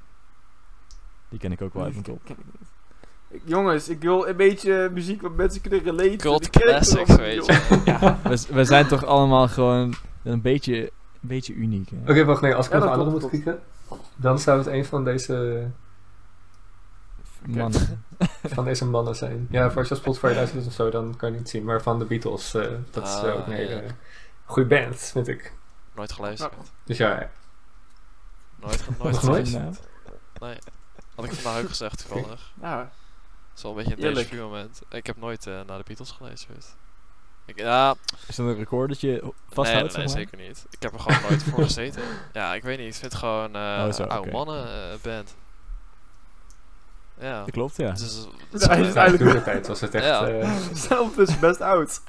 Die 1.28 1.38
ken 1.38 1.52
ik 1.52 1.62
ook 1.62 1.74
wel 1.74 1.87
niet. 1.90 2.09
Ik- 2.09 3.42
jongens, 3.44 3.88
ik 3.88 4.00
wil 4.00 4.28
een 4.28 4.37
beetje 4.37 4.90
muziek 4.92 5.22
wat 5.22 5.35
mensen 5.35 5.61
kunnen 5.61 5.83
relaten. 5.83 6.16
Cult 6.16 6.50
classics, 6.50 7.16
weet 7.16 7.46
je. 7.46 7.80
Ja, 7.85 8.18
we, 8.22 8.46
we 8.52 8.64
zijn 8.64 8.87
toch 8.87 9.04
allemaal 9.04 9.48
gewoon 9.48 9.94
een 10.22 10.40
beetje, 10.40 10.80
een 10.83 10.90
beetje 11.28 11.54
uniek. 11.54 11.90
Hè? 11.90 12.11
Oké, 12.11 12.24
wacht, 12.24 12.40
nee. 12.40 12.54
Als 12.54 12.66
ik 12.66 12.72
Ja, 12.72 12.78
nog 12.78 12.88
andere 12.90 13.11
moet 13.11 13.28
kiezen, 13.28 13.61
dan 14.16 14.38
zou 14.38 14.59
het 14.59 14.66
een 14.66 14.85
van 14.85 15.04
deze, 15.04 15.66
Mannen. 17.46 18.04
van 18.54 18.64
deze 18.64 18.87
mannen 18.87 19.16
zijn. 19.16 19.46
Ja, 19.50 19.68
voor 19.70 19.78
als 19.78 19.88
je 19.88 19.94
op 19.94 20.00
Spotify 20.00 20.33
luistert 20.35 20.66
of 20.66 20.72
zo, 20.72 20.90
dan 20.90 21.16
kan 21.16 21.28
je 21.28 21.35
het 21.35 21.44
niet 21.44 21.50
zien. 21.52 21.64
Maar 21.64 21.83
van 21.83 21.98
de 21.98 22.04
Beatles, 22.04 22.54
eh, 22.54 22.66
dat 22.90 23.06
is 23.06 23.14
eh, 23.14 23.24
ook 23.24 23.46
een 23.46 23.52
Ah, 23.52 23.59
hele 23.59 23.74
ja. 23.83 23.90
goede 24.44 24.68
band, 24.68 24.96
vind 24.96 25.28
ik. 25.28 25.52
Nooit 25.94 26.12
geluisterd. 26.12 26.53
Dus 26.85 26.96
ja, 26.96 27.31
Nooit, 28.57 28.85
nooit 28.98 29.16
geluisterd. 29.18 29.81
Nee. 30.40 30.59
Had 31.14 31.24
ik 31.24 31.33
vandaag 31.33 31.62
ook 31.62 31.68
gezegd, 31.68 32.09
toevallig. 32.09 32.53
Ja, 32.62 32.79
Het 32.79 32.88
is 33.57 33.62
wel 33.62 33.70
een 33.70 33.76
beetje 33.85 33.92
een 33.96 34.03
Eerlijk. 34.03 34.33
moment. 34.33 34.81
Ik 34.90 35.07
heb 35.07 35.16
nooit 35.16 35.46
eh, 35.46 35.55
naar 35.66 35.79
de 35.79 35.85
Beatles 35.87 36.11
geluisterd. 36.11 36.66
Ik, 37.44 37.59
ja, 37.59 37.94
Is 38.26 38.37
dat 38.37 38.46
een 38.46 38.57
record 38.57 38.88
dat 38.88 39.00
je 39.00 39.07
nee, 39.22 39.33
vasthoudt? 39.48 39.66
nee, 39.66 39.83
nee, 39.83 39.90
zeg 39.90 39.98
maar? 39.98 40.09
zeker 40.09 40.38
niet. 40.38 40.66
Ik 40.70 40.83
heb 40.83 40.92
er 40.92 41.00
gewoon 41.00 41.22
nooit 41.22 41.42
voor 41.42 41.62
gezeten. 41.64 42.03
Ja, 42.33 42.55
ik 42.55 42.62
weet 42.62 42.79
niet. 42.79 42.87
Ik 42.87 42.94
vind 42.94 43.12
het 43.12 43.20
gewoon 43.20 43.55
eh 43.57 43.85
Oh, 43.87 43.92
zo, 43.92 44.03
oude 44.03 44.18
oké. 44.29 44.31
mannen 44.31 44.66
eh, 44.66 44.98
band. 45.03 45.35
Ja. 47.18 47.41
Dat 47.41 47.51
klopt, 47.51 47.76
ja. 47.76 47.91
Dus, 47.91 48.01
dat 48.01 48.61
is 48.61 48.66
Ja, 48.66 48.72
is 48.72 48.78
gewoon- 48.78 48.97
eigenlijk- 48.97 49.18
toen 49.30 49.32
de 49.32 49.43
tijd 49.43 49.66
was 49.66 49.80
het 49.80 49.95
echt... 49.95 50.05
Ja. 50.05 50.26
eh, 50.28 50.57
zelf 50.88 51.18
is 51.18 51.38
best 51.38 51.61
oud. 51.61 52.01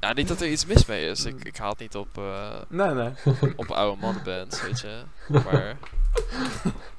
Ja, 0.00 0.12
niet 0.12 0.28
dat 0.28 0.40
er 0.40 0.48
iets 0.48 0.66
mis 0.66 0.86
mee 0.86 1.06
is. 1.06 1.24
Ik, 1.24 1.44
ik 1.44 1.56
haal 1.56 1.70
het 1.70 1.78
niet 1.78 1.96
op, 1.96 2.18
eh, 2.18 2.60
Nee, 2.68 2.90
nee. 2.90 3.12
op 3.56 3.70
oude 3.70 4.00
mannenbands, 4.00 4.62
weet 4.62 4.80
je. 4.80 5.02
Maar 5.28 5.76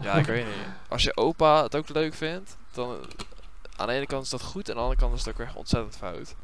ja, 0.02 0.14
ik 0.14 0.26
weet 0.26 0.46
niet. 0.46 0.68
Als 0.88 1.04
je 1.04 1.18
opa 1.18 1.64
het 1.64 1.76
ook 1.76 1.90
leuk 1.90 2.14
vindt, 2.14 2.58
dan 2.72 2.98
aan 3.76 3.88
de 3.88 3.94
ene 3.94 4.06
kant 4.06 4.24
is 4.24 4.30
dat 4.30 4.42
goed 4.42 4.70
en 4.70 4.70
aan 4.70 4.78
de 4.78 4.84
andere 4.84 5.00
kant 5.00 5.14
is 5.14 5.26
het 5.26 5.30
ook 5.30 5.38
weer 5.38 5.56
ontzettend 5.56 5.98
fout. 5.98 6.36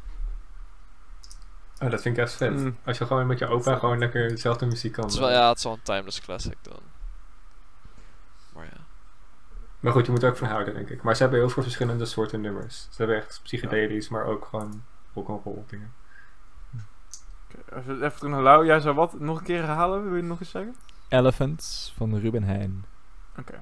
oh, 1.80 1.90
dat 1.90 2.02
vind 2.02 2.18
ik 2.18 2.24
echt 2.24 2.34
vet. 2.34 2.52
Mm. 2.52 2.78
Als 2.86 2.98
je 2.98 3.06
gewoon 3.06 3.28
met 3.28 3.40
je 3.40 3.48
opa 3.48 3.76
gewoon 3.76 4.00
lekker 4.00 4.30
dezelfde 4.30 4.66
muziek 4.66 4.92
kan. 4.92 5.04
Het 5.04 5.14
is 5.14 5.20
wel, 5.20 5.32
ja, 5.32 5.50
het 5.50 5.58
is 5.58 5.64
wel 5.64 5.74
een 5.74 5.80
timeless 5.84 6.22
classic 6.22 6.58
dan. 6.62 6.80
Maar 8.54 8.66
ja. 8.66 8.84
Maar 9.80 9.92
goed, 9.94 10.06
je 10.06 10.12
moet 10.12 10.24
er 10.24 10.30
ook 10.30 10.38
van 10.38 10.48
houden, 10.48 10.74
denk 10.74 10.90
ik. 10.90 11.04
Maar 11.04 11.16
ze 11.16 11.22
hebben 11.22 11.40
heel 11.40 11.50
veel 11.50 11.64
verschillende 11.64 12.06
soorten 12.06 12.42
nummers. 12.42 12.82
Ze 12.82 12.98
hebben 12.98 13.16
echt 13.16 13.40
psychedelisch, 13.44 14.10
maar 14.10 14.26
ook 14.26 14.46
gewoon 14.46 14.84
rock'n'roll 15.14 15.64
dingen. 15.68 15.94
Even, 17.76 17.96
even 18.04 18.16
terug 18.18 18.32
naar 18.32 18.42
Lau. 18.42 18.66
Jij 18.66 18.80
zou 18.80 18.96
wat 18.96 19.20
nog 19.20 19.38
een 19.38 19.44
keer 19.44 19.64
herhalen? 19.66 20.02
Wil 20.04 20.12
je 20.12 20.18
het 20.18 20.26
nog 20.26 20.40
eens 20.40 20.50
zeggen? 20.50 20.76
Elephants 21.10 21.94
van 21.98 22.18
Ruben 22.20 22.44
Heijn. 22.44 22.86
Oké. 23.40 23.62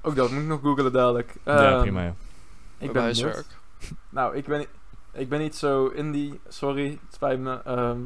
Ook 0.00 0.16
dat 0.16 0.30
moet 0.30 0.40
ik 0.42 0.46
nog 0.48 0.60
googlen 0.60 0.92
dadelijk. 0.92 1.36
ja, 1.44 1.72
Ehm, 1.72 1.80
prima. 1.80 2.02
ja. 2.02 2.14
Ik 2.78 2.92
ben. 2.92 3.14
Nou, 4.08 4.36
ik 4.36 4.46
ben, 4.46 4.58
niet- 4.58 4.68
ik 5.12 5.28
ben 5.28 5.38
niet 5.40 5.56
zo 5.56 5.86
indie. 5.86 6.40
Sorry, 6.48 6.90
het 6.90 7.14
spijt 7.14 7.40
me. 7.40 7.60
Ehm, 7.64 7.98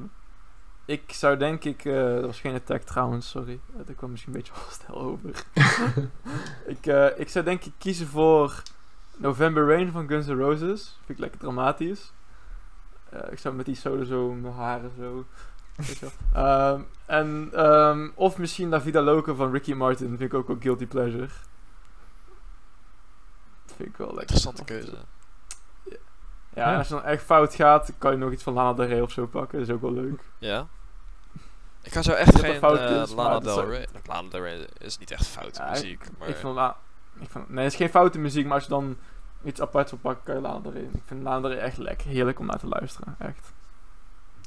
ik 0.85 1.13
zou 1.13 1.37
denk 1.37 1.65
ik... 1.65 1.85
eh 1.85 1.95
dat 2.15 2.25
was 2.25 2.41
geen 2.41 2.55
attack 2.55 2.83
trouwens, 2.83 3.29
sorry. 3.31 3.61
Eh, 3.79 3.87
Dat 3.87 3.97
kwam 3.97 4.11
misschien 4.11 4.35
een 4.35 4.39
beetje 4.41 4.53
hostile 4.67 4.95
over. 4.99 5.31
ik, 6.75 6.87
eh, 6.87 7.19
ik 7.19 7.29
zou 7.29 7.45
denk 7.45 7.65
ik 7.65 7.73
kiezen 7.79 8.07
voor 8.07 8.63
November 9.17 9.67
Rain 9.69 9.93
van 9.93 10.09
Guns 10.09 10.27
N' 10.27 10.33
Roses. 10.39 10.97
Vind 11.05 11.19
ik 11.19 11.19
lekker 11.19 11.41
dramatisch. 11.41 12.13
Eh, 13.11 13.33
ik 13.33 13.39
zou 13.39 13.55
met 13.55 13.67
die 13.67 13.75
solo 13.75 14.05
zo, 14.05 14.33
mijn 14.33 14.55
haren 14.55 14.91
zo... 14.99 15.25
weet 15.77 15.99
je 15.99 16.09
wel. 16.33 16.45
Ehm, 16.45 16.81
en, 17.07 17.51
ehm, 17.53 18.09
of 18.15 18.39
misschien 18.39 18.69
La 18.69 18.81
Vida 18.81 19.01
Loca 19.01 19.35
van 19.35 19.53
Ricky 19.53 19.73
Martin. 19.73 20.09
Vind 20.09 20.21
ik 20.21 20.35
ook 20.35 20.47
wel 20.47 20.57
guilty 20.61 20.87
pleasure. 20.87 21.29
Dat 23.67 23.77
vind 23.77 23.89
ik 23.89 23.97
wel 23.97 24.07
lekker. 24.15 24.21
Interessante 24.21 24.65
keuze. 24.65 24.97
Ja, 26.55 26.71
Ja. 26.71 26.79
als 26.79 26.89
je 26.89 26.95
dan 26.95 27.05
echt 27.05 27.23
fout 27.25 27.55
gaat, 27.55 27.93
kan 27.99 28.11
je 28.13 28.17
nog 28.19 28.33
iets 28.33 28.43
van 28.43 28.53
Lana 28.53 28.73
Del 28.73 28.87
Rey 28.87 29.01
of 29.01 29.11
zo 29.13 29.27
pakken. 29.27 29.59
Dat 29.59 29.69
is 29.69 29.75
ook 29.75 29.81
wel 29.81 29.93
leuk. 29.93 30.21
Ja? 30.39 30.67
Ik 31.83 31.93
ga 31.93 32.03
zo 32.03 32.13
echt 32.13 32.39
geen 32.39 32.59
fout 32.59 32.79
eh, 32.79 33.03
is, 33.03 33.13
Lana 33.13 33.39
Del 33.39 33.65
Rey... 33.69 33.87
Lana 34.07 34.29
Del 34.29 34.41
Rey 34.43 34.69
is 34.79 34.99
niet 34.99 35.11
echt 35.11 35.27
foute 35.27 35.61
Ja, 35.61 35.67
ik- 35.69 35.73
muziek, 35.73 36.05
maar... 36.19 36.29
Ik 36.29 36.37
vind 36.37 36.55
La 36.55 36.77
ik 37.21 37.31
vind, 37.31 37.49
nee, 37.49 37.65
het 37.65 37.73
is 37.73 37.79
geen 37.79 37.89
foute 37.91 38.19
muziek, 38.19 38.45
maar 38.45 38.55
als 38.55 38.63
je 38.65 38.71
dan 38.71 38.97
iets 39.45 39.61
apart 39.61 39.91
wil 39.91 39.99
pakken, 39.99 40.25
kan 40.25 40.35
je 40.35 40.41
Rey. 40.73 40.83
Ik 40.83 41.03
vind 41.07 41.23
Rey 41.49 41.59
echt 41.59 41.77
lekker. 41.79 42.07
Heerlijk 42.11 42.39
om 42.39 42.47
naar 42.47 42.59
te 42.59 42.67
luisteren. 42.67 43.15
Echt. 43.19 43.53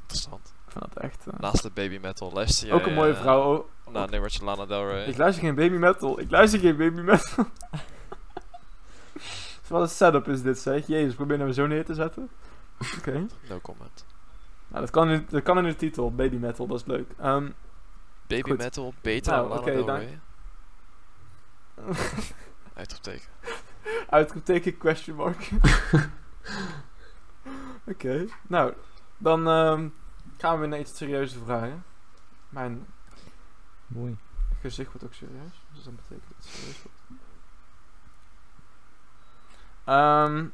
Interessant. 0.00 0.52
Ik 0.66 0.72
vind 0.72 0.84
dat 0.94 1.02
echt... 1.02 1.26
eh, 1.26 1.38
Naast 1.40 1.62
de 1.62 1.70
baby 1.74 1.98
metal 2.02 2.32
luister 2.32 2.72
ook 2.72 2.86
een 2.86 2.94
mooie 2.94 3.12
eh, 3.14 3.20
vrouw. 3.20 3.56
oh, 3.84 3.92
Naar 3.92 4.02
een 4.04 4.10
nummertje 4.10 4.44
Lana 4.44 4.66
Del 4.66 4.88
Rey. 4.88 5.04
Ik 5.04 5.16
luister 5.16 5.44
geen 5.44 5.54
baby 5.54 5.76
metal. 5.76 6.20
Ik 6.20 6.30
luister 6.30 6.60
geen 6.60 6.76
baby 6.76 7.00
metal. 7.00 7.46
Wat 9.68 9.82
een 9.82 9.88
setup 9.88 10.28
is 10.28 10.42
dit, 10.42 10.58
zeg. 10.58 10.86
Jezus, 10.86 11.14
probeer 11.14 11.38
nou 11.38 11.52
zo 11.52 11.66
neer 11.66 11.84
te 11.84 11.94
zetten. 11.94 12.30
Oké. 12.98 13.26
No 13.48 13.58
comment. 13.62 14.04
Nou, 14.68 14.80
dat 14.80 14.90
kan, 14.90 15.10
in, 15.10 15.26
dat 15.28 15.42
kan 15.42 15.58
in 15.58 15.64
de 15.64 15.76
titel. 15.76 16.14
Baby 16.14 16.36
metal, 16.36 16.66
dat 16.66 16.80
is 16.80 16.86
leuk. 16.86 17.10
Ehm, 17.18 17.50
Baby 18.26 18.48
Goed. 18.50 18.58
metal 18.58 18.94
beter 19.00 19.32
Nou, 19.32 19.48
dan 19.48 19.58
Lana 19.58 19.62
oké, 19.62 19.72
Del 19.72 19.84
dank- 19.84 20.02
Rey? 20.02 20.18
Uitroepteken. 22.74 23.28
Uitroepteken 24.08 24.78
question 24.78 25.16
mark. 25.16 25.50
Oké, 27.86 28.26
nou, 28.46 28.74
dan 29.18 29.48
ehm, 29.48 29.88
gaan 30.36 30.54
we 30.54 30.58
weer 30.58 30.68
naar 30.68 30.78
iets 30.78 30.96
serieuze 30.96 31.38
vragen. 31.44 31.84
Mijn 32.48 32.86
Mooi. 33.86 34.16
gezicht 34.60 34.88
wordt 34.92 35.04
ook 35.04 35.14
serieus, 35.14 35.62
dus 35.72 35.84
dat 35.84 35.96
betekent 35.96 36.28
dat 36.28 36.36
het 36.36 36.46
serieus 36.46 36.82
wordt. 36.82 37.22
Ehm, 39.84 40.46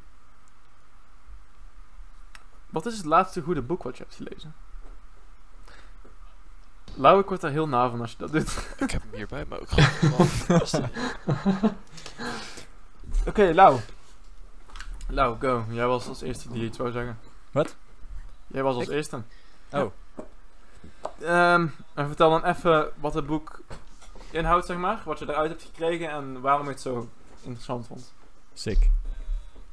wat 2.69 2.85
is 2.85 2.97
het 2.97 3.05
laatste 3.05 3.41
goede 3.41 3.61
boek 3.61 3.83
wat 3.83 3.97
je 3.97 4.03
hebt 4.03 4.15
gelezen? 4.15 4.55
Lau, 6.95 7.19
ik 7.19 7.27
word 7.27 7.41
daar 7.41 7.51
heel 7.51 7.67
na 7.67 7.89
van 7.89 8.01
als 8.01 8.11
je 8.11 8.17
dat 8.17 8.31
doet. 8.31 8.75
Ik 8.77 8.91
heb 8.91 9.01
hem 9.01 9.13
hierbij, 9.13 9.45
maar 9.45 9.59
ook 9.59 9.69
gewoon... 9.69 10.27
Oké, 13.27 13.53
Lau. 13.53 13.79
Lau, 15.07 15.39
go. 15.39 15.63
Jij 15.69 15.87
was 15.87 16.07
als 16.07 16.21
eerste 16.21 16.49
die 16.51 16.63
iets 16.63 16.77
wou 16.77 16.91
zeggen. 16.91 17.19
Wat? 17.51 17.75
Jij 18.47 18.63
was 18.63 18.75
als 18.75 18.83
Ik? 18.87 18.91
eerste. 18.91 19.21
Oh. 19.71 19.91
Ehm, 21.21 21.67
en 21.93 22.07
vertel 22.07 22.29
dan 22.29 22.45
even 22.45 22.91
wat 22.99 23.13
het 23.13 23.25
boek 23.25 23.61
inhoudt, 24.31 24.65
zeg 24.65 24.77
maar. 24.77 25.01
Wat 25.05 25.19
je 25.19 25.29
eruit 25.29 25.49
hebt 25.49 25.63
gekregen 25.63 26.09
en 26.09 26.41
waarom 26.41 26.65
je 26.65 26.71
het 26.71 26.81
zo 26.81 27.09
interessant 27.41 27.87
vond. 27.87 28.13
Sick. 28.53 28.89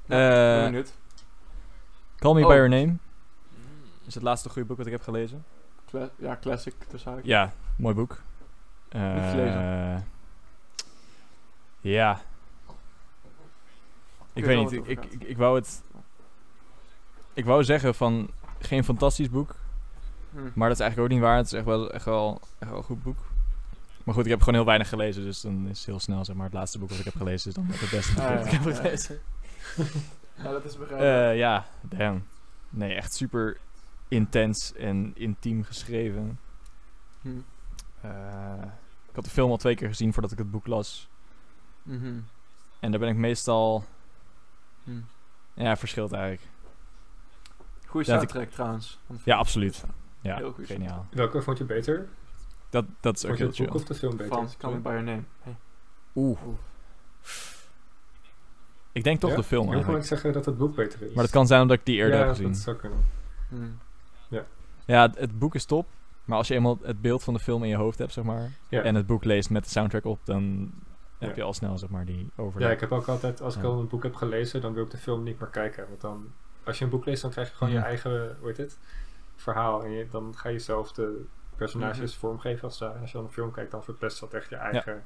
Nou, 0.06 0.22
Eh, 0.22 0.64
benieuwd. 0.64 0.92
Call 2.18 2.34
Me 2.34 2.40
Oh. 2.42 2.46
By 2.48 2.54
Your 2.54 2.68
Name 2.68 2.96
is 4.06 4.14
het 4.14 4.22
laatste 4.22 4.48
goede 4.48 4.68
boek 4.68 4.76
wat 4.76 4.86
ik 4.86 4.92
heb 4.92 5.02
gelezen. 5.02 5.44
Cla- 5.90 6.10
ja, 6.16 6.38
classic 6.40 6.74
tussen 6.88 7.10
haakjes. 7.10 7.28
Ja, 7.30 7.52
mooi 7.76 7.94
boek. 7.94 8.20
je? 8.90 8.98
Eh, 8.98 10.00
ja. 11.80 12.20
Ik 14.38 14.44
weet 14.44 14.58
niet, 14.58 14.72
ik, 14.72 14.78
het 14.78 14.88
ik, 14.88 14.98
over 14.98 15.12
ik, 15.12 15.24
ik 15.28 15.36
wou 15.36 15.56
het... 15.56 15.82
Ik 17.32 17.44
wou 17.44 17.64
zeggen 17.64 17.94
van, 17.94 18.30
geen 18.58 18.84
fantastisch 18.84 19.30
boek, 19.30 19.54
Hm. 20.30 20.38
maar 20.54 20.68
dat 20.68 20.78
is 20.78 20.82
eigenlijk 20.82 20.98
ook 20.98 21.18
niet 21.18 21.28
waar. 21.28 21.36
Het 21.36 21.46
is 21.46 21.52
echt 21.52 21.64
wel, 21.64 21.90
echt 21.90 22.04
wel, 22.04 22.40
echt 22.58 22.70
wel 22.70 22.78
een 22.78 22.84
goed 22.84 23.02
boek. 23.02 23.16
Maar 24.04 24.14
goed, 24.14 24.24
ik 24.24 24.30
heb 24.30 24.38
gewoon 24.38 24.54
heel 24.54 24.64
weinig 24.64 24.88
gelezen, 24.88 25.22
dus 25.22 25.40
dan 25.40 25.68
is 25.68 25.86
heel 25.86 26.00
snel 26.00 26.24
zeg 26.24 26.36
maar 26.36 26.44
het 26.44 26.54
laatste 26.54 26.78
boek 26.78 26.88
wat 26.88 26.98
ik 26.98 27.04
heb 27.04 27.16
gelezen 27.16 27.48
is 27.48 27.54
dan 27.54 27.66
het 27.68 27.90
beste 27.90 28.14
boek 28.14 28.22
Ah, 28.24 28.36
wat 28.36 28.46
ik 28.46 28.52
heb 28.52 28.64
ja. 28.64 28.74
gelezen. 28.74 29.20
Ja, 30.42 30.50
dat 30.50 30.64
is 30.64 30.76
begrijpelijk. 30.78 31.30
Eh, 31.30 31.36
ja, 31.36 31.66
damn. 31.80 32.24
Nee, 32.70 32.94
echt 32.94 33.14
super 33.14 33.56
intens 34.08 34.72
en 34.74 35.12
intiem 35.14 35.64
geschreven. 35.64 36.38
Hm. 37.22 37.28
Eh, 38.00 38.10
ik 39.08 39.14
had 39.14 39.24
de 39.24 39.30
film 39.30 39.50
al 39.50 39.56
twee 39.56 39.74
keer 39.74 39.88
gezien 39.88 40.12
voordat 40.12 40.32
ik 40.32 40.38
het 40.38 40.50
boek 40.50 40.66
las. 40.66 41.08
Mhm. 41.82 42.14
En 42.80 42.90
daar 42.90 43.00
ben 43.00 43.08
ik 43.08 43.16
meestal... 43.16 43.84
Hm. 45.54 45.62
Ja, 45.62 45.76
verschilt 45.76 46.12
eigenlijk. 46.12 46.42
Goeie 47.86 48.06
Ja, 48.06 48.12
dat 48.14 48.22
ik- 48.22 48.28
soundtrack 48.28 48.54
trouwens. 48.54 48.98
van 49.06 49.18
Ja, 49.24 49.36
absoluut. 49.36 49.84
Ja, 50.20 50.36
Heel 50.36 50.52
goed. 50.52 50.66
geniaal. 50.66 51.06
Welke 51.10 51.42
vond 51.42 51.58
je 51.58 51.64
beter? 51.64 52.08
Dat, 52.70 52.84
dat 53.00 53.16
is 53.16 53.22
ook 53.24 53.28
Vond 53.28 53.38
heel 53.38 53.48
het 53.48 53.56
boek 53.58 53.66
chill. 53.66 53.76
of 53.80 53.84
de 53.86 53.94
film 53.94 54.16
beter? 54.16 54.32
Frans, 54.32 54.56
Call 54.56 54.72
Me 54.72 54.78
By 54.78 54.88
Your 54.88 55.02
Name. 55.04 55.22
Hey. 55.42 55.56
Oeh. 56.14 56.38
Oeh. 56.46 56.56
Ik 58.92 59.04
denk 59.04 59.20
toch 59.20 59.30
Ja? 59.30 59.36
de 59.36 59.42
film 59.42 59.62
eigenlijk. 59.62 59.92
mensen 59.92 60.08
zeggen 60.16 60.32
dat 60.32 60.44
het 60.46 60.58
boek 60.58 60.74
beter 60.74 61.02
is. 61.02 61.12
Maar 61.14 61.22
dat 61.24 61.32
kan 61.32 61.46
zijn 61.46 61.62
omdat 61.62 61.76
ik 61.78 61.84
die 61.86 61.96
eerder 61.96 62.14
ja, 62.18 62.20
heb 62.20 62.28
gezien. 62.28 62.46
dat 62.48 62.56
zou 62.56 62.76
kunnen. 62.76 63.04
Hm. 63.48 64.36
Ja, 64.86 65.02
het, 65.02 65.18
het 65.18 65.38
boek 65.38 65.54
is 65.54 65.64
top. 65.64 65.86
Maar 66.24 66.36
als 66.38 66.48
je 66.48 66.54
eenmaal 66.54 66.78
het 66.82 67.00
beeld 67.00 67.24
van 67.24 67.34
de 67.34 67.40
film 67.40 67.62
in 67.62 67.68
je 67.68 67.76
hoofd 67.76 67.98
hebt, 67.98 68.12
zeg 68.12 68.24
maar. 68.24 68.50
Ja. 68.68 68.82
En 68.82 68.94
het 68.94 69.06
boek 69.06 69.24
leest 69.24 69.50
met 69.50 69.64
de 69.64 69.70
soundtrack 69.70 70.04
op, 70.04 70.18
dan 70.24 70.72
heb 71.18 71.28
Ja. 71.30 71.36
je 71.36 71.42
al 71.42 71.54
snel, 71.54 71.78
zeg 71.78 71.88
maar, 71.90 72.04
die 72.04 72.18
Ja, 72.36 72.42
overlap. 72.42 72.70
ik 72.70 72.80
heb 72.80 72.92
ook 72.92 73.06
altijd, 73.08 73.40
als 73.40 73.56
ik 73.56 73.62
Ja. 73.62 73.68
al 73.68 73.78
een 73.78 73.88
boek 73.88 74.02
heb 74.02 74.14
gelezen, 74.14 74.60
dan 74.60 74.72
wil 74.74 74.84
ik 74.84 74.90
de 74.90 74.96
film 74.98 75.22
niet 75.22 75.38
meer 75.40 75.48
kijken. 75.48 75.88
Want 75.88 76.00
dan, 76.00 76.32
als 76.64 76.78
je 76.78 76.84
een 76.84 76.90
boek 76.90 77.04
leest, 77.04 77.22
dan 77.22 77.30
krijg 77.30 77.48
je 77.50 77.54
gewoon 77.56 77.72
je 77.72 77.78
eigen, 77.78 78.36
hoe 78.38 78.48
heet 78.48 78.56
het, 78.56 78.78
verhaal. 79.36 79.84
En 79.84 79.90
je, 79.90 80.08
dan 80.10 80.34
ga 80.36 80.48
je 80.48 80.58
zelf 80.58 80.92
de 80.92 81.24
personages 81.56 82.10
Mhm. 82.10 82.20
vormgeven 82.20 82.62
als 82.64 82.78
daar. 82.78 82.94
En 82.94 83.00
als 83.00 83.10
je 83.10 83.16
dan 83.16 83.26
een 83.26 83.32
film 83.32 83.52
kijkt, 83.52 83.70
dan 83.70 83.84
verpest 83.84 84.20
dat 84.20 84.32
echt 84.34 84.48
je 84.48 84.56
eigen 84.56 85.04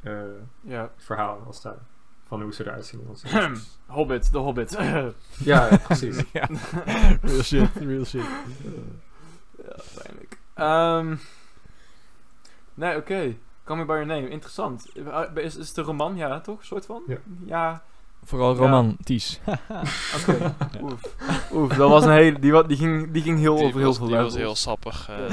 eh, 0.00 0.22
Ja. 0.60 0.90
verhaal 0.96 1.42
als 1.46 1.62
daar. 1.62 1.78
Van 2.26 2.42
hoe 2.42 2.54
ze 2.54 2.64
eruit 2.64 2.86
zien. 2.86 3.08
Hobbit, 3.86 4.32
de 4.32 4.38
Hobbit. 4.38 4.70
ja, 5.44 5.76
precies. 5.86 6.24
ja. 6.32 6.48
real 7.22 7.42
shit, 7.42 7.68
real 7.76 8.04
shit. 8.04 8.24
Ja, 9.64 9.76
pijnlijk. 10.02 10.38
Ehm 10.54 11.16
nee, 12.74 12.96
oké. 12.96 13.36
Call 13.64 13.76
Me 13.76 13.84
By 13.84 13.92
Your 13.92 14.06
Name, 14.06 14.28
interessant. 14.28 14.86
Is, 15.34 15.56
is 15.56 15.68
het 15.68 15.76
een 15.76 15.84
roman, 15.84 16.16
ja, 16.16 16.40
toch? 16.40 16.64
soort 16.64 16.86
van? 16.86 17.02
Ja. 17.06 17.16
Ja, 17.46 17.82
Vooral 18.24 18.52
Ja. 18.52 18.58
romantisch. 18.58 19.40
oké. 20.18 20.54
Oef. 20.82 21.00
Oef, 21.52 21.68
dat 21.74 21.90
was 21.90 22.04
een 22.04 22.10
hele... 22.12 22.38
Die, 22.38 22.66
die, 22.66 22.76
ging, 22.76 23.10
die 23.10 23.22
ging 23.22 23.38
heel 23.38 23.56
Die 23.56 23.64
over 23.64 23.78
heel 23.78 23.86
was, 23.88 23.96
veel 23.96 24.06
die 24.06 24.16
was 24.16 24.34
heel 24.34 24.54
sappig. 24.54 25.08
eh, 25.08 25.16
Dat 25.18 25.28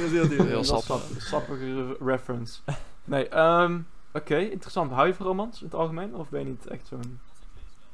was 0.00 0.10
heel, 0.10 0.28
heel, 0.46 0.64
sappig. 0.64 0.86
sap, 0.86 1.00
sappige 1.18 1.74
re- 1.86 1.96
reference. 2.04 2.60
Nee, 3.04 3.28
ehm 3.28 3.78
oké, 4.12 4.36
interessant. 4.36 4.90
Hou 4.92 5.06
je 5.06 5.14
van 5.14 5.26
romans 5.26 5.58
in 5.60 5.64
het 5.66 5.74
algemeen? 5.74 6.14
Of 6.14 6.28
ben 6.28 6.40
je 6.40 6.46
niet 6.46 6.66
echt 6.66 6.86
zo'n... 6.86 7.20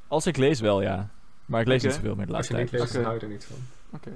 Als 0.08 0.26
ik 0.26 0.36
lees 0.36 0.60
wel, 0.60 0.82
ja. 0.82 1.08
Maar 1.46 1.60
ik 1.60 1.66
lees 1.66 1.82
niet 1.82 1.92
zoveel 1.94 2.14
meer 2.14 2.26
de 2.26 2.34
Als 2.34 2.46
je 2.48 2.54
laatste 2.54 2.76
niet 2.76 2.82
tijd. 2.82 2.82
leest, 2.82 2.94
dan 2.94 3.02
hou 3.04 3.14
je 3.14 3.20
er 3.20 3.28
niet 3.28 3.44
van. 3.44 3.56
Oké. 3.90 4.10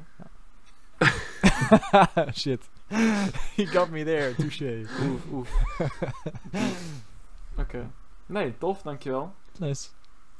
Shit. 2.40 2.68
He 3.56 3.66
got 3.66 3.90
me 3.90 4.04
there, 4.04 4.34
touché. 4.34 4.86
Oef, 5.02 5.24
oef. 5.32 5.50
Oké. 7.62 7.90
Nee, 8.26 8.58
tof, 8.58 8.82
dankjewel. 8.82 9.34
Nice. 9.58 9.88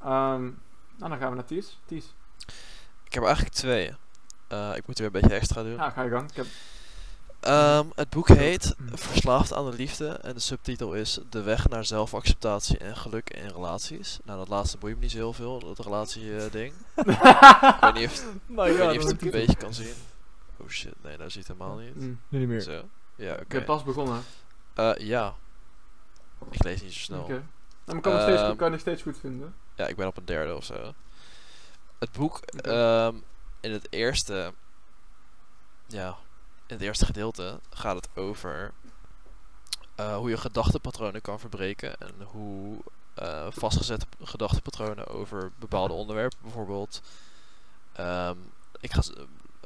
Ehm 0.03 0.51
nou, 1.01 1.11
dan 1.11 1.21
gaan 1.21 1.31
we 1.31 1.37
naar 1.37 1.45
Ties. 1.45 1.79
Ties. 1.87 2.05
ik 3.05 3.15
heb 3.15 3.25
eigenlijk 3.25 3.55
twee. 3.55 3.93
Eh, 4.49 4.73
ik 4.77 4.87
moet 4.87 4.99
weer 4.99 5.07
een 5.07 5.21
beetje 5.21 5.35
extra 5.35 5.63
doen. 5.63 5.75
Ja, 5.75 5.91
ga 5.91 6.03
je 6.03 6.11
gang. 6.11 6.31
Ik 6.31 6.37
heb... 6.37 6.47
Ehm, 7.41 7.87
het 7.95 8.11
boek 8.11 8.29
heet 8.29 8.75
Verslaafd 8.93 9.53
aan 9.53 9.71
de 9.71 9.77
liefde 9.77 10.09
en 10.09 10.35
de 10.35 10.41
subtitel 10.41 10.93
is 10.93 11.19
De 11.31 11.43
weg 11.43 11.69
naar 11.69 11.85
zelfacceptatie 11.85 12.79
en 12.79 12.97
geluk 12.97 13.31
in 13.31 13.49
relaties. 13.49 14.19
Nou, 14.25 14.39
dat 14.39 14.49
laatste 14.49 14.79
boeit 14.79 14.95
me 14.95 15.01
niet 15.01 15.11
zo 15.11 15.17
heel 15.17 15.33
veel, 15.33 15.59
dat 15.59 15.79
relatie-ding. 15.79 16.73
ik 16.97 17.77
weet 17.81 17.95
niet 17.95 18.07
of, 18.07 18.25
My 18.47 18.69
ik 18.69 18.77
weet 18.77 18.91
niet 18.91 19.03
of 19.03 19.11
het 19.11 19.23
een 19.23 19.31
beetje 19.31 19.57
kan 19.57 19.75
zien. 19.75 19.95
Oh 20.61 20.69
shit, 20.69 20.95
nee, 21.03 21.17
dat 21.17 21.33
ziet 21.33 21.47
helemaal 21.47 21.77
niet. 21.77 21.95
Mm, 21.95 22.21
Nu 22.29 22.39
niet 22.39 22.49
meer. 22.49 22.61
Zo. 22.61 22.89
Ja, 23.15 23.33
oké. 23.33 23.41
Ik 23.43 23.49
ben 23.49 23.65
pas 23.65 23.83
begonnen. 23.85 24.23
Eh, 24.75 24.93
ja. 24.99 25.35
Ik 26.51 26.65
lees 26.65 26.83
niet 26.83 26.93
zo 26.93 26.99
snel. 26.99 27.23
Oké. 27.23 27.33
Nou, 27.33 27.43
maar 27.85 28.01
kan, 28.01 28.13
nog 28.13 28.23
steeds, 28.23 28.41
Ehm, 28.43 28.57
kan 28.57 28.67
je 28.67 28.73
nog 28.73 28.81
steeds 28.81 29.03
goed 29.03 29.19
vinden. 29.19 29.55
Ja, 29.75 29.87
ik 29.87 29.97
ben 29.97 30.07
op 30.07 30.17
een 30.17 30.25
derde 30.25 30.57
of 30.57 30.65
zo. 30.65 30.95
Het 31.99 32.13
boek, 32.13 32.39
ehm, 32.41 33.15
in 33.61 33.73
het 33.73 33.87
eerste, 33.91 34.53
ja, 35.87 36.09
in 36.67 36.75
het 36.75 36.81
eerste 36.81 37.05
gedeelte 37.07 37.61
gaat 37.71 37.97
het 37.97 38.09
over 38.15 38.73
eh, 39.95 40.17
hoe 40.17 40.31
je 40.31 40.37
gedachtepatronen 40.37 41.21
kan 41.21 41.41
verbreken 41.41 41.99
en 42.01 42.15
hoe 42.25 42.79
eh, 43.15 43.47
vastgezette 43.51 44.07
gedachtepatronen 44.23 45.07
over 45.07 45.51
bepaalde 45.59 45.93
onderwerpen, 45.95 46.39
bijvoorbeeld. 46.43 47.03
ehm, 47.93 48.37
ik 48.81 48.93
ga, 48.93 49.03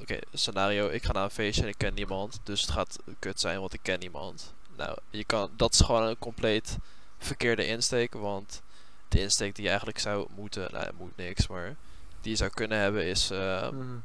oké, 0.01 0.19
scenario, 0.33 0.89
ik 0.89 1.05
ga 1.05 1.13
naar 1.13 1.25
een 1.25 1.31
feestje 1.31 1.63
en 1.63 1.69
ik 1.69 1.79
ken 1.79 1.95
niemand, 1.95 2.41
dus 2.43 2.61
het 2.61 2.71
gaat 2.71 2.99
kut 3.19 3.41
zijn, 3.41 3.61
want 3.61 3.73
ik 3.73 3.81
ken 3.83 3.99
niemand. 3.99 4.55
Nou, 4.77 4.99
je 5.11 5.25
kan, 5.25 5.51
dat 5.57 5.73
is 5.73 5.81
gewoon 5.81 6.03
een 6.03 6.19
compleet 6.19 6.77
verkeerde 7.19 7.67
insteek, 7.67 8.15
want 8.15 8.63
de 9.09 9.21
insteek 9.21 9.55
die 9.55 9.63
je 9.63 9.69
eigenlijk 9.69 9.99
zou 9.99 10.27
moeten, 10.35 10.69
nou, 10.73 10.85
het 10.85 10.99
moet 10.99 11.17
niks, 11.17 11.47
maar 11.47 11.77
die 12.21 12.31
je 12.31 12.37
zou 12.37 12.51
kunnen 12.51 12.79
hebben 12.79 13.05
is, 13.05 13.29
Mhm. 13.31 13.97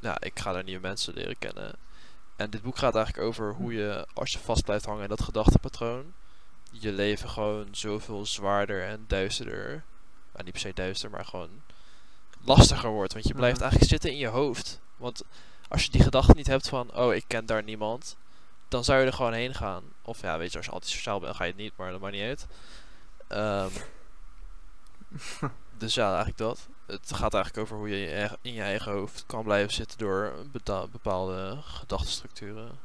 ja, 0.00 0.16
ik 0.20 0.38
ga 0.40 0.52
daar 0.52 0.64
nieuwe 0.64 0.80
mensen 0.82 1.14
leren 1.14 1.38
kennen. 1.38 1.74
En 2.36 2.50
dit 2.50 2.62
boek 2.62 2.78
gaat 2.78 2.94
eigenlijk 2.94 3.26
over 3.26 3.54
hoe 3.54 3.74
je, 3.74 4.06
als 4.14 4.32
je 4.32 4.38
vast 4.38 4.64
blijft 4.64 4.84
hangen 4.84 5.02
in 5.02 5.08
dat 5.08 5.22
gedachtepatroon, 5.22 6.12
je 6.70 6.92
leven 6.92 7.28
gewoon 7.28 7.68
zoveel 7.70 8.26
zwaarder 8.26 8.84
en 8.84 9.04
duisterder, 9.06 9.82
nou, 10.32 10.44
niet 10.44 10.52
per 10.52 10.60
se 10.60 10.72
duister, 10.74 11.10
maar 11.10 11.24
gewoon 11.24 11.62
lastiger 12.44 12.90
wordt. 12.90 13.12
Want 13.12 13.26
je 13.26 13.34
blijft 13.34 13.54
Mhm. 13.54 13.62
eigenlijk 13.62 13.92
zitten 13.92 14.10
in 14.10 14.16
je 14.18 14.26
hoofd. 14.26 14.80
Want 14.96 15.22
als 15.68 15.84
je 15.84 15.90
die 15.90 16.02
gedachte 16.02 16.32
niet 16.34 16.46
hebt 16.46 16.68
van, 16.68 16.94
oh, 16.94 17.14
ik 17.14 17.24
ken 17.26 17.46
daar 17.46 17.62
niemand, 17.62 18.16
dan 18.68 18.84
zou 18.84 19.00
je 19.00 19.06
er 19.06 19.12
gewoon 19.12 19.32
heen 19.32 19.54
gaan. 19.54 19.82
Of 20.02 20.20
ja, 20.20 20.38
weet 20.38 20.50
je, 20.50 20.56
als 20.56 20.66
je 20.66 20.72
antisociaal 20.72 21.14
bent, 21.18 21.26
dan 21.26 21.34
ga 21.36 21.44
je 21.44 21.50
het 21.52 21.60
niet, 21.60 21.72
maar 21.76 21.90
dat 21.90 22.00
maakt 22.00 22.12
niet 22.12 22.22
uit. 22.22 22.46
Ehm, 23.28 23.70
dus 25.78 25.94
ja, 25.94 26.06
eigenlijk 26.06 26.38
dat. 26.38 26.68
Het 26.86 27.12
gaat 27.14 27.34
eigenlijk 27.34 27.64
over 27.64 27.76
hoe 27.76 27.88
je 27.88 28.28
in 28.42 28.52
je 28.52 28.62
eigen- 28.62 28.92
hoofd 28.92 29.24
kan 29.26 29.42
blijven 29.44 29.72
zitten 29.72 29.98
door 29.98 30.32
bepaalde 30.90 31.58
gedachtenstructuren. 31.62 32.78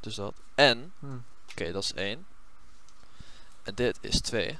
Dus 0.00 0.14
dat. 0.14 0.34
En, 0.54 0.92
Hm. 0.98 1.06
oké, 1.50 1.72
dat 1.72 1.82
is 1.82 1.94
één. 1.94 2.26
En 3.62 3.74
dit 3.74 3.98
is 4.00 4.20
twee. 4.20 4.58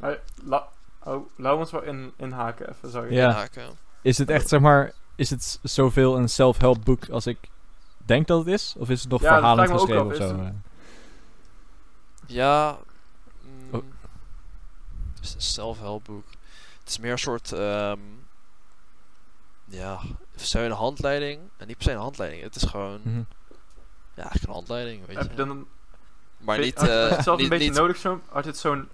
Hey, 0.00 0.20
la 0.44 0.68
oh, 1.02 1.28
laat 1.36 1.56
ons 1.56 1.70
wel 1.70 1.82
in, 1.82 2.12
inhaken 2.16 2.68
even, 2.70 2.90
sorry. 2.90 3.14
Ja. 3.14 3.30
Haken. 3.32 3.78
Is 4.02 4.18
het 4.18 4.30
echt, 4.30 4.48
zeg 4.48 4.60
maar, 4.60 4.92
is 5.14 5.30
het 5.30 5.58
zoveel 5.62 6.16
een 6.16 6.28
self-help 6.28 6.84
boek 6.84 7.08
als 7.08 7.26
ik 7.26 7.38
denk 7.96 8.26
dat 8.26 8.38
het 8.38 8.48
is? 8.48 8.74
Of 8.78 8.90
is 8.90 9.00
het 9.00 9.10
nog 9.10 9.20
Ja, 9.22 9.28
verhalend 9.34 9.70
ook 9.70 9.78
geschreven 9.78 10.06
of 10.06 10.14
zo? 10.16 10.50
Ja. 12.26 12.78
mm, 13.42 13.74
Oh. 13.74 13.82
Het 15.14 15.24
is 15.24 15.34
een 15.34 15.40
zelfhelpboek. 15.42 16.26
Het 16.80 16.88
is 16.88 16.98
meer 16.98 17.12
een 17.12 17.18
soort. 17.18 17.52
ehm 17.52 17.98
ja, 19.64 20.00
zou 20.34 20.64
je 20.64 20.70
een 20.70 20.76
handleiding? 20.76 21.40
En 21.56 21.66
niet 21.66 21.76
per 21.76 21.86
se 21.86 21.92
een 21.92 21.98
handleiding. 21.98 22.42
Het 22.42 22.56
is 22.56 22.62
gewoon. 22.62 23.00
Mhm. 23.02 23.18
Ja, 24.14 24.22
eigenlijk 24.22 24.44
een 24.46 24.52
handleiding. 24.52 25.06
Weet 25.06 25.16
Heb 25.16 25.30
je 25.30 25.36
dan 25.36 25.50
een, 25.50 25.66
maar 26.38 26.58
niet. 26.58 26.78
had 26.78 26.86
je 26.86 26.92
eh, 26.92 27.10
het 27.16 27.24
zelf 27.24 27.36
niet, 27.36 27.44
een 27.44 27.58
beetje 27.58 27.68
niet- 27.70 27.78
nodig 27.78 27.96
zo'n... 27.96 28.22
Had 28.28 28.44
je 28.44 28.50
het 28.50 28.58
zo'n... 28.58 28.88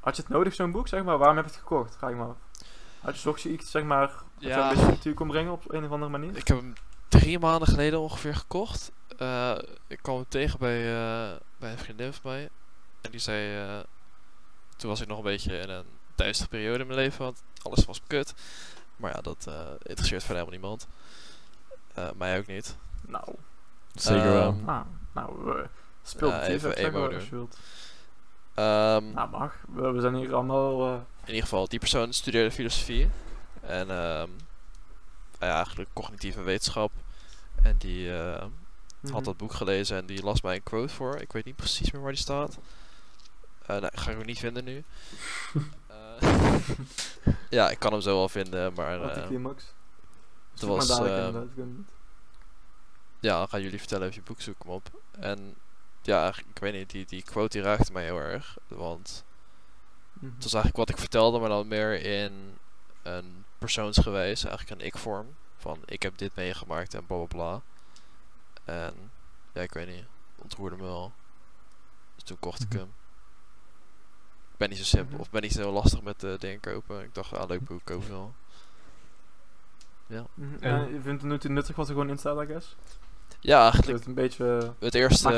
Had 0.00 0.16
je 0.16 0.22
het 0.22 0.30
nodig 0.30 0.54
zo'n 0.54 0.70
boek, 0.70 0.88
zeg 0.88 1.02
maar? 1.04 1.18
Waarom 1.18 1.36
heb 1.36 1.44
je 1.44 1.50
het 1.50 1.60
gekocht? 1.60 1.96
Ga 1.96 2.08
ik 2.08 2.16
maar 2.16 2.26
af. 2.28 2.36
Had 3.00 3.14
je 3.14 3.20
zocht 3.20 3.42
je 3.42 3.48
iets, 3.52 3.70
zeg 3.70 3.82
maar... 3.82 4.10
Dat 4.42 4.50
ja. 4.50 4.72
Een 5.14 5.26
brengen 5.26 5.52
op 5.52 5.72
een 5.72 5.84
of 5.84 5.90
andere 5.90 6.10
manier? 6.10 6.36
Ik 6.36 6.48
heb 6.48 6.56
hem 6.56 6.72
drie 7.08 7.38
maanden 7.38 7.68
geleden 7.68 8.00
ongeveer 8.00 8.34
gekocht. 8.34 8.92
Eh, 9.18 9.58
ik 9.86 9.98
kwam 10.02 10.16
hem 10.16 10.24
tegen 10.28 10.58
bij, 10.58 10.78
eh, 10.94 11.36
bij 11.56 11.70
een 11.72 11.78
vriendin 11.78 12.12
van 12.12 12.30
mij. 12.30 12.48
En 13.00 13.10
die 13.10 13.20
zei... 13.20 13.56
eh, 13.68 13.80
toen 14.76 14.90
was 14.90 15.00
ik 15.00 15.08
nog 15.08 15.18
een 15.18 15.24
beetje 15.24 15.58
in 15.58 15.68
een 15.70 15.84
duistere 16.14 16.48
periode 16.48 16.78
in 16.78 16.86
mijn 16.86 16.98
leven. 16.98 17.24
Want 17.24 17.42
alles 17.62 17.84
was 17.84 18.00
kut. 18.06 18.34
Maar 18.96 19.14
ja, 19.14 19.20
dat 19.20 19.44
eh, 19.48 19.54
interesseert 19.82 20.24
verder 20.24 20.44
helemaal 20.44 20.50
niemand. 20.60 20.86
Eh, 21.94 22.08
mij 22.16 22.38
ook 22.38 22.46
niet. 22.46 22.76
Nou, 23.06 23.24
Zeker 23.94 24.32
wel. 24.32 24.52
Nou, 25.12 25.56
uh, 25.58 25.64
speel 26.02 26.32
het 26.32 26.42
even 26.48 26.76
emo 26.76 27.12
als 27.14 27.24
je 27.24 27.30
wilt. 27.30 27.58
Ehm, 28.54 29.12
Nou, 29.12 29.28
mag. 29.30 29.54
We, 29.74 29.90
we 29.90 30.00
zijn 30.00 30.14
hier 30.14 30.34
allemaal... 30.34 30.86
eh, 30.86 30.94
In 31.20 31.26
ieder 31.28 31.42
geval, 31.42 31.68
die 31.68 31.78
persoon 31.78 32.12
studeerde 32.12 32.50
filosofie. 32.50 33.08
En 33.62 33.90
ehm, 33.90 34.28
ja, 35.40 35.54
eigenlijk 35.54 35.90
cognitieve 35.92 36.42
wetenschap. 36.42 36.92
En 37.62 37.76
die 37.78 38.18
eh, 38.18 38.40
had 39.02 39.12
mhm. 39.12 39.22
dat 39.22 39.36
boek 39.36 39.52
gelezen 39.52 39.96
en 39.96 40.06
die 40.06 40.22
las 40.22 40.40
mij 40.40 40.54
een 40.54 40.62
quote 40.62 40.94
voor. 40.94 41.16
Ik 41.16 41.32
weet 41.32 41.44
niet 41.44 41.56
precies 41.56 41.90
meer 41.90 42.02
waar 42.02 42.12
die 42.12 42.20
staat. 42.20 42.58
Eh 43.66 43.76
nou, 43.76 43.90
ga 43.94 44.10
ik 44.10 44.18
ook 44.18 44.24
niet 44.24 44.38
vinden 44.38 44.64
nu. 44.64 44.84
Eh, 46.22 46.58
ja, 47.50 47.70
ik 47.70 47.78
kan 47.78 47.92
hem 47.92 48.00
zo 48.00 48.16
wel 48.16 48.28
vinden, 48.28 48.72
maar 48.74 49.00
Anticlimax. 49.00 49.64
het 50.50 50.60
Zoek 50.60 50.68
maar 50.68 50.78
was, 50.78 50.88
dadelijk 50.88 51.56
ehm, 51.56 51.68
ja, 53.20 53.38
dan 53.38 53.48
gaan 53.48 53.62
jullie 53.62 53.78
vertellen 53.78 54.06
even 54.06 54.20
je 54.20 54.28
boek 54.28 54.40
zoeken 54.40 54.66
hem 54.66 54.74
op. 54.74 54.90
En 55.10 55.54
ja, 56.02 56.28
ik 56.28 56.58
weet 56.58 56.72
niet, 56.72 56.90
die, 56.90 57.06
die 57.06 57.22
quote 57.22 57.48
die 57.58 57.66
raakte 57.66 57.92
mij 57.92 58.04
heel 58.04 58.18
erg. 58.18 58.56
Want 58.68 59.24
Mhm. 60.22 60.34
het 60.34 60.42
was 60.42 60.52
eigenlijk 60.54 60.76
wat 60.76 60.88
ik 60.88 60.98
vertelde, 60.98 61.38
maar 61.38 61.48
dan 61.48 61.68
meer 61.68 62.02
in 62.02 62.58
een 63.02 63.44
persoonsgewijs, 63.62 64.44
eigenlijk 64.44 64.80
een 64.80 64.86
ik-vorm. 64.86 65.26
Van 65.56 65.78
ik 65.84 66.02
heb 66.02 66.18
dit 66.18 66.34
meegemaakt 66.34 66.94
en 66.94 67.06
bla 67.06 67.16
bla 67.16 67.26
bla. 67.26 67.60
En 68.74 69.10
ja, 69.52 69.60
ik 69.62 69.72
weet 69.72 69.86
niet, 69.88 70.04
ontroerde 70.38 70.76
me 70.76 70.82
wel. 70.82 71.12
Dus 72.14 72.24
toen 72.24 72.38
kocht 72.40 72.62
ik 72.62 72.68
Mhm. 72.68 72.78
hem. 72.78 72.92
Ik 74.52 74.58
ben 74.58 74.68
niet 74.68 74.78
zo 74.78 74.84
simpel, 74.84 75.12
Mhm. 75.12 75.20
of 75.20 75.30
ben 75.30 75.42
niet 75.42 75.52
zo 75.52 75.72
lastig 75.72 76.02
met 76.02 76.24
eh, 76.24 76.38
dingen 76.38 76.60
kopen. 76.60 77.02
Ik 77.02 77.14
dacht, 77.14 77.32
ah, 77.32 77.48
leuk 77.48 77.64
boek, 77.64 77.80
koop 77.84 78.04
wel. 78.04 78.32
Mhm. 80.06 80.54
En- 80.60 80.70
Ja, 80.70 80.76
je 80.86 81.00
vindt 81.02 81.22
het 81.22 81.42
nu 81.42 81.50
nuttig 81.54 81.76
wat 81.76 81.86
er 81.88 81.92
gewoon 81.94 82.08
in 82.10 82.18
staat, 82.18 82.42
I 82.42 82.46
guess? 82.46 82.76
Ja, 83.40 83.62
eigenlijk 83.62 83.98
het 83.98 84.06
een 84.06 84.14
beetje... 84.14 84.58
eh, 84.58 84.68
het 84.78 84.94
eerste, 84.94 85.28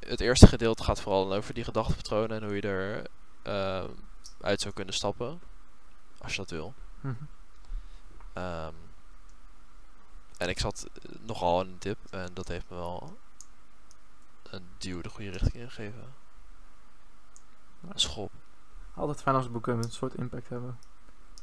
het 0.00 0.20
eerste 0.20 0.46
gedeelte 0.46 0.82
gaat 0.84 1.00
vooral 1.00 1.32
over 1.34 1.54
die 1.54 1.64
gedachtepatronen 1.64 2.40
en 2.40 2.44
hoe 2.46 2.54
je 2.54 2.60
er 2.60 3.06
eh, 3.42 3.84
uit 4.40 4.60
zou 4.60 4.74
kunnen 4.74 4.94
stappen. 4.94 5.40
Als 6.18 6.32
je 6.32 6.38
dat 6.38 6.50
wil. 6.50 6.74
Mhm. 7.00 7.14
Ehm, 8.32 8.74
en 10.38 10.48
ik 10.48 10.58
zat 10.58 10.86
eh, 11.02 11.14
nogal 11.20 11.60
in 11.60 11.68
een 11.68 11.76
dip 11.78 11.98
en 12.10 12.30
dat 12.34 12.48
heeft 12.48 12.70
me 12.70 12.76
wel 12.76 13.16
een 14.42 14.66
duw 14.78 15.00
de 15.00 15.08
goede 15.08 15.30
richting 15.30 15.54
ingegeven. 15.54 16.14
Een 17.88 17.98
schop. 18.00 18.30
Altijd 18.94 19.22
fijn 19.22 19.36
als 19.36 19.50
boeken 19.50 19.76
een 19.76 19.90
soort 19.90 20.14
impact 20.14 20.48
hebben. 20.48 20.78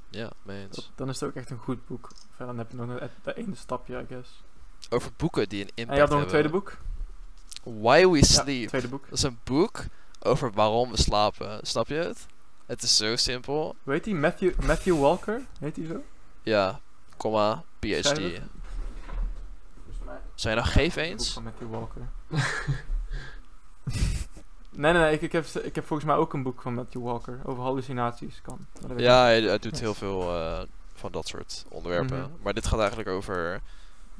Ja, 0.09 0.31
mee 0.43 0.65
eens. 0.65 0.91
Dan 0.95 1.09
is 1.09 1.19
het 1.19 1.29
ook 1.29 1.35
echt 1.35 1.49
een 1.49 1.57
goed 1.57 1.85
boek. 1.85 2.09
Verder 2.29 2.47
dan 2.47 2.57
heb 2.57 2.71
je 2.71 2.77
nog 2.77 2.87
net 2.87 3.11
dat 3.23 3.35
ene 3.35 3.55
stapje, 3.55 4.01
I 4.01 4.05
guess. 4.07 4.43
Over 4.89 5.11
boeken 5.17 5.49
die 5.49 5.61
een 5.61 5.71
impact 5.75 5.89
En 5.89 5.95
je 5.95 6.01
had 6.01 6.09
nog 6.09 6.21
een 6.21 6.27
tweede 6.27 6.49
hebben. 6.49 6.63
boek? 6.63 6.77
Why 7.81 8.07
We 8.07 8.17
Ja, 8.17 8.23
Sleep. 8.23 8.67
tweede 8.67 8.87
boek. 8.87 9.03
Dat 9.03 9.17
is 9.17 9.23
een 9.23 9.39
boek 9.43 9.83
over 10.19 10.51
waarom 10.51 10.91
we 10.91 10.97
slapen. 10.97 11.67
Snap 11.67 11.87
je 11.87 11.95
het? 11.95 12.25
Het 12.65 12.83
is 12.83 12.97
zo 12.97 13.15
simpel. 13.15 13.75
Heet 13.85 14.03
die? 14.03 14.15
Matthew, 14.15 14.59
Matthew 14.59 14.99
Walker? 14.99 15.41
Heet 15.59 15.75
die 15.75 15.87
zo? 15.87 16.03
Ja, 16.43 16.79
comma, 17.17 17.63
PhD. 17.79 18.41
Zijn 20.35 20.55
je 20.55 20.61
nou 20.61 20.73
geef 20.73 20.95
eens? 20.95 21.33
van 21.33 21.43
Matthew 21.43 21.69
Walker. 21.69 22.01
nee, 24.71 24.93
nee, 24.93 25.01
nee. 25.01 25.13
Ik, 25.13 25.21
ik, 25.21 25.31
heb, 25.31 25.45
ik 25.45 25.75
heb 25.75 25.85
volgens 25.85 26.09
mij 26.09 26.17
ook 26.17 26.33
een 26.33 26.43
boek 26.43 26.61
van 26.61 26.73
Matthew 26.73 27.03
Walker. 27.03 27.39
Over 27.45 27.63
hallucinaties. 27.63 28.41
Kan. 28.41 28.67
Weet 28.87 28.99
Ja, 28.99 29.21
hij, 29.23 29.41
hij 29.41 29.59
doet 29.59 29.79
heel 29.79 29.93
veel 29.93 30.35
eh, 30.35 30.61
van 30.93 31.11
dat 31.11 31.27
soort 31.27 31.65
onderwerpen. 31.69 32.19
Mhm. 32.19 32.29
Maar 32.41 32.53
dit 32.53 32.67
gaat 32.67 32.79
eigenlijk 32.79 33.09
over 33.09 33.61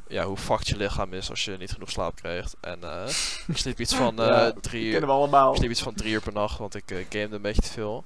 ja, 0.07 0.23
hoe 0.25 0.37
fucked 0.37 0.67
je 0.67 0.77
lichaam 0.77 1.13
is 1.13 1.29
als 1.29 1.45
je 1.45 1.57
niet 1.57 1.71
genoeg 1.71 1.89
slaap 1.91 2.15
krijgt. 2.15 2.55
En 2.59 2.83
eh, 2.83 3.07
ik 3.47 3.57
sliep 3.57 3.79
iets 3.79 3.95
van 3.95 4.19
eh, 4.21 4.27
Ja, 4.27 4.51
drie 4.61 4.83
uur. 4.85 4.91
kennen 4.91 5.09
we 5.09 5.15
allemaal. 5.15 5.51
Ik 5.51 5.57
sliep 5.57 5.71
iets 5.71 5.81
van 5.81 5.93
drie 5.93 6.13
uur 6.13 6.21
per 6.21 6.33
nacht, 6.33 6.57
want 6.57 6.75
ik 6.75 6.91
eh 6.91 7.05
gamede 7.09 7.35
een 7.35 7.41
beetje 7.41 7.61
te 7.61 7.71
veel. 7.71 8.03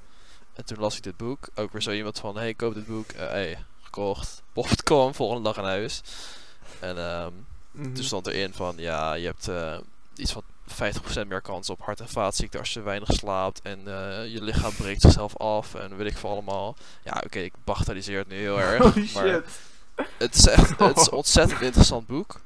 En 0.60 0.66
toen 0.66 0.80
las 0.80 0.98
ik 0.98 1.04
dit 1.04 1.18
boek. 1.18 1.48
Ook 1.56 1.72
weer 1.72 1.82
zo 1.82 1.92
iemand 1.92 2.20
van, 2.20 2.38
hey, 2.38 2.54
koop 2.54 2.74
dit 2.74 2.86
boek. 2.88 3.10
Eh 3.12 3.28
hey, 3.28 3.66
gekocht. 3.82 4.42
Bol.com, 4.54 5.14
volgende 5.14 5.44
dag 5.44 5.58
in 5.58 5.64
huis. 5.64 6.02
En 6.80 6.98
ehm, 6.98 7.32
Mhm. 7.72 7.94
toen 7.94 8.04
stond 8.04 8.28
erin 8.28 8.54
van, 8.54 8.74
ja, 8.78 9.14
je 9.14 9.26
hebt 9.26 9.48
eh, 9.48 9.78
iets 10.16 10.32
van 10.32 10.44
50% 10.68 11.28
meer 11.28 11.42
kans 11.42 11.70
op 11.70 11.82
hart- 11.82 12.00
en 12.00 12.10
vaatziekten 12.10 12.60
als 12.60 12.74
je 12.74 12.82
weinig 12.82 13.12
slaapt. 13.12 13.62
En 13.62 13.80
eh, 13.88 14.32
je 14.34 14.42
lichaam 14.44 14.76
breekt 14.76 15.02
zichzelf 15.02 15.38
af 15.38 15.74
en 15.76 15.98
weet 15.98 16.12
ik 16.12 16.18
veel 16.18 16.30
allemaal. 16.30 16.76
Ja, 17.04 17.22
oké, 17.26 17.40
ik 17.40 17.54
bagatelliseer 17.64 18.18
het 18.18 18.28
nu 18.28 18.36
heel 18.38 18.60
erg. 18.60 18.82
Holy 18.84 19.10
maar 19.14 19.28
shit. 19.28 19.60
het 20.18 20.36
is 20.36 20.48
echt 20.48 20.80
het 20.80 20.98
is 20.98 21.06
een 21.06 21.12
ontzettend 21.24 21.62
interessant 21.62 22.08
boek. 22.08 22.40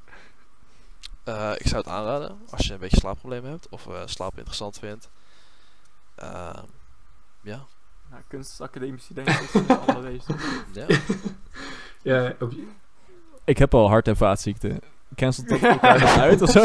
Ik 1.57 1.67
zou 1.67 1.75
het 1.75 1.87
aanraden 1.87 2.41
als 2.49 2.67
je 2.67 2.73
een 2.73 2.79
beetje 2.79 2.99
slaapproblemen 2.99 3.49
hebt 3.51 3.67
of 3.69 3.87
slaap 4.05 4.37
interessant 4.37 4.79
vindt. 4.79 5.09
Ehm, 6.15 6.63
ja, 7.41 7.65
Ja, 8.13 8.21
kunstacademici 8.27 9.13
denk 9.13 9.29
ik 9.29 9.39
is 9.41 9.51
wezen. 10.01 10.35
ja. 10.73 10.85
Ja, 12.01 12.33
op, 12.39 12.53
Ik 13.45 13.57
heb 13.57 13.73
al 13.73 13.87
hart- 13.89 14.07
en 14.07 14.17
vaatziekten. 14.17 14.79
Cancelt 15.15 15.49
dat 15.49 15.61
elkaar 15.61 15.99
dan 15.99 16.07
uit 16.09 16.41
of 16.41 16.49
zo? 16.49 16.59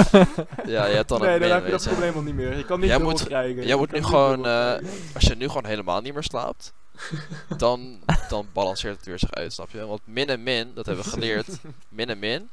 ja, 0.66 0.86
je 0.86 0.94
hebt 0.94 1.08
dan 1.08 1.20
nee, 1.20 1.34
een 1.34 1.40
dan 1.40 1.50
heb 1.50 1.64
je 1.64 1.70
dat 1.70 1.84
probleem 1.84 2.14
al 2.14 2.22
niet 2.22 2.34
meer. 2.34 2.56
Je 2.56 2.64
kan 2.64 2.80
niet 2.80 2.88
Jij 2.88 2.98
moet- 2.98 3.24
krijgen. 3.24 3.54
jij 3.56 3.66
Je 3.66 3.76
moet 3.76 3.92
nu 3.92 4.02
gewoon, 4.02 4.46
eh. 4.46 4.74
Als 5.14 5.24
je 5.24 5.34
nu 5.34 5.46
gewoon 5.46 5.64
helemaal 5.66 6.00
niet 6.00 6.14
meer 6.14 6.22
slaapt, 6.22 6.72
dan, 7.56 7.98
dan 8.28 8.46
balanceert 8.52 8.96
het 8.96 9.06
weer 9.06 9.18
zich 9.18 9.30
uit, 9.32 9.52
snap 9.52 9.70
je? 9.70 9.86
Want 9.86 10.00
min 10.04 10.26
en 10.28 10.42
min, 10.42 10.70
dat 10.74 10.86
hebben 10.86 11.04
we 11.04 11.10
geleerd. 11.10 11.48
Min 11.88 12.08
en 12.08 12.18
min 12.18 12.48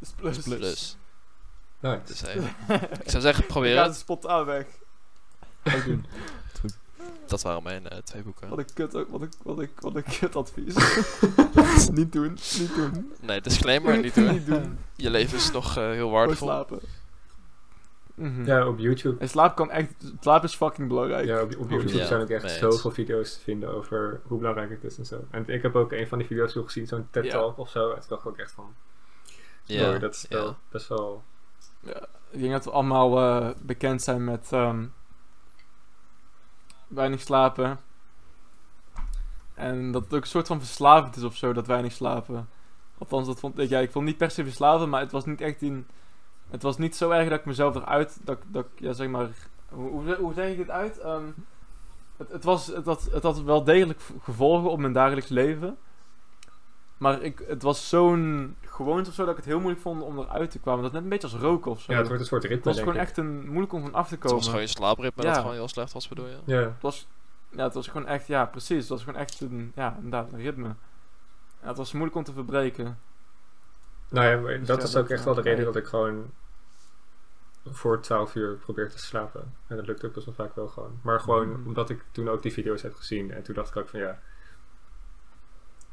is 0.00 0.10
plus. 0.16 0.36
Is 0.38 0.44
plus. 0.44 0.58
Plus. 0.58 0.96
Nice. 1.80 2.00
Dus, 2.06 2.20
hey, 2.20 2.54
ik 3.02 3.10
zou 3.10 3.22
zeggen, 3.22 3.46
probeer 3.46 3.70
Ik 3.70 3.76
ga 3.76 3.82
het. 3.82 3.90
het 3.92 4.00
spontaan 4.00 4.44
weg. 4.44 4.66
Ook 5.74 5.84
doen. 5.84 6.06
Dat 7.32 7.42
waren 7.42 7.62
mijn 7.62 7.88
eh, 7.88 7.98
twee 7.98 8.22
boeken. 8.22 8.48
Wat 8.48 8.58
een 8.58 8.72
kut, 8.74 8.96
ook- 8.96 9.08
wat 9.08 9.20
een, 9.20 9.32
wat 9.42 9.58
een, 9.58 9.70
wat 9.80 9.94
een 9.94 10.04
kut 10.18 10.36
advies. 10.36 10.74
niet 11.98 12.12
doen, 12.12 12.32
niet 12.58 12.74
doen. 12.74 13.12
Nee, 13.20 13.40
disclaimer, 13.40 13.98
niet 13.98 14.14
doen. 14.14 14.30
niet 14.32 14.46
doen. 14.46 14.78
Je 14.96 15.10
leven 15.10 15.36
is 15.36 15.50
nog 15.50 15.76
eh, 15.76 15.90
heel 15.90 16.10
waardevol. 16.10 16.46
slapen. 16.48 16.78
Mhm. 18.14 18.44
Ja, 18.46 18.66
op 18.68 18.78
YouTube. 18.78 19.20
En 19.20 19.28
slaap 19.28 19.56
kan 19.56 19.70
echt, 19.70 19.94
slaap 20.20 20.44
is 20.44 20.54
fucking 20.54 20.88
belangrijk. 20.88 21.26
Ja, 21.26 21.42
op, 21.42 21.56
op 21.58 21.70
YouTube 21.70 21.98
Ja, 21.98 22.06
zijn 22.06 22.20
ook 22.20 22.28
echt 22.28 22.50
zoveel 22.50 22.90
video's 22.90 23.34
te 23.34 23.40
vinden 23.40 23.68
over 23.74 24.20
hoe 24.24 24.38
belangrijk 24.38 24.70
het 24.70 24.84
is 24.84 24.98
en 24.98 25.06
zo. 25.06 25.24
En 25.30 25.48
ik 25.48 25.62
heb 25.62 25.76
ook 25.76 25.92
een 25.92 26.08
van 26.08 26.18
die 26.18 26.26
video's 26.26 26.54
nog 26.54 26.64
gezien, 26.64 26.86
zo'n 26.86 27.06
TED 27.10 27.24
Ja. 27.24 27.30
Talk 27.30 27.58
of 27.58 27.68
zo. 27.70 27.88
En 27.90 27.98
toen 28.00 28.08
dacht 28.08 28.20
ik 28.22 28.28
ook 28.28 28.38
echt 28.38 28.52
van, 28.52 28.74
Ja, 29.64 29.98
dat 29.98 30.14
is 30.14 30.26
wel 30.28 30.56
best 30.70 30.88
wel... 30.88 31.22
Ja, 31.80 32.06
ik 32.30 32.40
denk 32.40 32.52
dat 32.52 32.64
we 32.64 32.70
allemaal 32.70 33.18
eh, 33.18 33.50
bekend 33.62 34.02
zijn 34.02 34.24
met 34.24 34.48
ehm, 34.52 34.84
weinig 36.94 37.20
slapen. 37.20 37.80
En 39.54 39.92
dat 39.92 40.04
het 40.04 40.14
ook 40.14 40.20
een 40.20 40.26
soort 40.26 40.46
van 40.46 40.58
verslavend 40.58 41.16
is 41.16 41.22
of 41.22 41.36
zo, 41.36 41.52
dat 41.52 41.66
weinig 41.66 41.92
slapen. 41.92 42.48
Althans, 42.98 43.26
dat 43.26 43.40
vond 43.40 43.58
ik. 43.58 43.68
Ja, 43.68 43.78
ik 43.78 43.90
vond 43.90 44.04
niet 44.04 44.16
per 44.16 44.30
se 44.30 44.44
verslavend, 44.44 44.90
maar 44.90 45.00
het 45.00 45.12
was 45.12 45.24
niet 45.24 45.40
echt 45.40 45.62
in. 45.62 45.86
Het 46.50 46.62
was 46.62 46.78
niet 46.78 46.96
zo 46.96 47.10
erg 47.10 47.28
dat 47.28 47.38
ik 47.38 47.44
mezelf 47.44 47.74
eruit. 47.74 48.20
Dat, 48.24 48.38
dat 48.46 48.66
ja, 48.76 48.92
zeg 48.92 49.08
maar. 49.08 49.30
Hoe, 49.68 50.14
hoe, 50.14 50.34
zeg 50.34 50.50
ik 50.50 50.56
dit 50.56 50.70
uit? 50.70 50.98
Ehm, 50.98 51.26
het, 52.16 52.32
het, 52.32 52.44
was, 52.44 52.66
het, 52.66 52.86
had, 52.86 53.08
het 53.12 53.22
had 53.22 53.42
wel 53.42 53.64
degelijk 53.64 54.00
gevolgen 54.22 54.70
op 54.70 54.78
mijn 54.78 54.92
dagelijks 54.92 55.28
leven. 55.28 55.78
Maar 57.02 57.22
ik, 57.22 57.44
het 57.46 57.62
was 57.62 57.88
zo'n 57.88 58.56
gewoonte 58.60 59.08
of 59.08 59.14
zo 59.14 59.22
dat 59.22 59.30
ik 59.30 59.36
het 59.36 59.44
heel 59.46 59.58
moeilijk 59.58 59.82
vond 59.82 60.02
om 60.02 60.18
eruit 60.18 60.50
te 60.50 60.58
komen. 60.60 60.78
Dat 60.82 60.86
is 60.88 60.92
net 60.92 61.02
een 61.02 61.08
beetje 61.08 61.28
als 61.28 61.36
roken 61.36 61.70
of 61.70 61.80
zo. 61.80 61.92
Ja, 61.92 61.98
het 61.98 62.06
wordt 62.06 62.22
een 62.22 62.28
soort 62.28 62.42
Het 62.42 62.50
ritme, 62.52 62.66
was 62.66 62.74
denk 62.76 62.88
gewoon 62.88 63.02
ik. 63.02 63.08
echt 63.08 63.16
een 63.18 63.46
moeilijk 63.48 63.72
om 63.72 63.82
van 63.82 63.94
af 63.94 64.08
te 64.08 64.14
Het 64.14 64.22
komen. 64.22 64.36
was 64.38 64.46
gewoon 64.46 64.60
je 64.60 64.66
slaapritme 64.66 65.22
Ja. 65.22 65.28
dat 65.28 65.38
gewoon 65.38 65.54
heel 65.54 65.68
slecht 65.68 65.92
was, 65.92 66.08
bedoel 66.08 66.26
je? 66.26 66.36
Ja, 66.44 66.58
Het 66.60 66.80
was, 66.82 67.08
ja, 67.50 67.64
het 67.64 67.74
was 67.74 67.86
gewoon 67.88 68.06
echt, 68.06 68.26
ja, 68.26 68.44
precies. 68.46 68.78
Het 68.78 68.88
was 68.88 69.02
gewoon 69.04 69.20
echt 69.20 69.40
een, 69.40 69.72
ja, 69.74 69.94
inderdaad, 69.96 70.32
een 70.32 70.38
ritme. 70.40 70.74
Ja, 71.62 71.68
het 71.68 71.76
was 71.76 71.92
moeilijk 71.92 72.16
om 72.16 72.24
te 72.24 72.32
verbreken. 72.32 72.98
nou 74.08 74.26
ja, 74.28 74.36
maar 74.40 74.58
Dus 74.58 74.66
dat 74.66 74.76
ja, 74.78 74.82
is 74.84 74.90
dat 74.90 75.02
ook 75.02 75.08
echt 75.10 75.24
wel 75.24 75.34
de 75.34 75.42
wel 75.42 75.52
reden 75.52 75.72
dat 75.72 75.76
ik 75.82 75.86
gewoon 75.86 76.30
voor 77.70 78.00
12 78.00 78.34
uur 78.34 78.54
probeer 78.54 78.90
te 78.90 78.98
slapen. 78.98 79.54
En 79.66 79.76
dat 79.76 79.86
lukt 79.86 80.04
ook 80.04 80.12
best 80.12 80.26
wel 80.26 80.34
vaak 80.34 80.54
wel 80.54 80.68
gewoon. 80.68 80.98
Maar 81.02 81.20
gewoon 81.20 81.48
Mm. 81.48 81.66
omdat 81.66 81.90
ik 81.90 82.04
toen 82.12 82.28
ook 82.28 82.42
die 82.42 82.52
video's 82.52 82.82
heb 82.82 82.94
gezien. 82.94 83.30
En 83.32 83.42
toen 83.42 83.54
dacht 83.54 83.68
ik 83.68 83.76
ook 83.76 83.88
van 83.88 84.00
ja, 84.00 84.20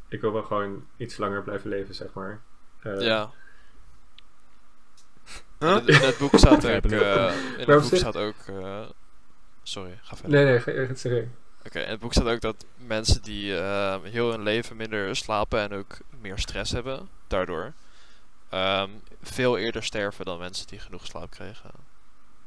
ik 0.09 0.21
wil 0.21 0.31
wel 0.33 0.43
gewoon 0.43 0.85
iets 0.97 1.17
langer 1.17 1.43
blijven 1.43 1.69
leven, 1.69 1.95
zeg 1.95 2.13
maar. 2.13 2.39
Eh, 2.81 3.01
Ja. 3.01 3.31
In, 5.59 5.67
het, 5.67 5.87
in 5.87 5.95
het 5.99 6.17
boek 6.17 6.37
staat 6.37 6.65
ook... 6.75 6.85
Eh, 6.85 7.33
in 7.57 7.57
het 7.57 7.65
boek 7.65 7.83
zich- 7.83 7.97
staat 7.99 8.15
ook... 8.17 8.35
eh, 8.47 8.81
sorry, 9.63 9.99
ga 10.01 10.15
verder. 10.15 10.31
Nee, 10.31 10.45
nee, 10.45 10.59
ga- 10.59 10.85
ga- 10.85 10.95
serieus. 10.95 11.27
Oké, 11.65 11.79
in 11.79 11.89
het 11.89 11.99
boek 11.99 12.13
staat 12.13 12.27
ook 12.27 12.41
dat 12.41 12.65
mensen 12.77 13.21
die 13.21 13.57
eh, 13.57 13.95
heel 14.03 14.31
hun 14.31 14.43
leven 14.43 14.75
minder 14.75 15.15
slapen 15.15 15.59
en 15.59 15.73
ook 15.73 15.97
meer 16.21 16.39
stress 16.39 16.71
hebben, 16.71 17.09
daardoor, 17.27 17.73
ehm, 18.49 18.89
veel 19.21 19.57
eerder 19.57 19.83
sterven 19.83 20.25
dan 20.25 20.39
mensen 20.39 20.67
die 20.67 20.79
genoeg 20.79 21.05
slaap 21.05 21.29
kregen. 21.29 21.71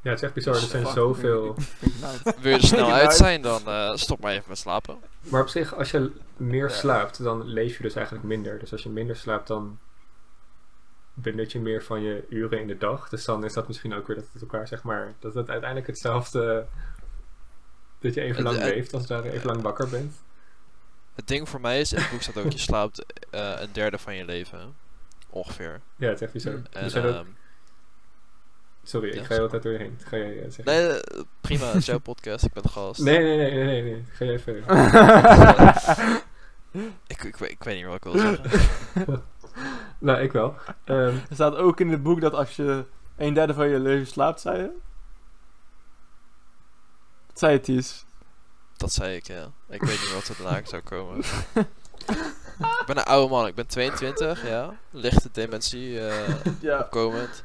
Ja, 0.02 0.10
het 0.10 0.18
is 0.18 0.24
echt 0.24 0.34
bizar. 0.34 0.54
Er 0.54 0.60
zijn 0.60 0.84
Fuck, 0.84 0.92
zoveel... 0.94 1.54
Wil 2.40 2.50
je 2.52 2.56
er 2.58 2.62
snel 2.66 2.92
uit 3.02 3.14
zijn, 3.14 3.42
dan 3.42 3.66
eh, 3.66 3.94
stop 3.94 4.20
maar 4.20 4.32
even 4.32 4.44
met 4.48 4.58
slapen. 4.58 4.96
Maar 5.20 5.40
op 5.42 5.48
zich, 5.48 5.74
als 5.74 5.90
je 5.90 6.10
meer 6.36 6.68
Ja. 6.68 6.74
slaapt, 6.74 7.22
dan 7.22 7.44
leef 7.44 7.76
je 7.76 7.82
dus 7.82 7.94
eigenlijk 7.94 8.26
minder. 8.26 8.58
Dus 8.58 8.72
als 8.72 8.82
je 8.82 8.88
minder 8.88 9.16
slaapt, 9.16 9.46
dan 9.46 9.78
benut 11.14 11.52
je 11.52 11.60
meer 11.60 11.82
van 11.82 12.02
je 12.02 12.24
uren 12.28 12.60
in 12.60 12.66
de 12.66 12.78
dag. 12.78 13.08
Dus 13.08 13.24
dan 13.24 13.44
is 13.44 13.52
dat 13.52 13.66
misschien 13.66 13.94
ook 13.94 14.06
weer 14.06 14.16
dat 14.16 14.26
het 14.32 14.42
elkaar, 14.42 14.68
zeg 14.68 14.82
maar, 14.82 15.12
dat 15.18 15.34
het 15.34 15.48
uiteindelijk 15.48 15.86
hetzelfde... 15.88 16.66
Dat 17.98 18.14
je 18.14 18.20
even 18.20 18.42
lang 18.42 18.56
leeft, 18.58 18.94
als 18.94 19.06
daar 19.06 19.24
even 19.24 19.46
lang 19.46 19.62
wakker 19.62 19.88
bent. 19.88 20.14
Het 21.14 21.28
ding 21.28 21.48
voor 21.48 21.60
mij 21.60 21.80
is, 21.80 21.92
in 21.92 21.98
het 22.00 22.10
boek 22.10 22.22
staat 22.22 22.36
ook, 22.38 22.52
je 22.52 22.58
slaapt 22.58 23.04
eh, 23.30 23.52
een 23.60 23.68
derde 23.72 23.98
van 23.98 24.14
je 24.16 24.24
leven. 24.24 24.74
Ongeveer. 25.30 25.80
Ja, 25.96 26.06
het 26.06 26.14
is 26.16 26.22
echt 26.22 26.32
bizar. 26.32 26.52
Er 26.52 26.62
En, 26.82 26.90
zijn 26.90 27.04
ook- 27.06 27.14
ehm, 27.14 27.26
sorry, 28.82 29.14
ja, 29.14 29.20
ik 29.20 29.26
ga 29.26 29.34
je 29.34 29.40
altijd 29.40 29.62
door 29.62 29.72
je 29.72 29.78
heen. 29.78 29.98
Ga 30.04 30.16
jij 30.16 30.36
eh, 30.36 30.50
zeggen? 30.50 30.64
nee, 30.64 30.86
eh, 31.00 31.20
prima, 31.40 31.66
het 31.66 31.74
is 31.74 31.86
jouw 31.86 31.98
podcast, 31.98 32.44
ik 32.44 32.52
ben 32.52 32.62
de 32.62 32.68
gast. 32.68 33.00
nee, 33.00 33.18
nee, 33.18 33.36
nee, 33.36 33.52
nee, 33.52 33.64
nee, 33.64 33.82
nee. 33.82 34.04
Ga 34.12 34.24
jij 34.24 34.38
verder. 34.38 34.64
Ik, 37.06 37.22
ik, 37.24 37.36
weet- 37.36 37.50
ik 37.50 37.62
weet 37.64 37.74
niet 37.74 37.84
meer 37.84 37.98
wat 37.98 38.04
ik 38.06 38.12
wil 38.12 38.20
zeggen. 38.20 39.22
nou, 39.98 40.20
ik 40.22 40.32
wel. 40.32 40.54
Ehm, 40.84 40.98
Er 40.98 41.22
staat 41.34 41.54
ook 41.56 41.80
in 41.80 41.88
het 41.90 42.02
boek 42.02 42.20
dat 42.20 42.32
als 42.34 42.56
je 42.56 42.84
een 43.16 43.34
derde 43.34 43.54
van 43.54 43.68
je 43.68 43.78
leven 43.78 44.06
slaapt, 44.06 44.40
zei 44.40 44.58
je? 44.58 44.70
Wat 47.26 47.38
zei 47.38 47.52
het 47.56 47.68
is? 47.68 48.04
Dat 48.76 48.92
zei 48.92 49.16
ik, 49.16 49.26
ja. 49.26 49.50
Ik 49.68 49.82
weet 49.82 50.00
niet 50.00 50.14
wat 50.14 50.28
er 50.28 50.42
daarna 50.42 50.60
zou 50.64 50.82
komen. 50.82 51.18
ik 52.58 52.82
ben 52.86 52.96
een 52.96 53.04
oude 53.04 53.30
man, 53.30 53.46
ik 53.46 53.54
ben 53.54 53.66
22, 53.66 54.46
ja. 54.48 54.74
Lichte 54.90 55.28
dementie, 55.32 56.00
eh 56.08 56.34
Ja, 56.60 56.78
opkomend. 56.78 57.44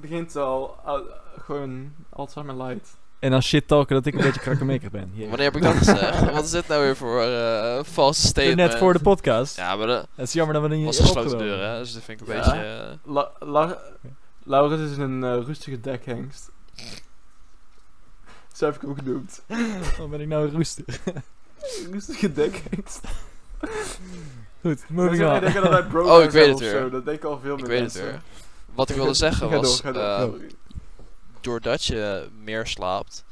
Begint 0.00 0.36
al, 0.36 0.76
al- 0.84 1.04
gewoon 1.38 1.92
Alzheimer 2.10 2.56
light. 2.66 2.96
En 3.18 3.30
dan 3.30 3.42
shit 3.42 3.68
talken 3.68 3.94
dat 3.94 4.06
ik 4.06 4.14
een 4.14 4.20
beetje 4.22 4.40
krakkemikkig 4.40 4.90
ben. 4.90 5.12
Wanneer 5.16 5.38
heb 5.38 5.56
ik 5.56 5.62
dat 5.62 5.74
gezegd? 5.74 6.30
Wat 6.32 6.44
is 6.44 6.50
dit 6.50 6.68
nou 6.68 6.82
weer 6.82 6.96
voor 6.96 7.20
eh 7.22 7.78
valse 7.84 8.26
statement? 8.26 8.56
Net 8.56 8.74
voor 8.74 8.92
de 8.92 8.98
podcast. 8.98 9.56
Ja, 9.56 9.76
maar 9.76 9.86
dat 9.86 10.06
Het 10.14 10.26
is 10.26 10.32
jammer 10.32 10.54
dat 10.54 10.62
we 10.64 10.68
er 10.70 10.76
niet 10.76 10.84
was 10.86 10.96
gesloten 11.00 11.22
opgenomen. 11.22 11.46
deur, 11.58 11.66
hè. 11.68 11.78
Dus 11.78 11.92
dat 11.92 12.02
vind 12.02 12.20
ik 12.20 12.28
een 12.28 12.34
Ja. 12.34 12.40
beetje... 12.42 12.58
eh, 13.04 13.12
La, 13.14 13.30
La, 13.38 13.78
Laurens 14.42 14.90
is 14.90 14.96
een 14.96 15.24
eh, 15.24 15.38
rustige 15.46 15.80
dekhengst. 15.80 16.50
Zo 18.54 18.64
heb 18.64 18.74
ik 18.74 18.80
hem 18.80 18.94
genoemd. 18.96 19.42
Dan 19.98 20.10
ben 20.10 20.20
ik 20.20 20.28
nou 20.28 20.50
roestig. 20.50 20.84
rustige 21.92 22.32
dekhengst. 22.32 23.00
Goed, 24.60 24.88
moving 24.88 25.20
Ik 25.22 25.28
on. 25.34 25.40
denk 25.40 25.54
dat 25.54 25.68
wij 25.68 25.82
bro 25.92 26.16
Oh, 26.16 26.22
ik 26.22 26.30
weet 26.30 26.48
het 26.48 26.58
weer. 26.58 26.70
Zo. 26.70 26.90
Dat 26.90 27.04
denken 27.04 27.28
al 27.28 27.38
veel 27.40 27.58
ik 27.58 27.66
meer 27.66 27.70
het 27.70 27.80
mensen. 27.80 28.04
weer. 28.04 28.20
Wat 28.76 28.90
ik 28.90 28.96
wilde 28.96 29.14
zeggen 29.26 29.50
was... 29.50 29.82
door, 29.82 29.94
eh, 29.94 30.20
Sorry. 30.20 30.50
doordat 31.40 31.84
je 31.84 32.28
meer 32.42 32.66
slaapt, 32.66 33.24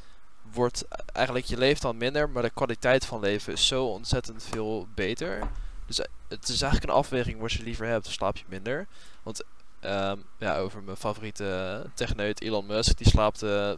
wordt 0.53 0.85
eigenlijk 1.13 1.47
je 1.47 1.57
leven 1.57 1.81
dan 1.81 1.97
minder, 1.97 2.31
maar 2.31 2.43
de 2.43 2.51
kwaliteit 2.51 3.07
van 3.07 3.21
leven 3.21 3.53
is 3.53 3.67
zo 3.67 3.87
ontzettend 3.87 4.43
veel 4.43 4.87
beter. 4.95 5.49
Dus 5.87 6.01
eh, 6.01 6.07
het 6.29 6.49
is 6.49 6.63
eigenlijk 6.63 6.93
een 6.93 6.99
afweging 6.99 7.41
wat 7.41 7.53
je 7.53 7.63
liever 7.63 7.87
hebt, 7.87 8.07
slaap 8.07 8.37
je 8.37 8.45
minder. 8.49 8.87
Want 9.23 9.43
ehm, 9.81 10.19
ja, 10.39 10.59
over 10.59 10.83
mijn 10.83 10.97
favoriete 10.97 11.83
techneut 11.95 12.41
Elon 12.41 12.67
Musk, 12.67 12.97
die 12.99 13.09
slaapt 13.09 13.43
eh, 13.43 13.71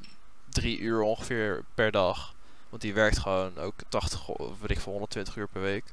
drie 0.49 0.79
uur 0.79 1.03
ongeveer 1.03 1.65
per 1.75 1.91
dag. 1.91 2.35
Want 2.69 2.83
die 2.83 2.95
werkt 2.95 3.19
gewoon 3.19 3.59
ook 3.59 3.75
80, 3.89 4.29
of 4.29 4.61
weet 4.61 4.71
ik 4.71 4.81
veel, 4.81 4.93
120 4.93 5.37
uur 5.37 5.49
per 5.49 5.63
week. 5.63 5.85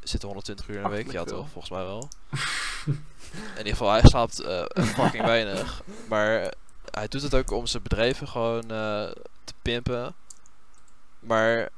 Zit 0.00 0.20
er 0.20 0.26
120 0.26 0.68
uur 0.68 0.76
in 0.76 0.84
een 0.84 0.90
week? 0.90 1.12
Ja 1.12 1.24
toch, 1.24 1.48
volgens 1.48 1.70
mij 1.70 1.84
wel. 1.84 2.08
In 3.34 3.58
ieder 3.58 3.72
geval, 3.72 3.90
hij 3.90 4.00
slaapt 4.04 4.40
eh, 4.40 4.64
fucking 4.74 5.24
weinig. 5.24 5.82
Maar 6.08 6.52
hij 6.90 7.08
doet 7.08 7.22
het 7.22 7.34
ook 7.34 7.50
om 7.50 7.66
zijn 7.66 7.82
bedrijven 7.82 8.28
gewoon 8.28 8.62
eh, 8.62 9.08
te 9.44 9.52
pimpen. 9.62 10.14
Maar 11.20 11.68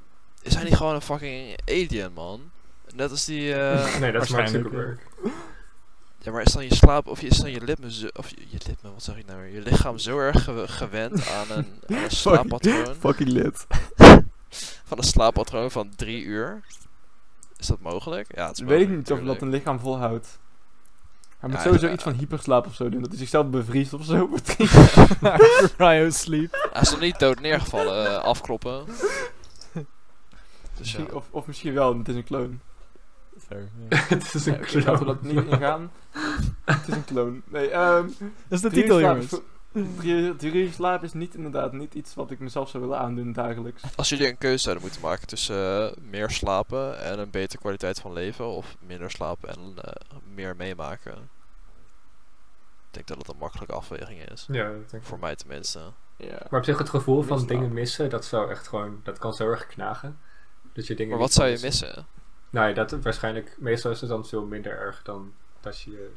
is 0.43 0.55
hij 0.55 0.65
niet 0.65 0.77
gewoon 0.77 0.95
een 0.95 1.01
fucking 1.01 1.59
alien, 1.67 2.13
man? 2.13 2.41
Net 2.95 3.11
als 3.11 3.25
die... 3.25 3.55
eh, 3.55 3.99
nee, 4.01 4.13
dat 4.13 4.23
is 4.23 4.29
Mark 4.31 4.49
Zuckerberg. 4.49 4.99
ja, 6.19 6.33
maar 6.33 6.43
is 6.43 6.53
dan 6.53 6.65
je 6.65 6.75
slaap... 6.75 7.07
Of 7.07 7.21
is 7.23 7.39
dan 7.39 7.51
je 7.51 7.59
ritme 7.59 7.93
zo... 7.93 8.07
Of 8.13 8.29
je, 8.31 8.37
je 8.49 8.59
ritme, 8.67 8.93
wat 8.93 9.03
zeg 9.03 9.17
ik 9.17 9.27
nou 9.27 9.41
weer? 9.41 9.53
Je 9.53 9.61
lichaam 9.61 9.99
zo 9.99 10.19
erg 10.19 10.45
ge- 10.45 10.69
gewend 10.69 11.29
aan 11.39 11.51
een, 11.51 11.81
aan 11.87 11.97
een 12.05 12.11
slaappatroon... 12.11 12.95
Fucking 13.01 13.29
lid. 13.29 13.67
Van 14.85 14.99
een 14.99 15.05
slaappatroon 15.05 15.71
van 15.71 15.93
drie 15.97 16.23
uur. 16.25 16.63
Is 17.57 17.67
dat 17.67 17.81
mogelijk? 17.81 18.35
Ja, 18.37 18.47
het 18.47 18.55
is 18.57 18.61
Ik 18.63 18.67
weet 18.69 18.79
mogelijk, 18.79 19.09
niet 19.09 19.19
of 19.21 19.27
dat 19.27 19.43
een 19.43 19.49
lichaam 19.51 19.79
volhoudt. 19.81 20.39
Hij 21.39 21.49
moet 21.49 21.59
Ja, 21.59 21.65
sowieso 21.65 21.87
ja. 21.87 21.93
iets 21.93 22.03
van 22.03 22.13
hyperslaap 22.13 22.67
of 22.67 22.75
zo 22.75 22.89
doen. 22.89 23.01
Dat 23.01 23.09
hij 23.09 23.19
zichzelf 23.19 23.47
bevriest 23.47 23.93
of 23.93 24.05
zo. 24.05 24.29
Cryo 25.77 26.11
sleep. 26.25 26.69
Hij 26.73 26.83
is 26.83 26.91
nog 26.91 27.01
niet 27.01 27.19
dood 27.19 27.41
neergevallen. 27.41 28.07
eh, 28.07 28.23
afkloppen. 28.25 28.85
Dus 30.79 30.93
ja. 30.93 31.05
Of, 31.13 31.25
of 31.31 31.47
misschien 31.47 31.75
wel, 31.75 31.99
het 31.99 32.09
is 32.09 32.15
een 32.15 32.25
clone. 32.25 32.55
Fair, 33.49 33.69
ja. 33.89 33.97
het 34.09 34.35
is 34.35 34.47
een 34.47 34.53
Nee, 34.53 34.61
oké, 34.63 34.77
laten 34.79 34.99
we 34.99 35.05
dat 35.05 35.23
niet 35.23 35.45
ingaan. 35.45 35.91
het 36.65 36.89
is 36.89 36.95
een 36.95 37.05
clone. 37.05 37.41
Nee, 37.45 37.69
ehm 37.71 38.07
Dat 38.19 38.29
is 38.49 38.61
de 38.61 38.71
titel, 38.71 39.01
jongens. 39.01 39.41
Drie 39.97 40.13
uur- 40.15 40.37
drie 40.37 40.53
uur 40.53 40.73
slaap 40.73 41.03
is 41.03 41.13
niet 41.13 41.35
inderdaad 41.35 41.73
niet 41.73 41.95
iets 41.95 42.15
wat 42.15 42.31
ik 42.31 42.39
mezelf 42.39 42.69
zou 42.69 42.83
willen 42.83 42.99
aandoen 42.99 43.33
dagelijks. 43.33 43.83
Als 43.97 44.09
jullie 44.09 44.29
een 44.29 44.39
keuze 44.39 44.59
zouden 44.59 44.85
moeten 44.85 45.03
maken 45.03 45.27
tussen 45.27 45.91
eh, 45.91 45.97
meer 46.11 46.31
slapen 46.31 47.03
en 47.03 47.19
een 47.19 47.31
betere 47.31 47.59
kwaliteit 47.61 48.01
van 48.01 48.13
leven, 48.13 48.47
of 48.47 48.77
minder 48.81 49.11
slapen 49.11 49.49
en 49.49 49.73
eh, 49.83 49.93
meer 50.35 50.57
meemaken, 50.57 51.13
ik 51.13 52.91
denk 52.91 53.07
dat 53.07 53.17
het 53.19 53.29
een 53.29 53.37
makkelijke 53.39 53.75
afweging 53.75 54.31
is. 54.31 54.47
Ja, 54.51 54.65
dat 54.65 54.91
denk 54.91 55.03
ik. 55.03 55.09
Voor 55.09 55.19
mij 55.19 55.37
tenminste. 55.37 55.81
Ja. 56.17 56.39
Maar 56.51 56.61
op 56.61 56.65
zich 56.67 56.79
het 56.79 56.89
gevoel 56.89 57.23
van 57.23 57.37
Missen 57.37 57.49
dingen 57.57 57.73
missen, 57.73 58.11
dat 58.11 58.25
zou 58.25 58.51
echt 58.51 58.69
gewoon, 58.69 59.01
dat 59.03 59.19
kan 59.19 59.33
zo 59.33 59.49
erg 59.49 59.67
knagen. 59.67 60.19
Dat 60.73 60.87
je 60.87 60.95
dingen 60.95 61.11
Maar 61.13 61.21
wat 61.21 61.33
zou 61.33 61.49
je 61.49 61.59
missen? 61.63 62.07
Nou 62.51 62.69
ja, 62.69 62.75
dat 62.75 62.91
waarschijnlijk, 62.91 63.57
meestal 63.59 63.91
is 63.91 64.01
het 64.01 64.11
dan 64.11 64.27
veel 64.27 64.45
minder 64.45 64.73
erg 64.79 65.03
dan 65.03 65.33
dat 65.61 65.81
je 65.81 66.11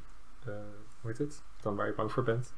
eh, 0.45 0.53
hoe 1.01 1.09
heet 1.11 1.17
het? 1.17 1.41
Dan 1.61 1.75
waar 1.75 1.87
je 1.87 1.93
bang 1.93 2.11
voor 2.11 2.23
bent. 2.23 2.53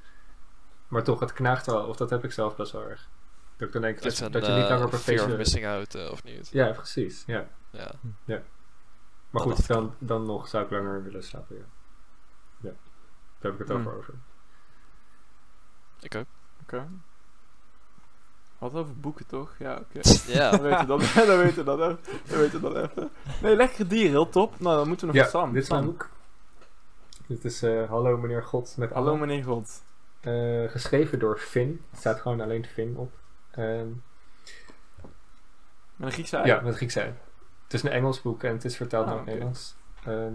Maar 0.92 1.04
toch, 1.04 1.20
het 1.20 1.34
knaagt 1.34 1.66
wel. 1.66 1.86
Of 1.86 1.96
dat 1.98 2.10
heb 2.10 2.24
ik 2.24 2.32
zelf 2.32 2.56
best 2.56 2.72
wel 2.72 2.90
erg. 2.90 3.08
Dat 3.58 3.68
ik 3.68 3.74
dan 3.74 3.82
denk 3.82 4.02
dat, 4.02 4.20
een 4.20 4.32
dat 4.32 4.46
je 4.46 4.52
niet 4.52 4.70
langer 4.70 4.86
op 4.86 4.92
eh, 4.92 4.98
een 4.98 5.04
fear 5.04 5.18
of 5.20 5.22
feestje... 5.24 5.38
missing 5.38 5.66
out, 5.66 5.96
eh, 5.96 6.12
of 6.12 6.24
niet? 6.24 6.50
Ja, 6.52 6.72
precies. 6.72 7.24
Ja. 7.28 7.48
Ja. 7.70 7.92
Maar 8.26 8.42
Dat 9.30 9.42
goed, 9.42 9.68
dan, 9.68 9.94
dan 10.00 10.26
nog 10.26 10.48
zou 10.48 10.64
ik 10.66 10.72
langer 10.72 11.04
willen 11.04 11.24
slapen, 11.24 11.56
ja. 11.56 11.64
Ja. 12.58 12.70
Daar 13.40 13.52
heb 13.52 13.54
ik 13.54 13.60
het 13.60 13.68
Hmm. 13.68 13.78
over 13.78 13.98
over. 13.98 14.14
Ik 16.00 16.16
ook. 16.16 16.26
Oké. 16.62 16.88
Wat 18.58 18.74
over 18.74 19.00
boeken 19.00 19.28
toch? 19.28 19.56
Ja, 19.60 19.76
oké. 19.78 20.00
Ja. 20.38 20.50
Dan 20.52 20.62
weten 20.62 20.80
we 20.80 20.86
dat, 20.86 21.14
dan 21.28 21.38
weten 21.38 21.56
we 21.56 21.64
dat 21.64 21.80
even. 21.80 22.00
Dan 22.30 22.40
weten 22.40 22.62
we 22.62 22.70
dat 22.74 22.90
even. 22.90 23.10
Nee, 23.42 23.56
lekkere 23.56 23.88
dier, 23.88 24.10
heel 24.10 24.30
top. 24.30 24.60
Nou, 24.60 24.78
dan 24.78 24.88
moeten 24.88 25.08
we 25.08 25.14
nog 25.14 25.24
Ja, 25.24 25.30
Sam. 25.30 25.54
dit 25.54 25.64
is 25.64 25.70
mijn 25.70 25.84
Sam. 25.84 25.92
boek. 25.92 26.10
Dit 27.28 27.46
is 27.46 27.62
eh, 27.64 27.90
Hallo 27.90 28.18
meneer 28.18 28.44
God 28.44 28.78
met 28.78 28.92
Hallo 28.92 29.18
meneer 29.18 29.44
God. 29.44 29.84
Eh, 30.22 30.70
geschreven 30.72 31.20
door 31.20 31.38
Finn. 31.38 31.86
Er 31.92 31.98
staat 31.98 32.20
gewoon 32.20 32.42
alleen 32.42 32.66
Finn 32.66 32.98
op. 32.98 33.12
Ehm, 33.52 33.88
Met 35.96 36.08
een 36.08 36.12
Griekse 36.12 36.38
ei. 36.38 36.48
ja, 36.48 36.62
met 36.62 36.76
Grieks 36.76 36.96
ei. 36.96 37.14
Het 37.64 37.74
is 37.74 37.84
een 37.84 37.92
Engels 37.92 38.22
boek 38.22 38.44
en 38.44 38.54
het 38.54 38.66
is 38.66 38.76
vertaald 38.78 39.04
Ah, 39.06 39.10
naar 39.10 39.18
het. 39.20 39.28
Nederlands. 39.28 39.76
Ehm, 40.06 40.34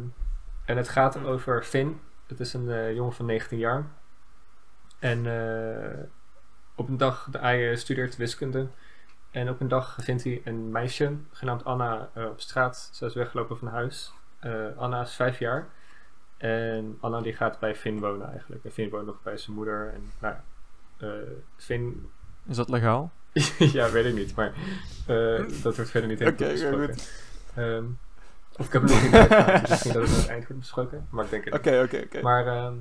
en 0.64 0.76
het 0.76 0.88
gaat 0.88 1.24
over 1.24 1.62
Finn. 1.62 2.00
Het 2.26 2.40
is 2.40 2.52
een 2.54 2.70
eh, 2.70 2.94
jongen 2.94 3.12
van 3.12 3.26
19 3.26 3.58
jaar. 3.58 3.84
En 4.98 5.26
eh, 5.26 6.04
op 6.74 6.88
een 6.88 6.96
dag, 6.96 7.28
hij 7.32 7.76
studeert 7.76 8.16
wiskunde. 8.16 8.68
En 9.30 9.48
op 9.50 9.60
een 9.60 9.68
dag 9.68 9.96
vindt 10.00 10.24
hij 10.24 10.40
een 10.44 10.70
meisje, 10.70 11.16
genaamd 11.32 11.64
Anna, 11.64 12.10
op 12.14 12.40
straat. 12.40 12.90
Ze 12.92 13.04
is 13.06 13.14
weggelopen 13.14 13.58
van 13.58 13.68
huis. 13.68 14.12
Anna 14.76 15.00
is 15.02 15.14
vijf 15.14 15.38
jaar. 15.38 15.68
En 16.36 16.96
Anna 17.00 17.20
die 17.20 17.32
gaat 17.32 17.58
bij 17.58 17.76
Finn 17.76 18.00
wonen 18.00 18.30
eigenlijk. 18.30 18.64
En 18.64 18.70
Finn 18.70 18.90
woont 18.90 19.06
nog 19.06 19.22
bij 19.22 19.36
zijn 19.36 19.56
moeder. 19.56 19.92
En 19.94 20.12
nou 20.18 20.34
ja, 20.34 20.44
eh, 21.06 21.30
Finn... 21.56 22.10
Is 22.46 22.56
dat 22.56 22.68
legaal? 22.68 23.12
ja, 23.58 23.90
weet 23.90 24.04
ik 24.04 24.14
niet. 24.14 24.34
Maar 24.34 24.52
eh, 25.06 25.62
dat 25.62 25.76
wordt 25.76 25.90
verder 25.90 26.08
niet 26.08 26.18
helemaal 26.18 26.40
Oké, 26.40 26.44
oké, 26.44 26.52
besproken. 26.52 26.96
Ehm, 27.54 27.84
of 28.56 28.66
ik 28.66 28.72
heb 28.72 28.82
het 28.82 28.90
nog 28.90 29.02
niet 29.02 29.14
uitgehaald. 29.14 29.60
dus 29.60 29.68
misschien 29.70 29.92
dat 29.92 30.02
het 30.02 30.12
aan 30.12 30.18
het 30.18 30.28
eind 30.28 30.46
wordt 30.46 30.60
besproken. 30.60 31.06
Maar 31.10 31.24
ik 31.24 31.30
denk 31.30 31.44
het 31.44 31.52
niet. 31.52 31.66
Oké, 31.66 31.82
oké, 31.82 32.02
oké. 32.04 32.22
Maar 32.22 32.46
ehm 32.46 32.74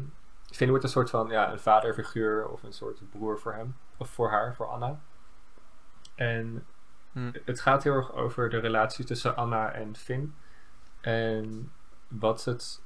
Finn 0.52 0.70
wordt 0.70 0.84
een 0.84 0.92
soort 0.92 1.10
van 1.10 1.28
ja, 1.30 1.52
een 1.52 1.60
vaderfiguur 1.60 2.48
of 2.48 2.64
een 2.64 2.74
soort 2.74 3.10
broer 3.10 3.40
voor 3.40 3.54
hem. 3.54 3.76
Of 3.98 4.10
voor 4.10 4.30
haar, 4.30 4.56
voor 4.56 4.68
Anna. 4.68 5.00
En 6.16 6.66
Hm. 7.12 7.32
het 7.46 7.62
gaat 7.62 7.84
heel 7.84 7.94
erg 7.94 8.14
over 8.14 8.50
de 8.50 8.58
relatie 8.58 9.06
tussen 9.06 9.36
Anna 9.36 9.72
en 9.72 9.96
Finn. 9.96 10.36
En 11.02 11.72
wat, 12.08 12.46
het, 12.46 12.82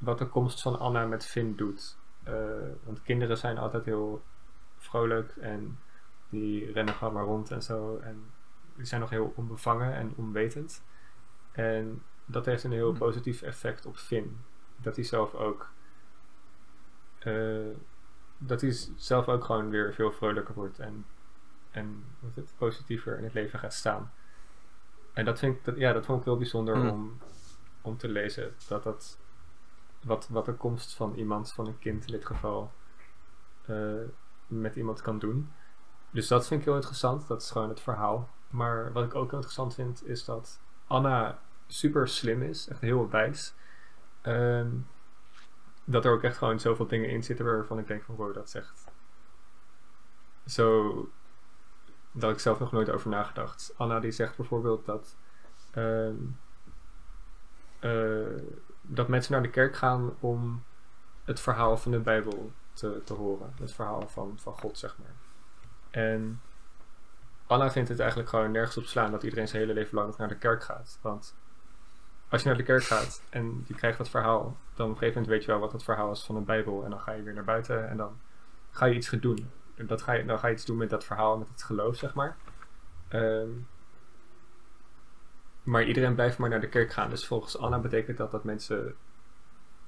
wat 0.00 0.18
de 0.18 0.26
komst 0.26 0.62
van 0.62 0.78
Anna 0.78 1.06
met 1.06 1.26
Finn 1.26 1.56
doet. 1.56 1.96
Eh, 2.22 2.34
want 2.84 3.02
kinderen 3.02 3.38
zijn 3.38 3.58
altijd 3.58 3.84
heel 3.84 4.22
vrolijk 4.76 5.36
en 5.36 5.78
die 6.28 6.72
rennen 6.72 6.94
gewoon 6.94 7.12
maar 7.12 7.24
rond 7.24 7.50
en 7.50 7.62
zo. 7.62 7.96
En 7.98 8.30
die 8.76 8.84
zijn 8.86 9.00
nog 9.00 9.10
heel 9.10 9.32
onbevangen 9.36 9.94
en 9.94 10.12
onwetend. 10.16 10.82
En 11.52 12.02
dat 12.24 12.46
heeft 12.46 12.64
een 12.64 12.72
heel 12.72 12.92
Hm. 12.92 12.98
positief 12.98 13.42
effect 13.42 13.86
op 13.86 13.96
Finn. 13.96 14.40
Dat 14.76 14.96
hij 14.96 15.04
zelf 15.04 15.34
ook. 15.34 15.68
eh, 17.18 17.66
dat 18.38 18.60
hij 18.60 18.76
zelf 18.96 19.28
ook 19.28 19.44
gewoon 19.44 19.70
weer 19.70 19.94
veel 19.94 20.12
vrolijker 20.12 20.54
wordt 20.54 20.78
en, 20.78 21.06
en 21.70 22.04
wat 22.20 22.34
het, 22.34 22.54
positiever 22.58 23.18
in 23.18 23.24
het 23.24 23.32
leven 23.34 23.58
gaat 23.58 23.74
staan. 23.74 24.12
En 25.12 25.24
dat, 25.24 25.38
vind 25.38 25.56
ik, 25.56 25.64
dat, 25.64 25.76
ja, 25.76 25.92
dat 25.92 26.04
vond 26.04 26.18
ik 26.18 26.24
heel 26.24 26.36
bijzonder 26.36 26.76
Hm. 26.76 26.88
om, 26.88 27.18
om 27.80 27.96
te 27.96 28.08
lezen. 28.08 28.54
Dat 28.68 28.82
dat, 28.82 29.18
wat, 30.02 30.28
wat 30.28 30.44
de 30.44 30.54
komst 30.54 30.94
van 30.94 31.14
iemand, 31.14 31.52
van 31.52 31.66
een 31.66 31.78
kind 31.78 32.06
in 32.06 32.12
dit 32.12 32.26
geval, 32.26 32.72
eh, 33.66 34.02
met 34.46 34.76
iemand 34.76 35.02
kan 35.02 35.18
doen. 35.18 35.52
Dus 36.10 36.28
dat 36.28 36.46
vind 36.46 36.60
ik 36.60 36.66
heel 36.66 36.76
interessant. 36.76 37.28
Dat 37.28 37.42
is 37.42 37.50
gewoon 37.50 37.68
het 37.68 37.80
verhaal. 37.80 38.28
Maar 38.48 38.92
wat 38.92 39.04
ik 39.04 39.14
ook 39.14 39.26
heel 39.26 39.38
interessant 39.38 39.74
vind, 39.74 40.06
is 40.06 40.24
dat 40.24 40.60
Anna 40.86 41.38
super 41.66 42.08
slim 42.08 42.42
is. 42.42 42.68
Echt 42.68 42.80
heel 42.80 43.10
wijs. 43.10 43.54
Ehm, 44.20 44.68
dat 45.84 46.04
er 46.04 46.12
ook 46.12 46.22
echt 46.22 46.38
gewoon 46.38 46.60
zoveel 46.60 46.86
dingen 46.86 47.10
in 47.10 47.22
zitten 47.22 47.44
waarvan 47.44 47.78
ik 47.78 47.86
denk 47.86 48.02
van 48.02 48.14
wow, 48.14 48.34
dat 48.34 48.54
echt 48.54 48.84
zo 50.46 51.08
dat 52.12 52.30
ik 52.30 52.38
zelf 52.38 52.58
nog 52.58 52.72
nooit 52.72 52.90
over 52.90 53.10
nagedacht. 53.10 53.74
Anna 53.76 54.00
die 54.00 54.10
zegt 54.10 54.36
bijvoorbeeld 54.36 54.84
dat 54.86 55.16
ehm, 55.70 56.16
eh, 57.78 58.42
dat 58.92 59.08
mensen 59.08 59.32
naar 59.32 59.42
de 59.42 59.50
kerk 59.50 59.76
gaan 59.76 60.14
om 60.20 60.62
het 61.24 61.40
verhaal 61.40 61.76
van 61.76 61.90
de 61.90 61.98
Bijbel 61.98 62.52
te, 62.72 63.00
te 63.04 63.14
horen. 63.14 63.52
Het 63.60 63.72
verhaal 63.72 64.08
van, 64.08 64.32
van 64.36 64.52
God, 64.52 64.78
zeg 64.78 64.96
maar. 64.98 65.14
En 65.90 66.40
Anna 67.46 67.70
vindt 67.70 67.88
het 67.88 67.98
eigenlijk 67.98 68.28
gewoon 68.28 68.50
nergens 68.50 68.76
op 68.76 68.84
slaan 68.84 69.10
dat 69.10 69.22
iedereen 69.22 69.48
zijn 69.48 69.62
hele 69.62 69.74
leven 69.74 69.94
lang 69.94 70.16
naar 70.16 70.28
de 70.28 70.36
kerk 70.36 70.64
gaat. 70.64 70.98
Want 71.00 71.34
als 72.28 72.42
je 72.42 72.48
naar 72.48 72.56
de 72.56 72.62
kerk 72.62 72.82
gaat 72.82 73.22
en 73.30 73.64
je 73.66 73.74
krijgt 73.74 73.98
dat 73.98 74.08
verhaal, 74.08 74.56
dan 74.74 74.86
op 74.86 74.92
een 74.92 74.98
gegeven 74.98 75.20
moment 75.20 75.26
weet 75.26 75.44
je 75.44 75.50
wel 75.50 75.60
wat 75.60 75.72
het 75.72 75.82
verhaal 75.82 76.10
is 76.10 76.22
van 76.22 76.34
de 76.34 76.40
Bijbel. 76.40 76.84
En 76.84 76.90
dan 76.90 77.00
ga 77.00 77.12
je 77.12 77.22
weer 77.22 77.34
naar 77.34 77.44
buiten 77.44 77.88
en 77.88 77.96
dan 77.96 78.20
ga 78.70 78.86
je 78.86 78.94
iets 78.94 79.08
gaan 79.08 79.18
doen. 79.18 79.50
En 79.74 79.86
dat 79.86 80.02
ga 80.02 80.12
je, 80.12 80.24
dan 80.24 80.38
ga 80.38 80.46
je 80.46 80.54
iets 80.54 80.64
doen 80.64 80.76
met 80.76 80.90
dat 80.90 81.04
verhaal, 81.04 81.38
met 81.38 81.48
het 81.48 81.62
geloof, 81.62 81.96
zeg 81.96 82.14
maar. 82.14 82.36
Ehm, 83.08 83.48
maar 85.62 85.84
iedereen 85.84 86.14
blijft 86.14 86.38
maar 86.38 86.48
naar 86.50 86.60
de 86.60 86.68
kerk 86.68 86.92
gaan. 86.92 87.10
Dus 87.10 87.26
volgens 87.26 87.58
Anna 87.58 87.78
betekent 87.78 88.16
dat 88.16 88.30
dat 88.30 88.44
mensen 88.44 88.86
een 88.86 88.94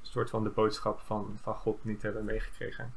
soort 0.02 0.30
van 0.30 0.44
de 0.44 0.50
boodschap 0.50 1.00
van, 1.00 1.38
van 1.42 1.54
God 1.54 1.84
niet 1.84 2.02
hebben 2.02 2.24
meegekregen. 2.24 2.94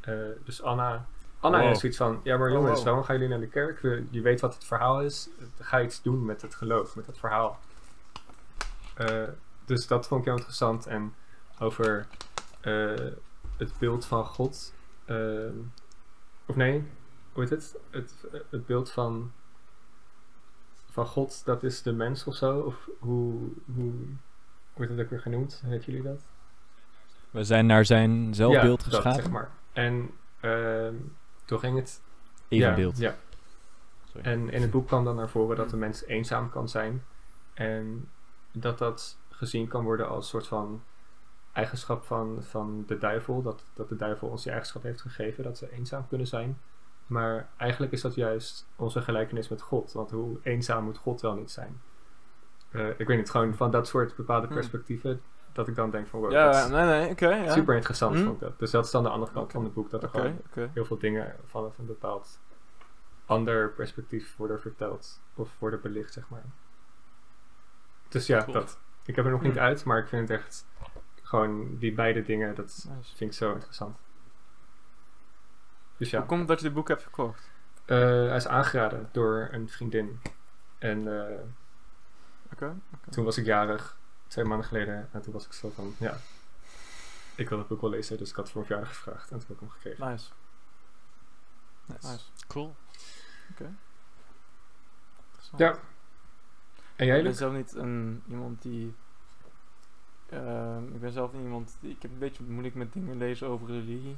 Eh, 0.00 0.14
dus 0.44 0.62
Anna, 0.62 1.06
Anna 1.40 1.58
Wow. 1.58 1.66
heeft 1.66 1.80
zoiets 1.80 1.98
van: 1.98 2.20
Ja, 2.22 2.36
maar 2.36 2.48
Oh, 2.48 2.54
jongens, 2.54 2.74
wow. 2.76 2.84
waarom 2.84 3.02
gaan 3.04 3.14
jullie 3.14 3.30
naar 3.30 3.40
de 3.40 3.48
kerk? 3.48 3.80
We- 3.80 4.06
Je 4.10 4.20
weet 4.20 4.40
wat 4.40 4.54
het 4.54 4.64
verhaal 4.64 5.02
is. 5.02 5.28
Ga 5.60 5.80
iets 5.82 6.02
doen 6.02 6.24
met 6.24 6.42
het 6.42 6.54
geloof, 6.54 6.96
met 6.96 7.06
het 7.06 7.18
verhaal. 7.18 7.58
Eh, 8.94 9.22
dus 9.64 9.86
dat 9.86 10.06
vond 10.08 10.20
ik 10.20 10.26
heel 10.26 10.36
interessant. 10.36 10.86
En 10.86 11.14
over 11.58 12.06
eh, 12.60 12.94
het 13.56 13.72
beeld 13.78 14.04
van 14.06 14.24
God. 14.24 14.74
of 16.46 16.56
nee, 16.56 16.84
hoe 17.32 17.42
heet 17.42 17.50
het? 17.50 17.76
Het, 17.90 18.14
het 18.50 18.66
beeld 18.66 18.90
van, 18.92 19.32
van 20.90 21.06
God, 21.06 21.44
dat 21.44 21.62
is 21.62 21.82
de 21.82 21.92
mens 21.92 22.24
of 22.24 22.34
zo? 22.34 22.58
Of 22.58 22.88
hoe, 22.98 23.34
hoe 23.74 23.92
wordt 24.74 24.90
het 24.90 25.00
ook 25.00 25.10
weer 25.10 25.20
genoemd? 25.20 25.62
Weten 25.66 25.92
jullie 25.92 26.08
dat? 26.08 26.22
We 27.30 27.44
zijn 27.44 27.66
naar 27.66 27.84
zijn 27.84 28.34
zelfbeeld 28.34 28.80
ja, 28.80 28.90
geschapen. 28.90 29.22
Zeg 29.22 29.30
maar. 29.30 29.50
En 29.72 30.10
ehm, 30.40 30.94
toen 31.44 31.58
ging 31.58 31.76
het... 31.76 32.00
Evenbeeld. 32.48 32.98
Ja, 32.98 33.08
ja. 33.08 33.16
Sorry. 34.04 34.26
En 34.26 34.50
in 34.50 34.62
het 34.62 34.70
boek 34.70 34.86
kwam 34.86 35.04
dan 35.04 35.16
naar 35.16 35.28
voren 35.28 35.56
dat 35.56 35.70
de 35.70 35.76
mens 35.76 36.04
eenzaam 36.04 36.50
kan 36.50 36.68
zijn. 36.68 37.04
En 37.54 38.08
dat 38.52 38.78
dat 38.78 39.18
gezien 39.30 39.68
kan 39.68 39.84
worden 39.84 40.08
als 40.08 40.28
soort 40.28 40.46
van 40.46 40.82
eigenschap 41.52 42.04
van, 42.04 42.42
van 42.42 42.84
de 42.86 42.98
duivel. 42.98 43.42
Dat, 43.42 43.64
dat 43.74 43.88
de 43.88 43.96
duivel 43.96 44.28
ons 44.28 44.42
die 44.42 44.50
eigenschap 44.50 44.82
heeft 44.82 45.00
gegeven, 45.00 45.44
dat 45.44 45.60
we 45.60 45.72
eenzaam 45.72 46.08
kunnen 46.08 46.26
zijn. 46.26 46.58
Maar 47.08 47.48
eigenlijk 47.56 47.92
is 47.92 48.00
dat 48.00 48.14
juist 48.14 48.66
onze 48.76 49.00
gelijkenis 49.02 49.48
met 49.48 49.62
God. 49.62 49.92
Want 49.92 50.10
hoe 50.10 50.38
eenzaam 50.42 50.84
moet 50.84 50.98
God 50.98 51.20
wel 51.20 51.34
niet 51.34 51.50
zijn? 51.50 51.80
Eh, 52.70 52.88
ik 53.00 53.06
weet 53.06 53.16
niet, 53.16 53.30
gewoon 53.30 53.54
van 53.54 53.70
dat 53.70 53.88
soort 53.88 54.16
bepaalde 54.16 54.46
Hmm. 54.46 54.54
perspectieven. 54.56 55.20
Dat 55.52 55.68
ik 55.68 55.74
dan 55.74 55.90
denk 55.90 56.06
van 56.06 56.20
wow, 56.20 56.30
Ja, 56.32 56.66
nee, 56.68 56.84
nee, 56.84 57.10
oké. 57.10 57.28
ja. 57.34 57.52
super 57.52 57.74
interessant 57.74 58.14
Hmm. 58.14 58.24
vond 58.24 58.34
ik 58.34 58.40
dat. 58.48 58.58
Dus 58.58 58.70
dat 58.70 58.84
is 58.84 58.90
dan 58.90 59.02
de 59.02 59.08
andere 59.08 59.32
kant 59.32 59.52
van 59.52 59.64
het 59.64 59.74
boek. 59.74 59.90
Dat 59.90 60.02
er 60.02 60.08
gewoon 60.08 60.40
heel 60.72 60.84
veel 60.84 60.98
dingen 60.98 61.34
vanaf 61.44 61.78
een 61.78 61.86
bepaald 61.86 62.40
ander 63.26 63.70
perspectief 63.70 64.36
worden 64.36 64.60
verteld 64.60 65.20
of 65.34 65.50
worden 65.58 65.80
belicht, 65.80 66.12
zeg 66.12 66.28
maar. 66.28 66.44
Dus 68.08 68.26
ja, 68.26 68.42
Cool. 68.42 68.52
dat. 68.52 68.78
Ik 69.04 69.16
heb 69.16 69.24
er 69.24 69.30
nog 69.30 69.42
niet 69.42 69.52
Hmm. 69.52 69.60
uit, 69.62 69.84
maar 69.84 69.98
ik 69.98 70.08
vind 70.08 70.28
het 70.28 70.38
echt 70.38 70.66
gewoon 71.22 71.76
die 71.78 71.92
beide 71.94 72.22
dingen, 72.22 72.54
dat 72.54 72.86
Nice. 72.96 73.16
vind 73.16 73.30
ik 73.30 73.36
zo 73.36 73.52
interessant. 73.52 73.96
Dus 75.98 76.10
ja, 76.10 76.18
Hoe 76.18 76.26
komt 76.28 76.38
het 76.40 76.48
dat 76.48 76.58
je 76.58 76.64
dit 76.64 76.74
boek 76.74 76.88
hebt 76.88 77.02
gekocht? 77.02 77.50
Eh, 77.84 77.96
hij 77.98 78.36
is 78.36 78.46
aangeraden 78.46 79.08
door 79.12 79.48
een 79.52 79.68
vriendin. 79.68 80.20
En 80.78 81.26
eh, 81.28 81.38
Oké. 82.52 82.74
toen 83.10 83.24
was 83.24 83.36
ik 83.38 83.44
jarig, 83.44 83.96
twee 84.26 84.44
maanden 84.44 84.66
geleden, 84.66 85.08
en 85.12 85.22
toen 85.22 85.32
was 85.32 85.46
ik 85.46 85.52
zo 85.52 85.70
van, 85.70 85.94
ja, 85.98 86.16
ik 87.34 87.48
wil 87.48 87.58
het 87.58 87.68
boek 87.68 87.80
wel 87.80 87.90
lezen, 87.90 88.18
dus 88.18 88.30
ik 88.30 88.36
had 88.36 88.44
het 88.44 88.52
voor 88.52 88.64
mijn 88.68 88.72
verjaardag 88.72 89.02
gevraagd 89.02 89.30
en 89.30 89.38
toen 89.38 89.46
heb 89.48 89.56
ik 89.56 89.60
hem 89.60 89.70
gekregen. 89.70 90.10
Nice. 90.10 90.30
Nice. 91.86 92.06
Nice. 92.06 92.24
Cool. 92.46 92.74
Interessant. 95.30 95.58
Ja. 95.58 95.78
En 96.96 97.06
jij, 97.06 97.16
Ik 97.18 97.22
ben 97.24 97.34
zelf 97.34 97.52
niet 97.52 97.74
een, 97.74 98.22
iemand 98.28 98.62
die. 98.62 98.94
ehm, 100.28 100.86
ik 100.94 101.00
ben 101.00 101.12
zelf 101.12 101.32
niet 101.32 101.42
iemand. 101.42 101.76
Die, 101.80 101.90
ik 101.90 102.02
heb 102.02 102.10
een 102.10 102.18
beetje 102.18 102.42
moeilijk 102.42 102.74
met 102.74 102.92
dingen 102.92 103.16
lezen 103.16 103.48
over 103.48 103.66
religie. 103.66 104.16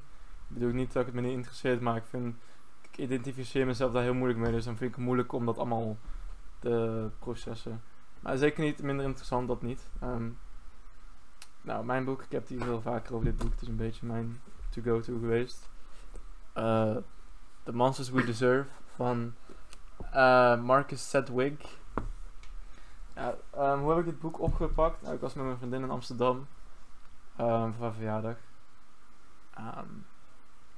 Ik 0.50 0.56
bedoel 0.56 0.72
niet 0.72 0.92
dat 0.92 1.06
ik 1.06 1.12
het 1.12 1.14
me 1.14 1.28
niet 1.28 1.36
interesseert, 1.36 1.80
maar 1.80 1.96
ik 1.96 2.04
vind. 2.04 2.36
Ik 2.90 2.98
identificeer 2.98 3.66
mezelf 3.66 3.92
daar 3.92 4.02
heel 4.02 4.14
moeilijk 4.14 4.40
mee, 4.40 4.52
dus 4.52 4.64
dan 4.64 4.76
vind 4.76 4.90
ik 4.90 4.96
het 4.96 5.04
moeilijk 5.04 5.32
om 5.32 5.46
dat 5.46 5.58
allemaal 5.58 5.96
te 6.58 7.08
processen. 7.18 7.82
Maar 8.20 8.36
zeker 8.36 8.64
niet 8.64 8.82
minder 8.82 9.06
interessant, 9.06 9.48
dat 9.48 9.62
niet. 9.62 9.88
Ehm, 10.00 10.28
nou, 11.62 11.84
mijn 11.84 12.04
boek, 12.04 12.22
ik 12.22 12.32
heb 12.32 12.40
het 12.40 12.50
hier 12.50 12.62
heel 12.62 12.80
vaker 12.80 13.14
over 13.14 13.26
dit 13.26 13.36
boek. 13.36 13.50
Het 13.50 13.62
is 13.62 13.68
een 13.68 13.76
beetje 13.76 14.06
mijn 14.06 14.40
to-go-to 14.68 15.18
geweest. 15.18 15.68
Eh, 16.52 16.96
The 17.62 17.72
Monsters 17.72 18.10
We 18.10 18.24
Deserve 18.24 18.70
van 18.94 19.34
eh, 20.10 20.60
Marcus 20.60 21.10
Sedgwick. 21.10 21.78
Ja, 23.14 23.34
ehm, 23.50 23.78
hoe 23.78 23.90
heb 23.90 23.98
ik 23.98 24.04
dit 24.04 24.20
boek 24.20 24.40
opgepakt? 24.40 25.02
Nou, 25.02 25.14
ik 25.14 25.20
was 25.20 25.34
met 25.34 25.44
mijn 25.44 25.56
vriendin 25.56 25.82
in 25.82 25.90
Amsterdam 25.90 26.46
ehm, 27.36 27.72
voor 27.72 27.84
haar 27.84 27.94
verjaardag. 27.94 28.36
Ehm, 29.54 29.86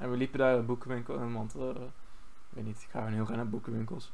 en 0.02 0.10
we 0.10 0.16
liepen 0.16 0.38
daar 0.38 0.54
een 0.54 0.66
boekenwinkel 0.66 1.14
in, 1.14 1.32
want 1.32 1.54
eh, 1.54 1.68
ik 1.68 2.48
weet 2.48 2.64
niet, 2.64 2.82
ik 2.82 2.88
ga 2.90 3.06
heel 3.06 3.24
graag 3.24 3.36
naar 3.36 3.48
boekenwinkels. 3.48 4.12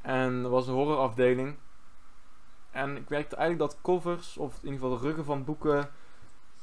En 0.00 0.44
er 0.44 0.48
was 0.48 0.66
een 0.66 0.74
horrorafdeling. 0.74 1.56
En 2.70 2.96
ik 2.96 3.08
werkte 3.08 3.36
eigenlijk 3.36 3.70
dat 3.70 3.82
covers, 3.82 4.36
of 4.36 4.52
in 4.54 4.64
ieder 4.64 4.80
geval 4.80 4.98
de 4.98 5.06
ruggen 5.06 5.24
van 5.24 5.44
boeken, 5.44 5.90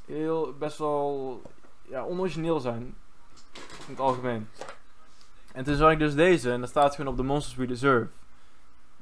heel 0.06 0.54
best 0.58 0.78
wel 0.78 1.42
ja, 1.82 2.04
onorigineel 2.04 2.60
zijn. 2.60 2.82
In 3.86 3.86
het 3.86 4.00
algemeen. 4.00 4.48
En 5.52 5.64
toen 5.64 5.76
zag 5.76 5.92
ik 5.92 5.98
dus 5.98 6.14
deze, 6.14 6.52
en 6.52 6.58
daar 6.58 6.68
staat 6.68 6.94
gewoon 6.94 7.10
op 7.10 7.16
de 7.16 7.22
Monsters 7.22 7.56
We 7.56 7.66
Deserve. 7.66 8.08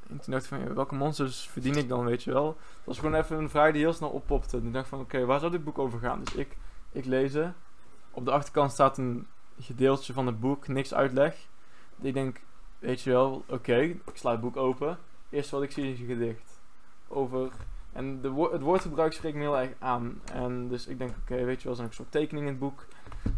En 0.09 0.21
toen 0.21 0.33
dacht 0.33 0.43
ik 0.43 0.49
van, 0.49 0.75
welke 0.75 0.95
monsters 0.95 1.49
verdien 1.49 1.77
ik 1.77 1.89
dan, 1.89 2.05
weet 2.05 2.23
je 2.23 2.33
wel? 2.33 2.47
Dat 2.47 2.85
was 2.85 2.99
gewoon 2.99 3.15
even 3.15 3.39
een 3.39 3.51
vraag 3.51 3.73
die 3.73 3.81
heel 3.81 3.93
snel 3.93 4.11
oppopte. 4.11 4.57
En 4.57 4.67
ik 4.67 4.73
dacht 4.73 4.89
van, 4.89 5.01
oké, 5.01 5.25
waar 5.25 5.39
zou 5.39 5.51
dit 5.51 5.65
boek 5.65 5.79
over 5.79 5.99
gaan? 5.99 6.25
Dus 6.25 6.35
ik, 6.35 6.57
ik 6.93 7.05
lezen. 7.05 7.55
Op 8.11 8.25
de 8.25 8.31
achterkant 8.31 8.73
staat 8.73 8.99
een 8.99 9.27
gedeeltje 9.59 10.13
van 10.13 10.27
het 10.27 10.41
boek, 10.41 10.69
niks 10.69 10.95
uitleg. 10.95 11.37
Ik 12.01 12.15
denk, 12.15 12.41
weet 12.79 13.01
je 13.01 13.11
wel, 13.11 13.45
oké, 13.49 13.77
ik 13.81 14.01
sla 14.15 14.31
het 14.31 14.41
boek 14.41 14.57
open. 14.57 14.99
Eerst 15.31 15.51
wat 15.51 15.63
ik 15.63 15.71
zie 15.71 15.93
is 15.93 16.01
een 16.01 16.07
gedicht. 16.07 16.61
Over, 17.09 17.51
en 17.93 18.21
de 18.21 18.49
het 18.53 18.63
woordgebruik 18.63 19.13
spreekt 19.13 19.37
me 19.37 19.43
heel 19.43 19.59
erg 19.59 19.71
aan. 19.79 20.21
En 20.33 20.69
dus 20.69 20.87
ik 20.87 20.99
denk, 20.99 21.11
oké, 21.23 21.45
weet 21.45 21.63
je 21.63 21.69
wel, 21.69 21.77
er 21.77 21.83
ook 21.83 21.89
een 21.89 21.95
soort 21.95 22.13
tekening 22.13 22.47
in 22.47 22.53
het 22.53 22.61
boek. 22.61 22.87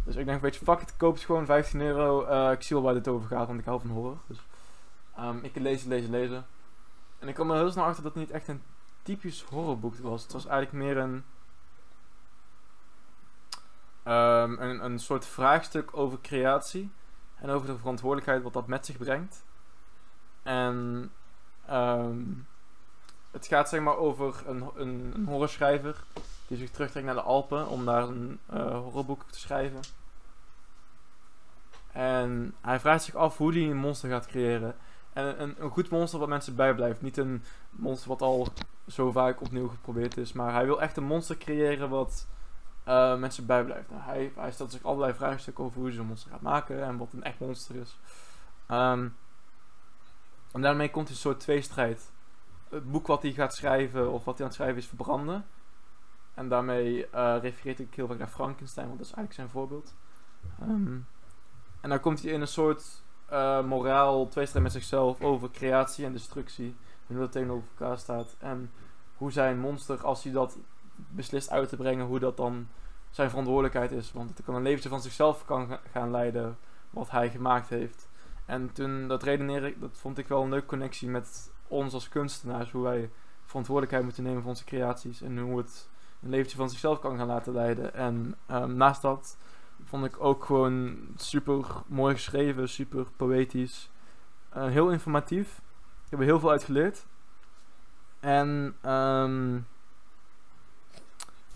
Dus 0.05 0.17
ik 0.17 0.27
denk, 0.27 0.41
weet 0.41 0.55
je, 0.55 0.65
fuck 0.65 0.81
it, 0.81 0.97
koop 0.97 1.15
het 1.15 1.25
gewoon, 1.25 1.47
15 1.47 1.81
euro. 1.81 2.25
Eh, 2.25 2.53
ik 2.53 2.63
zie 2.63 2.77
wel 2.77 2.85
waar 2.85 2.95
dit 2.95 3.09
over 3.09 3.29
gaat, 3.29 3.47
want 3.47 3.59
ik 3.59 3.65
hou 3.65 3.81
van 3.81 3.91
horror. 3.91 4.19
Dus 4.27 4.39
ehm, 5.17 5.39
ik 5.43 5.57
lezen, 5.57 5.89
lezen, 5.89 6.11
lezen. 6.11 6.47
En 7.19 7.29
ik 7.29 7.35
kwam 7.35 7.51
er 7.51 7.57
heel 7.57 7.71
snel 7.71 7.85
achter 7.85 8.03
dat 8.03 8.15
het 8.15 8.23
niet 8.23 8.31
echt 8.31 8.49
een 8.49 8.63
typisch 9.03 9.43
horrorboek 9.43 9.97
was. 9.97 10.23
Het 10.23 10.33
was 10.33 10.47
eigenlijk 10.47 10.85
meer 10.85 10.97
een... 10.97 11.25
ehm, 14.11 14.53
een, 14.59 14.85
een 14.85 14.99
soort 14.99 15.27
vraagstuk 15.27 15.97
over 15.97 16.21
creatie. 16.21 16.91
En 17.35 17.51
over 17.51 17.67
de 17.67 17.79
verantwoordelijkheid 17.79 18.43
wat 18.43 18.53
dat 18.53 18.67
met 18.67 18.87
zich 18.87 18.97
brengt. 18.97 19.45
En 20.43 21.11
ehm, 21.67 22.23
het 23.31 23.47
gaat 23.47 23.69
zeg 23.69 23.81
maar 23.81 23.97
over 23.97 24.43
een, 24.47 24.71
een, 24.77 25.25
horrorschrijver 25.27 26.05
die 26.47 26.59
zich 26.59 26.71
terugtrekt 26.71 27.07
naar 27.07 27.15
de 27.15 27.23
Alpen 27.23 27.69
om 27.69 27.85
daar 27.85 28.03
een 28.03 28.39
eh, 28.47 28.79
horrorboek 28.79 29.23
te 29.31 29.39
schrijven. 29.39 29.81
En 31.93 32.55
hij 32.61 32.81
vraagt 32.81 33.05
zich 33.05 33.15
af 33.15 33.37
hoe 33.37 33.53
hij 33.53 33.71
een 33.71 33.77
monster 33.77 34.11
gaat 34.11 34.27
creëren. 34.27 34.77
En 35.13 35.43
een, 35.43 35.55
een 35.59 35.71
goed 35.71 35.91
monster 35.91 36.19
wat 36.19 36.29
mensen 36.29 36.57
bijblijft. 36.57 37.03
Niet 37.03 37.17
een 37.17 37.43
monster 37.71 38.09
wat 38.09 38.23
al 38.23 38.49
zo 38.87 39.11
vaak 39.11 39.41
opnieuw 39.41 39.69
geprobeerd 39.69 40.17
is. 40.17 40.33
Maar 40.33 40.53
hij 40.53 40.65
wil 40.65 40.81
echt 40.81 40.97
een 40.97 41.05
monster 41.05 41.37
creëren 41.37 41.89
wat 41.89 42.27
eh, 42.91 43.17
mensen 43.17 43.47
bijblijft. 43.47 43.91
Nou, 43.91 44.03
hij, 44.35 44.53
stelt 44.53 44.73
zich 44.73 44.83
allerlei 44.83 45.15
vraagstukken 45.15 45.65
over 45.65 45.77
hoe 45.77 45.87
hij 45.87 45.97
zo'n 45.97 46.07
monster 46.07 46.31
gaat 46.31 46.41
maken. 46.41 46.85
En 46.85 46.97
wat 46.97 47.13
een 47.13 47.23
echt 47.23 47.39
monster 47.39 47.77
is. 47.77 47.99
Ehm, 48.67 49.09
en 50.53 50.61
daarmee 50.61 50.91
komt 50.91 51.09
een 51.09 51.15
soort 51.15 51.41
tweestrijd. 51.41 52.13
Het 52.69 52.91
boek 52.91 53.07
wat 53.07 53.23
hij 53.23 53.33
gaat 53.33 53.55
schrijven, 53.55 54.13
of 54.13 54.25
wat 54.25 54.35
hij 54.35 54.43
aan 54.43 54.47
het 54.47 54.55
schrijven 54.55 54.79
is, 54.79 54.87
verbranden. 54.87 55.47
En 56.35 56.49
daarmee 56.49 57.07
uh, 57.15 57.37
refereert 57.41 57.79
ik 57.79 57.95
heel 57.95 58.07
vaak 58.07 58.19
naar 58.19 58.29
Frankenstein, 58.29 58.87
want 58.87 58.99
dat 58.99 59.07
is 59.07 59.15
eigenlijk 59.15 59.35
zijn 59.35 59.61
voorbeeld. 59.61 59.95
Ehm, 60.61 60.99
en 61.81 61.89
dan 61.89 62.01
komt 62.01 62.23
hij 62.23 62.33
in 62.33 62.41
een 62.41 62.47
soort 62.47 63.03
uh, 63.33 63.65
moraal 63.65 64.29
tweestrijd 64.29 64.65
met 64.65 64.73
zichzelf 64.73 65.21
over 65.21 65.51
creatie 65.51 66.05
en 66.05 66.13
destructie. 66.13 66.77
En 67.07 67.15
hoe 67.15 67.19
dat 67.19 67.33
tegenover 67.33 67.69
elkaar 67.79 67.99
staat. 67.99 68.37
En 68.39 68.71
hoe 69.17 69.33
zijn 69.33 69.59
monster, 69.59 70.05
als 70.05 70.23
hij 70.23 70.33
dat 70.33 70.59
beslist 71.09 71.51
uit 71.51 71.69
te 71.69 71.77
brengen, 71.77 72.07
hoe 72.07 72.19
dat 72.19 72.37
dan 72.37 72.69
zijn 73.11 73.29
verantwoordelijkheid 73.29 73.93
is. 73.93 74.13
Want 74.13 74.31
het 74.31 74.45
kan 74.45 74.55
een 74.55 74.63
leventje 74.63 74.89
van 74.89 75.03
zichzelf 75.03 75.45
kan 75.45 75.79
gaan 75.93 76.11
leiden, 76.11 76.59
wat 76.91 77.11
hij 77.11 77.31
gemaakt 77.31 77.69
heeft. 77.69 78.09
En 78.47 78.73
toen, 78.73 79.09
dat 79.09 79.23
redeneren, 79.23 79.81
dat 79.81 79.99
vond 79.99 80.19
ik 80.19 80.29
wel 80.29 80.43
een 80.43 80.49
leuke 80.49 80.67
connectie 80.67 81.09
met 81.09 81.53
ons 81.67 81.95
als 81.95 82.09
kunstenaars. 82.09 82.71
Hoe 82.71 82.83
wij 82.83 83.11
verantwoordelijkheid 83.45 84.05
moeten 84.05 84.23
nemen 84.23 84.41
voor 84.41 84.51
onze 84.51 84.65
creaties. 84.65 85.23
En 85.23 85.39
hoe 85.39 85.59
het 85.59 85.89
een 86.23 86.31
leventje 86.31 86.57
van 86.57 86.71
zichzelf 86.71 87.01
kan 87.01 87.17
gaan 87.17 87.27
laten 87.27 87.53
leiden. 87.53 87.95
En 87.95 88.37
um, 88.51 88.75
naast 88.75 89.03
dat 89.03 89.37
vond 89.85 90.05
ik 90.05 90.21
ook 90.21 90.45
gewoon 90.45 90.99
super 91.17 91.65
mooi 91.87 92.15
geschreven, 92.15 92.69
super 92.69 93.07
poëtisch. 93.17 93.91
Uh, 94.57 94.67
heel 94.67 94.91
informatief. 94.91 95.61
Ik 96.05 96.11
heb 96.11 96.19
er 96.19 96.25
heel 96.25 96.41
veel 96.41 96.51
uit 96.51 96.65
geleerd. 96.65 97.07
En 98.21 98.77
um, 98.87 99.67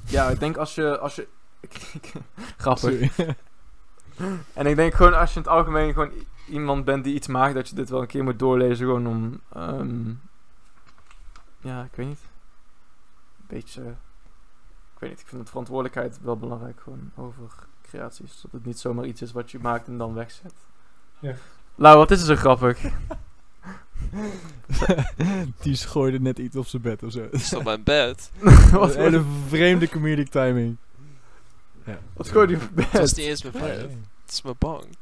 ja, 0.04 0.28
ik 0.28 0.40
denk 0.40 0.56
als 0.56 0.74
je. 0.74 0.98
Als 0.98 1.14
je 1.14 1.28
grappig. 2.56 3.18
en 4.54 4.66
ik 4.66 4.76
denk 4.76 4.94
gewoon 4.94 5.14
als 5.14 5.30
je 5.30 5.36
in 5.36 5.42
het 5.42 5.50
algemeen 5.50 5.92
gewoon 5.92 6.12
iemand 6.48 6.84
bent 6.84 7.04
die 7.04 7.14
iets 7.14 7.26
maakt, 7.26 7.54
dat 7.54 7.68
je 7.68 7.74
dit 7.74 7.88
wel 7.88 8.00
een 8.00 8.06
keer 8.06 8.24
moet 8.24 8.38
doorlezen. 8.38 8.86
Gewoon 8.86 9.06
om. 9.06 9.40
Um, 9.56 10.20
ja, 11.60 11.82
ik 11.82 11.94
weet 11.94 12.06
niet. 12.06 12.22
Een 13.38 13.46
beetje. 13.46 13.82
Ik 14.94 15.00
weet 15.00 15.10
niet, 15.10 15.20
ik 15.20 15.26
vind 15.26 15.40
het 15.40 15.50
verantwoordelijkheid 15.50 16.18
wel 16.22 16.36
belangrijk. 16.36 16.80
Gewoon 16.80 17.10
over 17.16 17.52
creaties. 17.82 18.40
Dat 18.40 18.52
het 18.52 18.64
niet 18.64 18.78
zomaar 18.78 19.04
iets 19.04 19.22
is 19.22 19.32
wat 19.32 19.50
je 19.50 19.58
maakt 19.58 19.86
en 19.86 19.98
dan 19.98 20.14
wegzet. 20.14 20.54
Ja. 21.18 21.34
Lau, 21.74 21.96
wat 21.96 22.10
is 22.10 22.20
er 22.20 22.26
zo 22.26 22.34
grappig? 22.34 22.82
Die 25.62 25.76
gooide 25.76 26.20
net 26.20 26.38
iets 26.38 26.56
op 26.56 26.66
zijn 26.66 26.82
bed 26.82 27.02
of 27.02 27.12
zo. 27.12 27.28
Is 27.30 27.48
dat 27.48 27.64
mijn 27.64 27.82
bed? 27.82 28.30
wat 28.72 28.94
een 28.94 29.00
hele 29.00 29.24
vreemde 29.48 29.88
comedic 29.88 30.28
timing. 30.28 30.76
Ja. 31.84 31.98
Wat 32.12 32.28
gooide 32.28 32.56
die 32.58 32.62
op 32.68 32.74
bed? 32.74 32.90
Het 32.90 33.00
was 33.00 33.12
niet 33.14 33.26
eens 33.26 33.42
mijn 33.42 33.54
bed. 33.64 33.80
Het 33.80 34.32
is 34.32 34.42
mijn 34.42 34.56
bank. 34.58 34.82
Mijn 34.82 34.96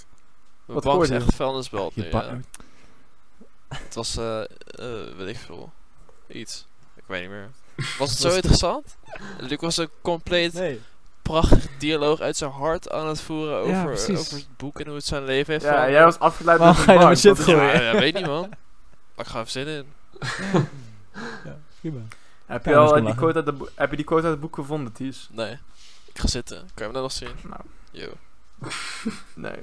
Wat 0.66 0.82
bank 0.84 1.02
is 1.02 1.10
echt 1.10 1.34
vuilnisbelt 1.34 1.96
nu, 1.96 2.02
Je 2.04 2.10
ja. 2.10 2.18
ba- 2.20 2.40
Het 3.68 3.94
was, 3.94 4.16
eh, 4.16 4.40
eh, 4.40 5.16
weet 5.16 5.28
ik 5.28 5.36
veel. 5.36 5.72
Iets. 6.28 6.66
Ik 6.94 7.02
weet 7.06 7.20
niet 7.20 7.30
meer. 7.30 7.50
Was 7.98 8.10
het 8.10 8.18
zo 8.18 8.26
Was- 8.26 8.36
interessant? 8.36 8.96
Luc 9.38 9.60
was 9.60 9.76
een 9.76 9.88
compleet 10.02 10.52
Nee. 10.52 10.80
Prachtig 11.22 11.66
dialoog 11.78 12.20
uit 12.20 12.36
zijn 12.36 12.50
hart 12.50 12.90
aan 12.90 13.06
het 13.08 13.20
voeren 13.20 13.56
over, 13.56 13.72
Ja, 13.72 13.82
over 14.18 14.36
het 14.36 14.46
boek 14.56 14.80
en 14.80 14.86
hoe 14.86 14.94
het 14.94 15.04
zijn 15.04 15.24
leven 15.24 15.52
heeft 15.52 15.64
Ja, 15.64 15.90
jij 15.90 16.04
was 16.04 16.18
afgeleid 16.18 16.58
door 16.58 16.74
ga 16.74 16.92
je 16.92 16.98
de 16.98 17.04
nou 17.04 17.16
shit 17.16 17.38
gooien? 17.38 17.62
Ja, 17.62 17.80
ja, 17.80 17.98
weet 17.98 18.14
niet 18.14 18.26
man. 18.26 18.48
Maar 19.14 19.24
ik 19.24 19.26
ga 19.26 19.38
even 19.38 19.50
zin 19.50 19.66
in. 19.66 19.86
Ja, 21.44 21.58
prima. 21.80 22.00
Heb 22.46 22.64
je 22.64 22.76
al 22.76 23.04
die 23.04 23.14
quote 23.14 23.34
uit 23.34 23.46
de 23.46 23.70
heb 23.74 23.90
je 23.90 23.96
die 23.96 24.04
quote 24.04 24.22
uit 24.22 24.32
het 24.32 24.40
boek 24.40 24.54
gevonden, 24.54 24.92
Ties? 24.92 25.28
Nee. 25.32 25.58
Ik 26.12 26.18
ga 26.18 26.26
zitten. 26.26 26.56
Kan 26.56 26.86
je 26.86 26.86
me 26.86 26.92
dat 26.92 27.02
nog 27.02 27.12
zien? 27.12 27.34
Nou, 27.42 27.60
Yo. 27.90 28.08
nee. 29.34 29.58